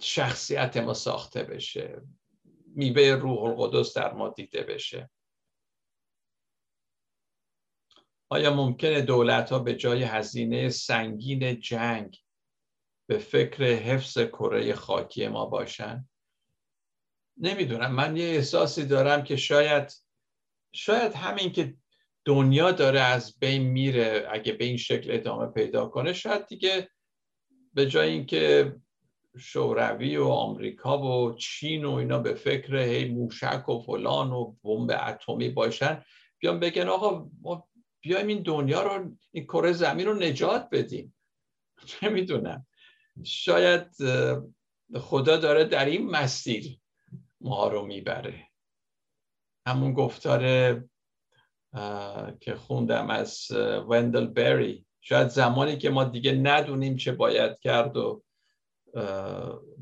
شخصیت 0.01 0.77
ما 0.77 0.95
ساخته 0.95 1.43
بشه. 1.43 2.03
میوه 2.67 3.03
روح 3.03 3.43
القدس 3.43 3.97
در 3.97 4.13
ما 4.13 4.29
دیده 4.29 4.63
بشه. 4.63 5.11
آیا 8.31 8.55
ممکنه 8.55 9.01
دولت 9.03 9.53
ها 9.53 9.59
به 9.59 9.75
جای 9.75 10.03
هزینه 10.03 10.69
سنگین 10.69 11.61
جنگ 11.61 12.23
به 13.09 13.19
فکر 13.19 13.65
حفظ 13.65 14.19
کره 14.19 14.75
خاکی 14.75 15.29
ما 15.29 15.47
باشن؟ 15.47 16.09
نمی‌دونم. 17.37 17.95
من 17.95 18.17
یه 18.17 18.25
احساسی 18.25 18.87
دارم 18.87 19.25
که 19.25 19.37
شاید 19.37 19.93
شاید 20.75 21.15
همین 21.15 21.53
که 21.53 21.77
دنیا 22.27 22.73
داره 22.73 23.01
از 23.01 23.39
بین 23.39 23.63
میره 23.63 24.29
اگه 24.31 24.53
به 24.53 24.65
این 24.65 24.77
شکل 24.77 25.11
ادامه 25.11 25.47
پیدا 25.47 25.87
کنه 25.87 26.13
شاید 26.13 26.47
دیگه 26.47 26.89
به 27.75 27.87
جای 27.87 28.11
اینکه 28.11 28.77
شوروی 29.39 30.17
و 30.17 30.25
آمریکا 30.25 31.03
و 31.03 31.35
چین 31.35 31.85
و 31.85 31.93
اینا 31.93 32.19
به 32.19 32.35
فکر 32.35 32.77
هی 32.77 33.05
موشک 33.05 33.69
و 33.69 33.81
فلان 33.81 34.33
و 34.33 34.57
بمب 34.65 34.91
اتمی 35.07 35.49
باشن 35.49 36.05
بیان 36.39 36.61
بگن 36.61 36.89
آقا 36.89 37.31
ما 37.41 37.69
بیایم 38.01 38.27
این 38.27 38.43
دنیا 38.43 38.83
رو 38.83 39.17
این 39.33 39.45
کره 39.45 39.73
زمین 39.73 40.07
رو 40.07 40.15
نجات 40.15 40.69
بدیم. 40.73 41.15
نمی‌دونم. 42.03 42.67
شاید 43.25 43.87
خدا 44.97 45.37
داره 45.37 45.65
در 45.65 45.85
این 45.85 46.11
مسیر 46.11 46.79
ما 47.41 47.69
رو 47.69 47.87
می‌بره. 47.87 48.49
همون 49.67 49.93
گفتار 49.93 50.43
که 52.41 52.55
خوندم 52.55 53.11
از 53.11 53.51
وندل 53.89 54.27
بری 54.27 54.87
شاید 55.01 55.29
زمانی 55.29 55.79
که 55.79 55.91
ما 55.91 56.05
دیگه 56.05 56.33
ندونیم 56.33 56.97
چه 56.97 57.13
باید 57.13 57.59
کرد 57.59 57.97
و 57.97 58.23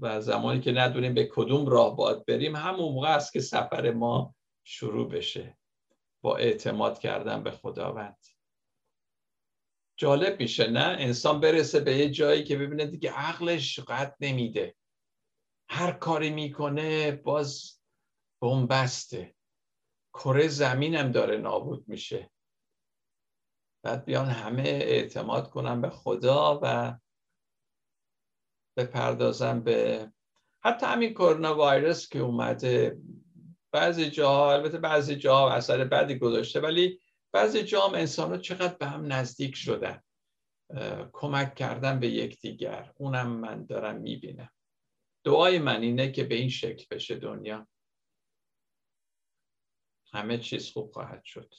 و 0.00 0.20
زمانی 0.20 0.60
که 0.60 0.72
ندونیم 0.72 1.14
به 1.14 1.28
کدوم 1.32 1.66
راه 1.66 1.96
باید 1.96 2.24
بریم 2.26 2.56
همون 2.56 2.92
موقع 2.92 3.14
است 3.14 3.32
که 3.32 3.40
سفر 3.40 3.90
ما 3.90 4.34
شروع 4.64 5.08
بشه. 5.08 5.58
با 6.22 6.36
اعتماد 6.36 6.98
کردن 6.98 7.42
به 7.42 7.50
خداوند. 7.50 8.18
جالب 9.96 10.40
میشه 10.40 10.70
نه؟ 10.70 10.96
انسان 10.98 11.40
برسه 11.40 11.80
به 11.80 11.96
یه 11.96 12.10
جایی 12.10 12.44
که 12.44 12.56
ببینه 12.56 12.86
دیگه 12.86 13.10
عقلش 13.10 13.80
قد 13.80 14.16
نمیده. 14.20 14.74
هر 15.68 15.92
کاری 15.92 16.30
می‌کنه 16.30 17.12
باز 17.12 17.80
بنبسته. 18.42 19.34
کره 20.14 20.48
زمینم 20.48 21.12
داره 21.12 21.36
نابود 21.36 21.88
میشه. 21.88 22.30
بعد 23.84 24.04
بیان 24.04 24.26
همه 24.26 24.62
اعتماد 24.62 25.50
کنن 25.50 25.80
به 25.80 25.90
خدا 25.90 26.60
و 26.62 26.96
بپردازن 28.76 29.60
به 29.60 30.10
حتی 30.60 30.86
همین 30.86 31.10
کرونا 31.10 31.54
ویروس 31.58 32.08
که 32.08 32.18
اومده. 32.18 32.98
بعضی 33.72 34.10
جاها 34.10 34.52
البته 34.52 34.78
بعضی 34.78 35.16
جاها 35.16 35.52
اثر 35.52 35.84
بدی 35.84 36.18
گذاشته 36.18 36.60
ولی 36.60 37.00
بعضی 37.32 37.62
جا 37.62 37.88
هم 37.88 37.94
انسان 37.94 38.30
ها 38.30 38.38
چقدر 38.38 38.74
به 38.74 38.86
هم 38.86 39.12
نزدیک 39.12 39.56
شدن. 39.56 40.02
کمک 41.12 41.54
کردن 41.54 42.00
به 42.00 42.08
یکدیگر. 42.08 42.92
اونم 42.96 43.26
من 43.26 43.64
دارم 43.64 43.96
می‌بینم. 44.00 44.50
دعای 45.24 45.58
من 45.58 45.82
اینه 45.82 46.12
که 46.12 46.24
به 46.24 46.34
این 46.34 46.48
شکل 46.48 46.84
بشه 46.90 47.14
دنیا. 47.14 47.68
همه 50.14 50.38
چیز 50.38 50.70
خوب 50.70 50.92
خواهد 50.92 51.24
شد. 51.24 51.54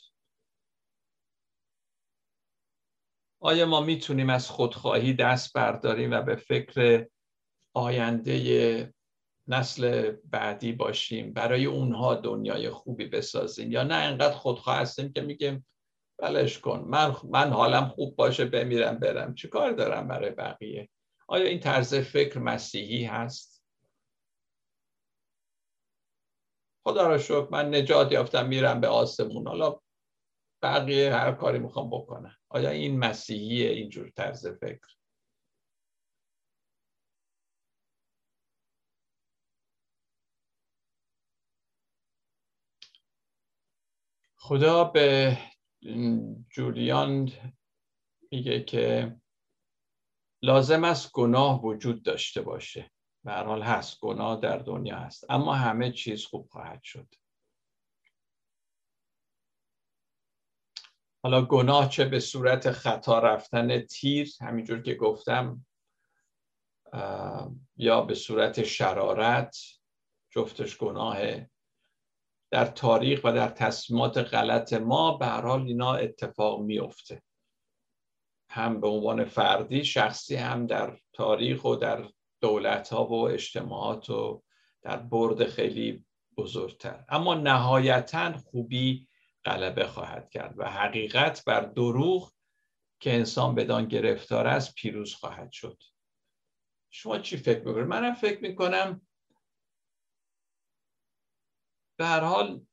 آیا 3.39 3.66
ما 3.66 3.82
می‌تونیم 3.82 4.30
از 4.30 4.49
خودخواهی 4.49 5.14
دست 5.14 5.53
برداریم 5.53 6.12
و 6.12 6.22
به 6.22 6.36
فکر 6.36 7.08
آینده 7.74 8.93
نسل 9.47 10.16
بعدی 10.24 10.72
باشیم 10.72 11.34
برای 11.34 11.66
اونها 11.66 12.16
دنیای 12.16 12.70
خوبی 12.70 13.06
بسازیم؟ 13.06 13.72
یا 13.72 13.84
نه 13.84 13.95
انقدر 13.95 14.36
خودخواه 14.36 14.78
هستیم 14.78 15.12
که 15.12 15.22
میگیم 15.22 15.68
بلش 16.18 16.60
کن 16.60 16.80
من, 16.80 17.16
من 17.24 17.49
حالم 17.49 17.88
خوب 17.88 18.16
باشه 18.16 18.45
بمیرم 18.45 18.99
برم. 18.99 19.36
چه 19.36 19.47
کار 19.47 19.72
دارم 19.72 20.08
برای 20.08 20.32
بقیه؟ 20.32 20.89
آیا 21.28 21.45
این 21.45 21.60
طرز 21.60 21.95
فکر 21.95 22.39
مسیحی 22.39 23.03
هست؟ 23.03 23.55
خدا 26.88 27.07
را 27.07 27.17
شکر 27.17 27.47
من 27.51 27.75
نجات 27.75 28.11
یافتم 28.11 28.47
میرم 28.47 28.81
به 28.81 28.88
آسمون. 28.88 29.47
حالا 29.47 29.79
بقیه 30.61 31.13
هر 31.15 31.31
کاری 31.31 31.59
می‌خوام 31.59 31.89
بکنم. 31.89 32.36
آیا 32.49 32.69
این 32.69 32.99
مسیحیه؟ 32.99 33.69
اینجور 33.69 34.09
طرز 34.09 34.47
فکر. 34.47 34.95
خدا 44.38 44.83
به 44.83 45.38
جولیان 46.49 47.31
میگه 48.31 48.63
که 48.63 49.15
لازم 50.41 50.83
است 50.83 51.11
گناه 51.11 51.65
وجود 51.65 52.03
داشته 52.03 52.41
باشه. 52.41 52.91
به 53.26 53.34
حال 53.34 53.61
هست 53.61 53.99
گناه 53.99 54.39
در 54.39 54.57
دنیا 54.57 54.97
هست. 54.97 55.26
اما 55.30 55.53
همه 55.53 55.91
چیز 55.91 56.26
خوب 56.26 56.47
خواهد 56.49 56.84
شد. 56.84 57.07
حالا 61.23 61.45
گناه 61.45 61.89
چه 61.89 62.05
به 62.05 62.19
صورت 62.19 62.71
خطا 62.71 63.19
رفتن 63.19 63.80
تیر؟ 63.80 64.30
همینجور 64.41 64.82
که 64.82 64.95
گفتم 64.95 65.65
یا 67.78 68.01
به 68.01 68.15
صورت 68.15 68.63
شرارت 68.63 69.57
جفتش 70.30 70.78
گناهه 70.78 71.49
در 72.51 72.65
تاریخ 72.65 73.21
و 73.23 73.32
در 73.32 73.47
تصمیمات 73.47 74.17
غلط 74.17 74.73
ما 74.73 75.17
به 75.17 75.26
هر 75.26 75.41
حال 75.41 75.61
اینا 75.61 75.93
اتفاق 75.95 76.61
میفته 76.61 77.23
هم 78.49 78.82
به 78.82 78.88
عنوان 78.88 79.26
فردی 79.26 79.86
شخصی 79.86 80.36
هم 80.36 80.67
در 80.67 80.99
تاریخ 81.13 81.65
و 81.65 81.76
در 81.76 82.09
دولت 82.45 82.93
ها 82.93 83.05
و 83.05 83.13
اجتماعات 83.13 84.09
و 84.09 84.43
در 84.81 84.97
برد 84.97 85.45
خیلی 85.45 86.05
بزرگتر. 86.37 87.05
اما 87.09 87.35
نهایتا 87.35 88.37
خوبی 88.37 89.07
غلبه 89.45 89.87
خواهد 89.87 90.29
کرد 90.29 90.53
و 90.57 90.69
حقیقت 90.69 91.45
بر 91.45 91.61
دروغ 91.61 92.33
که 92.99 93.13
انسان 93.13 93.55
بدان 93.55 93.87
گرفتار 93.87 94.47
است 94.47 94.75
پیروز 94.75 95.13
خواهد 95.13 95.51
شد. 95.51 95.83
شما 96.89 97.19
چی 97.19 97.37
فکر 97.37 97.59
می‌کنید؟ 97.59 97.87
منم 97.87 98.13
فکر 98.13 98.41
می‌کنم 98.41 99.01
به 101.97 102.05
هر 102.05 102.19
حال 102.19 102.65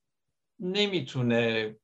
نمی‌تونه 0.59 1.77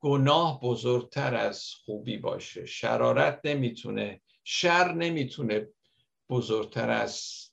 گناه 0.00 0.60
بزرگتر 0.60 1.34
از 1.34 1.64
خوبی 1.84 2.16
باشه. 2.18 2.66
شرارت 2.66 3.40
نمی‌تونه 3.44 4.22
شر 4.44 4.92
نمی‌تونه 4.92 5.73
بزرگتر 6.28 6.90
از 6.90 7.44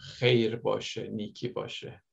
خیر 0.00 0.56
باشه 0.56 1.08
نیکی 1.08 1.48
باشه. 1.48 2.04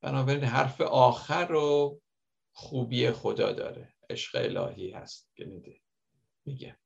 بنابراین 0.00 0.44
حرف 0.44 0.80
آخر 0.80 1.46
رو 1.46 2.00
خوبی 2.52 3.10
خدا 3.10 3.52
داره. 3.52 3.94
عشق 4.10 4.36
الهی 4.36 4.90
هست. 4.90 5.30
گنیده 5.38 5.80
میگه. 6.44 6.78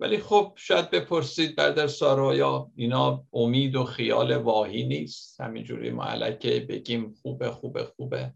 ولی 0.00 0.18
خب 0.18 0.54
شاید 0.56 0.90
بپرسید 0.90 1.56
برادر 1.56 1.86
سارا 1.86 2.34
یا 2.34 2.72
اینا 2.76 3.26
امید 3.32 3.76
و 3.76 3.84
خیال 3.84 4.36
واهی 4.36 4.86
نیست؟ 4.86 5.40
همینجوری 5.40 5.90
ما 5.90 6.04
علکه 6.04 6.66
بگیم 6.68 7.14
خوبه 7.14 7.50
خوبه 7.50 7.84
خوبه. 7.84 8.34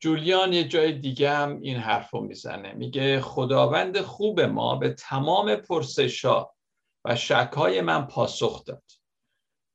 جولیان 0.00 0.52
یه 0.52 0.68
جای 0.68 0.92
دیگه 0.92 1.30
هم 1.30 1.60
این 1.60 1.76
حرف 1.76 2.10
رو 2.10 2.20
می‌زنه. 2.20 2.72
میگه 2.72 3.20
خداوند 3.20 4.00
خوب 4.00 4.40
ما 4.40 4.76
به 4.76 4.90
تمام 4.90 5.56
پرسشا 5.56 6.46
و 7.04 7.16
شکهای 7.16 7.80
من 7.80 8.06
پاسخ 8.06 8.64
داد. 8.64 8.82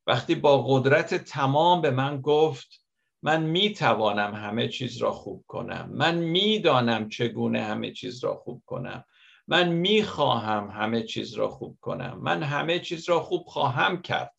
وقتی 0.08 0.36
با 0.36 0.64
قدرت 0.68 1.14
تمام 1.14 1.82
به 1.82 1.92
من 1.92 2.22
گفت 2.22 2.86
من 3.24 3.44
می 3.44 3.74
توانم 3.74 4.34
همه 4.34 4.68
چیز 4.68 4.98
را 4.98 5.12
خوب 5.12 5.44
کنم. 5.48 5.90
من 5.94 6.16
می‌دانم 6.16 7.10
چگونه 7.10 7.62
همه 7.62 7.92
چیز 7.92 8.24
را 8.24 8.36
خوب 8.36 8.64
کنم. 8.66 9.06
من 9.48 9.70
می 9.70 10.04
خواهم 10.04 10.70
همه 10.70 11.04
چیز 11.04 11.34
را 11.34 11.48
خوب 11.48 11.78
کنم. 11.82 12.20
من 12.22 12.44
همه 12.44 12.80
چیز 12.80 13.10
را 13.10 13.20
خوب 13.20 13.44
خواهم 13.48 14.02
کرد. 14.02 14.34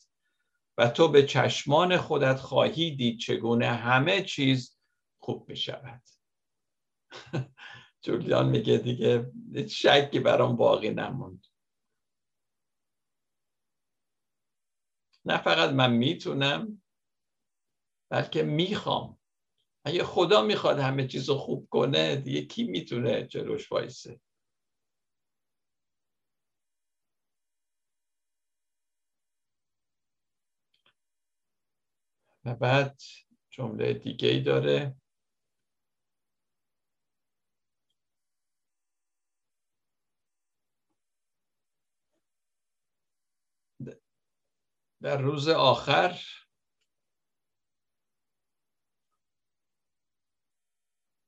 و 0.79 0.89
تو 0.89 1.09
به 1.09 1.27
چشمان 1.27 1.97
خودت 1.97 2.41
خواهی 2.41 2.97
دید 2.97 3.19
چگونه 3.19 3.67
همه 3.67 4.23
چیز 4.23 4.76
خوب 5.27 5.51
می 5.51 5.57
شود 5.57 6.03
جولیان 8.05 8.49
میگه 8.49 8.79
دیگه 8.79 9.33
شکی 9.69 10.21
برام 10.21 10.57
باقی 10.57 10.91
نموند. 10.91 11.47
نه 15.25 15.39
فقط 15.43 15.71
من 15.71 15.93
می‌تونم 15.93 16.83
بلکه 18.11 18.43
می‌خوام. 18.43 19.19
اگه 19.87 20.05
خدا 20.05 20.43
می‌خواد 20.43 20.79
همه 20.79 21.07
چیز 21.09 21.29
رو 21.29 21.35
خوب 21.37 21.69
کنه 21.71 22.17
دیگه 22.17 22.43
کی 22.43 22.65
می‌تونه 22.65 23.27
جلوش 23.27 23.73
وایسه؟ 23.73 24.21
و 32.45 32.55
بعد 32.55 33.01
جمله 33.51 33.93
دیگه 33.95 34.29
ای 34.29 34.41
داره. 34.41 34.97
در 45.07 45.17
روز 45.17 45.49
آخر. 45.49 46.21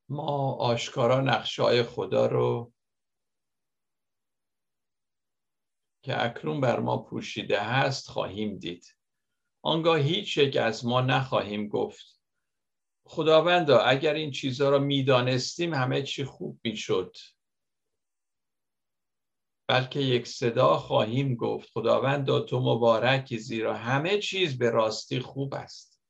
ما 0.09 0.53
آشکارا 0.53 1.21
نقشه 1.21 1.83
خدا 1.83 2.27
رو 2.27 2.73
که 6.05 6.25
اکنون 6.25 6.61
بر 6.61 6.81
ما 6.81 6.99
پوشیده 7.03 7.61
هست 7.61 8.09
خواهیم 8.09 8.59
دید. 8.59 8.97
آنگاه 9.63 9.99
هیچ 9.99 10.37
یک 10.37 10.57
از 10.57 10.87
ما 10.87 11.01
نخواهیم 11.01 11.69
گفت. 11.69 12.21
خداوندا 13.05 13.79
اگر 13.79 14.15
این 14.15 14.31
چیزها 14.31 14.71
را 14.71 14.79
می‌دانستیم 14.79 15.75
همه 15.75 16.03
چی 16.03 16.25
خوب 16.25 16.61
می‌شد. 16.65 17.17
بلکه 19.69 20.01
یک 20.01 20.27
صدا 20.27 20.79
خواهیم 20.79 21.35
گفت. 21.35 21.71
خداوندا 21.73 22.41
تو 22.41 22.61
مبارکی 22.61 23.39
زیرا 23.39 23.75
همه 23.77 24.19
چیز 24.19 24.59
به 24.59 24.71
راستی 24.71 25.21
خوب 25.21 25.55
است. 25.55 26.01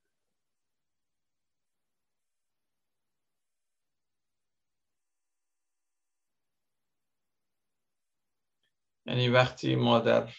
یعنی 9.06 9.28
وقتی 9.28 9.76
ما 9.76 9.98
در 9.98 10.32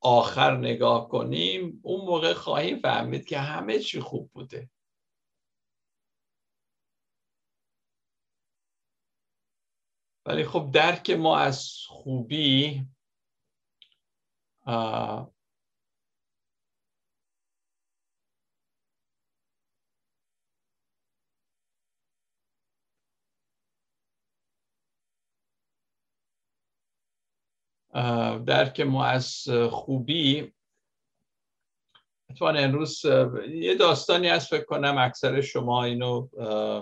آخر 0.00 0.56
نگاه 0.56 1.08
کنیم 1.08 1.80
اون 1.82 2.04
موقع 2.06 2.32
خواهیم 2.34 2.78
فهمید 2.78 3.24
که 3.24 3.38
همه 3.38 3.78
چی 3.78 4.00
خوب 4.00 4.30
بوده. 4.32 4.70
ولی 10.26 10.44
خب 10.44 10.70
درک 10.72 11.10
ما 11.10 11.38
از 11.38 11.70
خوبی 11.88 12.86
درک 28.46 28.80
ما 28.80 29.04
از 29.04 29.48
خوبی. 29.70 30.52
اتفاقا 32.30 32.52
امروز 32.52 33.04
یه 33.48 33.74
داستانی 33.74 34.28
هست 34.28 34.50
فکر 34.50 34.64
کنم 34.64 34.98
اکثر 34.98 35.40
شما 35.40 35.84
اینو 35.84 36.28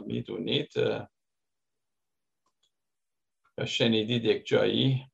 می‌دونید. 0.07 0.73
یا 3.59 3.65
شنیدید 3.67 4.25
یک 4.25 4.47
جایی؟ 4.47 5.07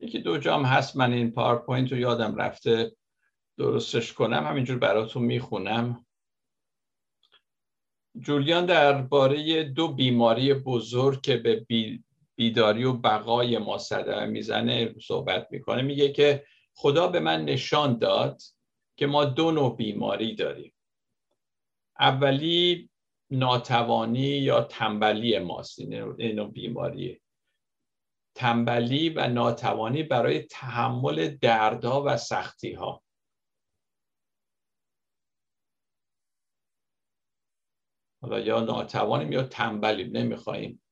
یکی 0.00 0.18
دو 0.18 0.38
جام 0.38 0.64
هست 0.64 0.96
من 0.96 1.12
این 1.12 1.30
پاورپوینت 1.30 1.92
رو 1.92 1.98
یادم 1.98 2.36
رفته. 2.36 2.96
درستش 3.58 4.12
کنم 4.12 4.46
همینجور 4.46 4.78
براتون 4.78 5.22
می‌خونم. 5.22 6.06
جولیان 8.20 8.66
درباره 8.66 9.64
دو 9.64 9.88
بیماری 9.94 10.54
بزرگ 10.54 11.20
که 11.20 11.36
به 11.36 11.66
بیداری 12.36 12.84
و 12.84 12.92
بقای 12.92 13.58
ما 13.58 13.78
صدمه 13.78 14.26
می‌زنه 14.26 14.94
صحبت 15.00 15.48
می‌کنه 15.50 15.82
میگه 15.82 16.12
که 16.12 16.46
خدا 16.74 17.08
به 17.08 17.20
من 17.20 17.44
نشان 17.44 17.98
داد 17.98 18.42
که 18.96 19.06
ما 19.06 19.24
دو 19.24 19.50
نوع 19.50 19.76
بیماری 19.76 20.34
داریم. 20.34 20.72
اولی 22.00 22.90
ناتوانی 23.30 24.20
یا 24.20 24.60
تنبلی 24.60 25.38
ماست. 25.38 25.78
این 25.78 26.34
نوع 26.34 26.50
بیماریه. 26.50 27.20
تنبلی 28.34 29.08
و 29.08 29.28
ناتوانی 29.28 30.02
برای 30.02 30.42
تحمل 30.42 31.28
دردها 31.28 32.02
و 32.06 32.16
سختی 32.16 32.72
ها 32.72 33.02
حالا 38.22 38.40
یا 38.40 38.60
ناتوانیم 38.60 39.32
یا 39.32 39.42
تنبلیم 39.42 40.16
نمی‌خواهیم 40.16 40.82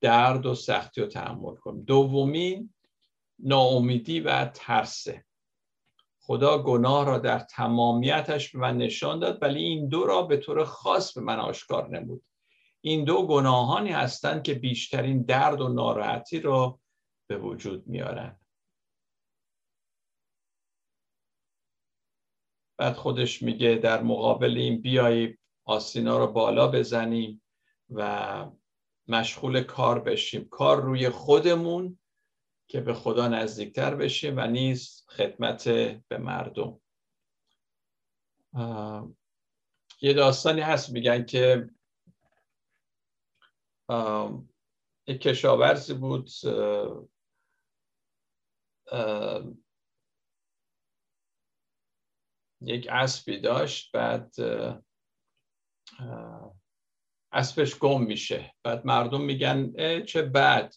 درد 0.00 0.46
و 0.46 0.54
سختی 0.54 1.00
رو 1.00 1.06
تحمل 1.06 1.54
کنیم. 1.54 1.82
دومین 1.82 2.74
ناامیدی 3.38 4.20
و 4.20 4.44
ترسه 4.44 5.24
خدا 6.26 6.62
گناه 6.62 7.06
را 7.06 7.18
در 7.18 7.38
تمامیتش 7.38 8.52
به 8.52 8.58
من 8.58 8.76
نشان 8.76 9.18
داد 9.18 9.42
ولی 9.42 9.62
این 9.62 9.88
دو 9.88 10.06
را 10.06 10.22
به 10.22 10.36
طور 10.36 10.64
خاص 10.64 11.14
به 11.14 11.20
من 11.20 11.38
آشکار 11.38 11.88
نمود. 11.88 12.22
این 12.80 13.04
دو 13.04 13.26
گناهانی 13.26 13.90
هستند 13.90 14.42
که 14.42 14.54
بیشترین 14.54 15.22
درد 15.22 15.60
و 15.60 15.68
ناراحتی 15.68 16.40
را 16.40 16.80
به 17.26 17.38
وجود 17.38 17.86
میارن 17.86 18.40
بعد 22.78 22.94
خودش 22.94 23.42
میگه 23.42 23.74
در 23.74 24.02
مقابل 24.02 24.56
این 24.56 24.80
بیای 24.80 25.36
آسینا 25.64 26.18
رو 26.18 26.26
بالا 26.26 26.68
بزنیم 26.68 27.42
و 27.90 28.46
مشغول 29.08 29.62
کار 29.62 30.00
بشیم. 30.00 30.48
کار 30.48 30.82
روی 30.82 31.08
خودمون 31.08 31.98
که 32.68 32.80
به 32.80 32.94
خدا 32.94 33.28
نزدیکتر 33.28 33.94
بشیم 33.94 34.36
و 34.36 34.46
نیز 34.46 35.04
خدمت 35.08 35.68
به 36.08 36.18
مردم. 36.18 36.80
یه 40.02 40.12
داستانی 40.12 40.60
هست 40.60 40.90
میگن 40.90 41.24
که 41.24 41.70
یک 45.06 45.20
کشاورزی 45.20 45.94
بود 45.94 46.30
یک 52.60 52.88
اسبی 52.90 53.40
داشت 53.40 53.92
بعد 53.92 54.34
اسبش 57.32 57.78
گم 57.78 58.02
میشه. 58.02 58.54
بعد 58.62 58.86
مردم 58.86 59.20
میگن 59.20 59.72
چه 60.04 60.22
بد. 60.22 60.74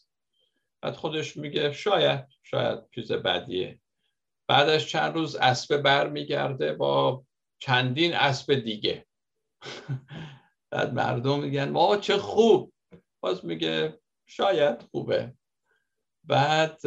بعد 0.81 0.95
خودش 0.95 1.37
میگه 1.37 1.71
شاید 1.71 2.27
شاید 2.43 2.79
چیز 2.95 3.11
بدیه. 3.11 3.79
بعدش 4.47 4.87
چند 4.87 5.13
روز 5.13 5.35
اسب 5.35 5.77
بر 5.77 6.09
میگرده 6.09 6.73
با 6.73 7.25
چندین 7.59 8.13
اسب 8.13 8.55
دیگه. 8.55 9.05
بعد 10.71 10.93
مردم 10.93 11.39
میگن 11.39 11.69
ما 11.69 11.97
چه 11.97 12.17
خوب. 12.17 12.73
باز 13.19 13.45
میگه 13.45 13.99
شاید 14.25 14.81
خوبه. 14.81 15.33
بعد 16.23 16.81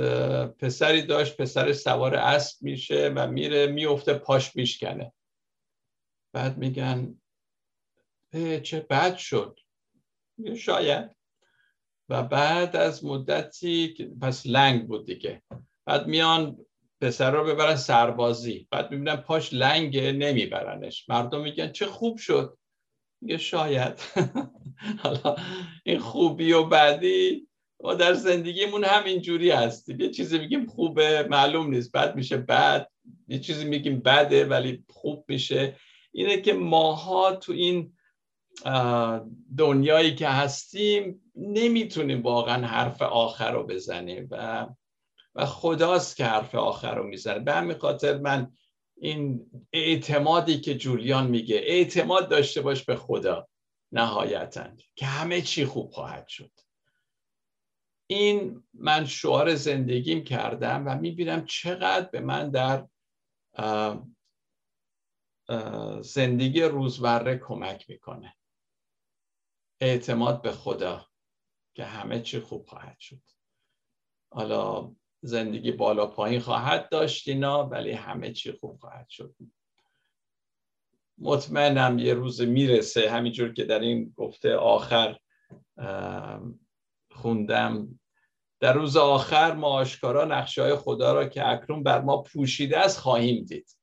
پسری 0.51 1.03
داشت 1.03 1.37
پسر 1.37 1.73
سوار 1.73 2.15
اسب 2.15 2.63
میشه 2.63 3.13
و 3.17 3.27
میره 3.27 3.67
میفته 3.67 4.15
پاش 4.15 4.57
میشکنه. 4.57 5.13
بعد 6.35 6.59
میگن 6.59 7.21
چه 8.63 8.81
بد 8.91 9.17
شد. 9.17 9.61
شاید. 10.57 11.17
و 12.09 12.23
بعد 12.23 12.77
از 12.77 13.05
مدتی 13.05 13.95
پس 14.23 14.47
لنگ 14.47 14.87
بود 14.87 15.07
دیگه. 15.07 15.43
بعد 15.87 16.07
میان 16.07 16.57
پسر 17.01 17.31
رو 17.31 17.45
ببرن 17.45 17.77
سربازی. 17.77 18.69
بعد 18.71 18.91
می‌بینن 18.91 19.17
پاش 19.17 19.53
لنگه 19.53 20.13
نمیبرنش. 20.13 21.09
مردم 21.09 21.41
میگن 21.41 21.73
چه 21.73 21.87
خوب 21.87 22.17
شد. 22.19 22.59
میگه 23.21 23.39
شاید. 23.39 24.01
حالا 25.03 25.37
این 25.85 25.99
خوبی 25.99 26.53
و 26.53 26.65
بعدی 26.65 27.49
ما 27.81 27.95
در 27.95 28.13
زندگیمون 28.15 28.85
همین 28.85 29.21
جوری 29.21 29.51
هستیم 29.51 30.01
یه 30.01 30.11
چیزی 30.11 30.39
میگیم 30.39 30.67
خوبه 30.67 31.27
معلوم 31.31 31.71
نیست. 31.71 31.93
بعد 31.93 32.17
میشه 32.17 32.37
بد. 32.37 32.89
یه 33.29 33.39
چیزی 33.39 33.65
میگیم 33.65 34.01
بده 34.01 34.45
ولی 34.45 34.85
خوب 34.89 35.25
میشه. 35.29 35.77
اینه 36.13 36.41
که 36.41 36.53
ماها 36.53 37.37
تو 37.37 37.53
این 37.53 37.93
دنیایی 39.59 40.15
که 40.15 40.29
هستیم 40.29 41.33
نمی‌تونیم 41.37 42.23
واقعا 42.23 42.67
حرف 42.67 43.03
آخر 43.03 43.53
رو 43.53 43.67
بزنیم 43.67 44.29
و 44.31 44.67
و 45.35 45.47
خداست 45.47 46.17
که 46.17 46.25
حرف 46.25 46.55
آخر 46.55 46.95
رو 46.95 47.05
می‌زنه. 47.05 47.39
به 47.39 47.53
همین 47.53 47.79
خاطر 47.79 48.19
من 48.19 48.53
این 48.97 49.51
اعتمادی 49.73 50.61
که 50.61 50.75
جولیان 50.75 51.27
میگه 51.27 51.57
اعتماد 51.57 52.29
داشته 52.29 52.61
باش 52.61 52.85
به 52.85 52.97
خدا 52.97 53.49
نهایتا 53.93 54.67
که 54.97 55.07
همه 55.07 55.43
چی 55.43 55.65
خوب 55.65 55.91
خواهد 55.91 56.29
شد. 56.29 56.51
این 58.07 58.63
من 58.75 59.07
شعار 59.07 59.55
زندگیم 59.55 60.25
کردم 60.25 60.87
و 60.87 60.99
می‌بینم 60.99 61.45
چقدر 61.45 62.09
به 62.13 62.21
من 62.21 62.51
در 62.51 62.87
زندگی 66.01 66.63
روزمره 66.63 67.39
کمک 67.39 67.91
می‌کنه. 67.91 68.35
اعتماد 69.83 70.43
به 70.43 70.53
خدا 70.53 71.07
که 71.75 71.85
همه 71.85 72.21
چی 72.21 72.41
خوب 72.41 72.67
خواهد 72.67 72.99
شد. 72.99 73.23
حالا 74.33 74.95
زندگی 75.23 75.73
بالا 75.73 76.07
پایین 76.07 76.41
خواهد 76.41 76.89
داشت 76.89 77.29
اینا 77.29 77.67
ولی 77.67 77.93
همه 77.93 78.33
چی 78.33 78.53
خوب 78.53 78.79
خواهد 78.81 79.09
شد. 79.09 79.35
مطمئنم 81.19 81.99
یه 81.99 82.15
روز 82.15 82.41
می‌رسه 82.41 83.11
همینجور 83.11 83.53
که 83.53 83.65
در 83.65 83.81
این 83.81 84.15
گفته 84.17 84.55
آخر 84.55 85.19
خوندم. 87.11 88.01
در 88.61 88.73
روز 88.73 88.97
آخر 88.97 89.55
ما 89.55 89.69
آشکارا 89.69 90.25
نقشه 90.25 90.63
های 90.63 90.77
خدا 90.77 91.13
را 91.13 91.29
که 91.29 91.49
اکنون 91.49 91.83
بر 91.83 92.01
ما 92.01 92.23
پوشیده 92.23 92.79
است 92.79 92.99
خواهیم 92.99 93.45
دید. 93.45 93.77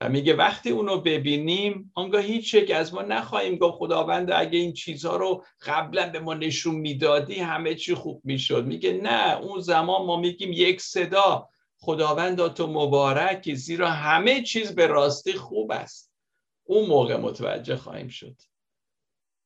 و 0.00 0.08
میگه 0.08 0.34
وقتی 0.34 0.70
اونو 0.70 1.00
ببینیم 1.00 1.92
آنگاه 1.94 2.22
هیچ 2.22 2.54
یک 2.54 2.70
از 2.70 2.94
ما 2.94 3.02
نخواهیم 3.02 3.56
گفت 3.56 3.78
خداوند 3.78 4.30
اگه 4.30 4.58
این 4.58 4.72
چیزها 4.72 5.16
رو 5.16 5.44
قبلا 5.62 6.10
به 6.10 6.20
ما 6.20 6.34
نشون 6.34 6.74
می‌دادی 6.74 7.34
همه 7.34 7.74
چی 7.74 7.94
خوب 7.94 8.20
می‌شد. 8.24 8.64
میگه 8.64 8.92
نه 8.92 9.36
اون 9.36 9.60
زمان 9.60 10.06
ما 10.06 10.16
میگیم 10.16 10.52
یک 10.52 10.80
صدا 10.80 11.48
خداوند 11.78 12.48
تو 12.48 12.66
مبارک 12.66 13.54
زیرا 13.54 13.90
همه 13.90 14.42
چیز 14.42 14.74
به 14.74 14.86
راستی 14.86 15.32
خوب 15.32 15.72
است. 15.72 16.12
اون 16.64 16.88
موقع 16.88 17.16
متوجه 17.16 17.76
خواهیم 17.76 18.08
شد. 18.08 18.36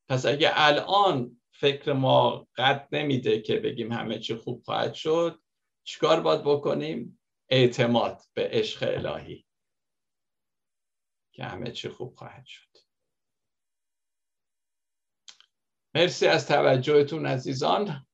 پس 0.08 0.26
اگه 0.26 0.50
الان 0.54 1.40
فکر 1.52 1.92
ما 1.92 2.46
قد 2.56 2.88
نمیده 2.92 3.40
که 3.40 3.56
بگیم 3.56 3.92
همه 3.92 4.18
چی 4.18 4.34
خوب 4.34 4.62
خواهد 4.64 4.94
شد 4.94 5.40
چیکار 5.84 6.20
باید 6.20 6.44
بکنیم؟ 6.44 7.20
اعتماد 7.48 8.20
به 8.34 8.48
عشق 8.52 8.84
الهی. 8.96 9.44
که 11.40 11.46
همه 11.46 11.70
چی 11.70 11.88
خوب 11.88 12.14
خواهد 12.14 12.46
شد. 12.46 12.76
مرسی 15.94 16.26
از 16.26 16.48
توجهتون 16.48 17.26
عزیزان. 17.26 18.06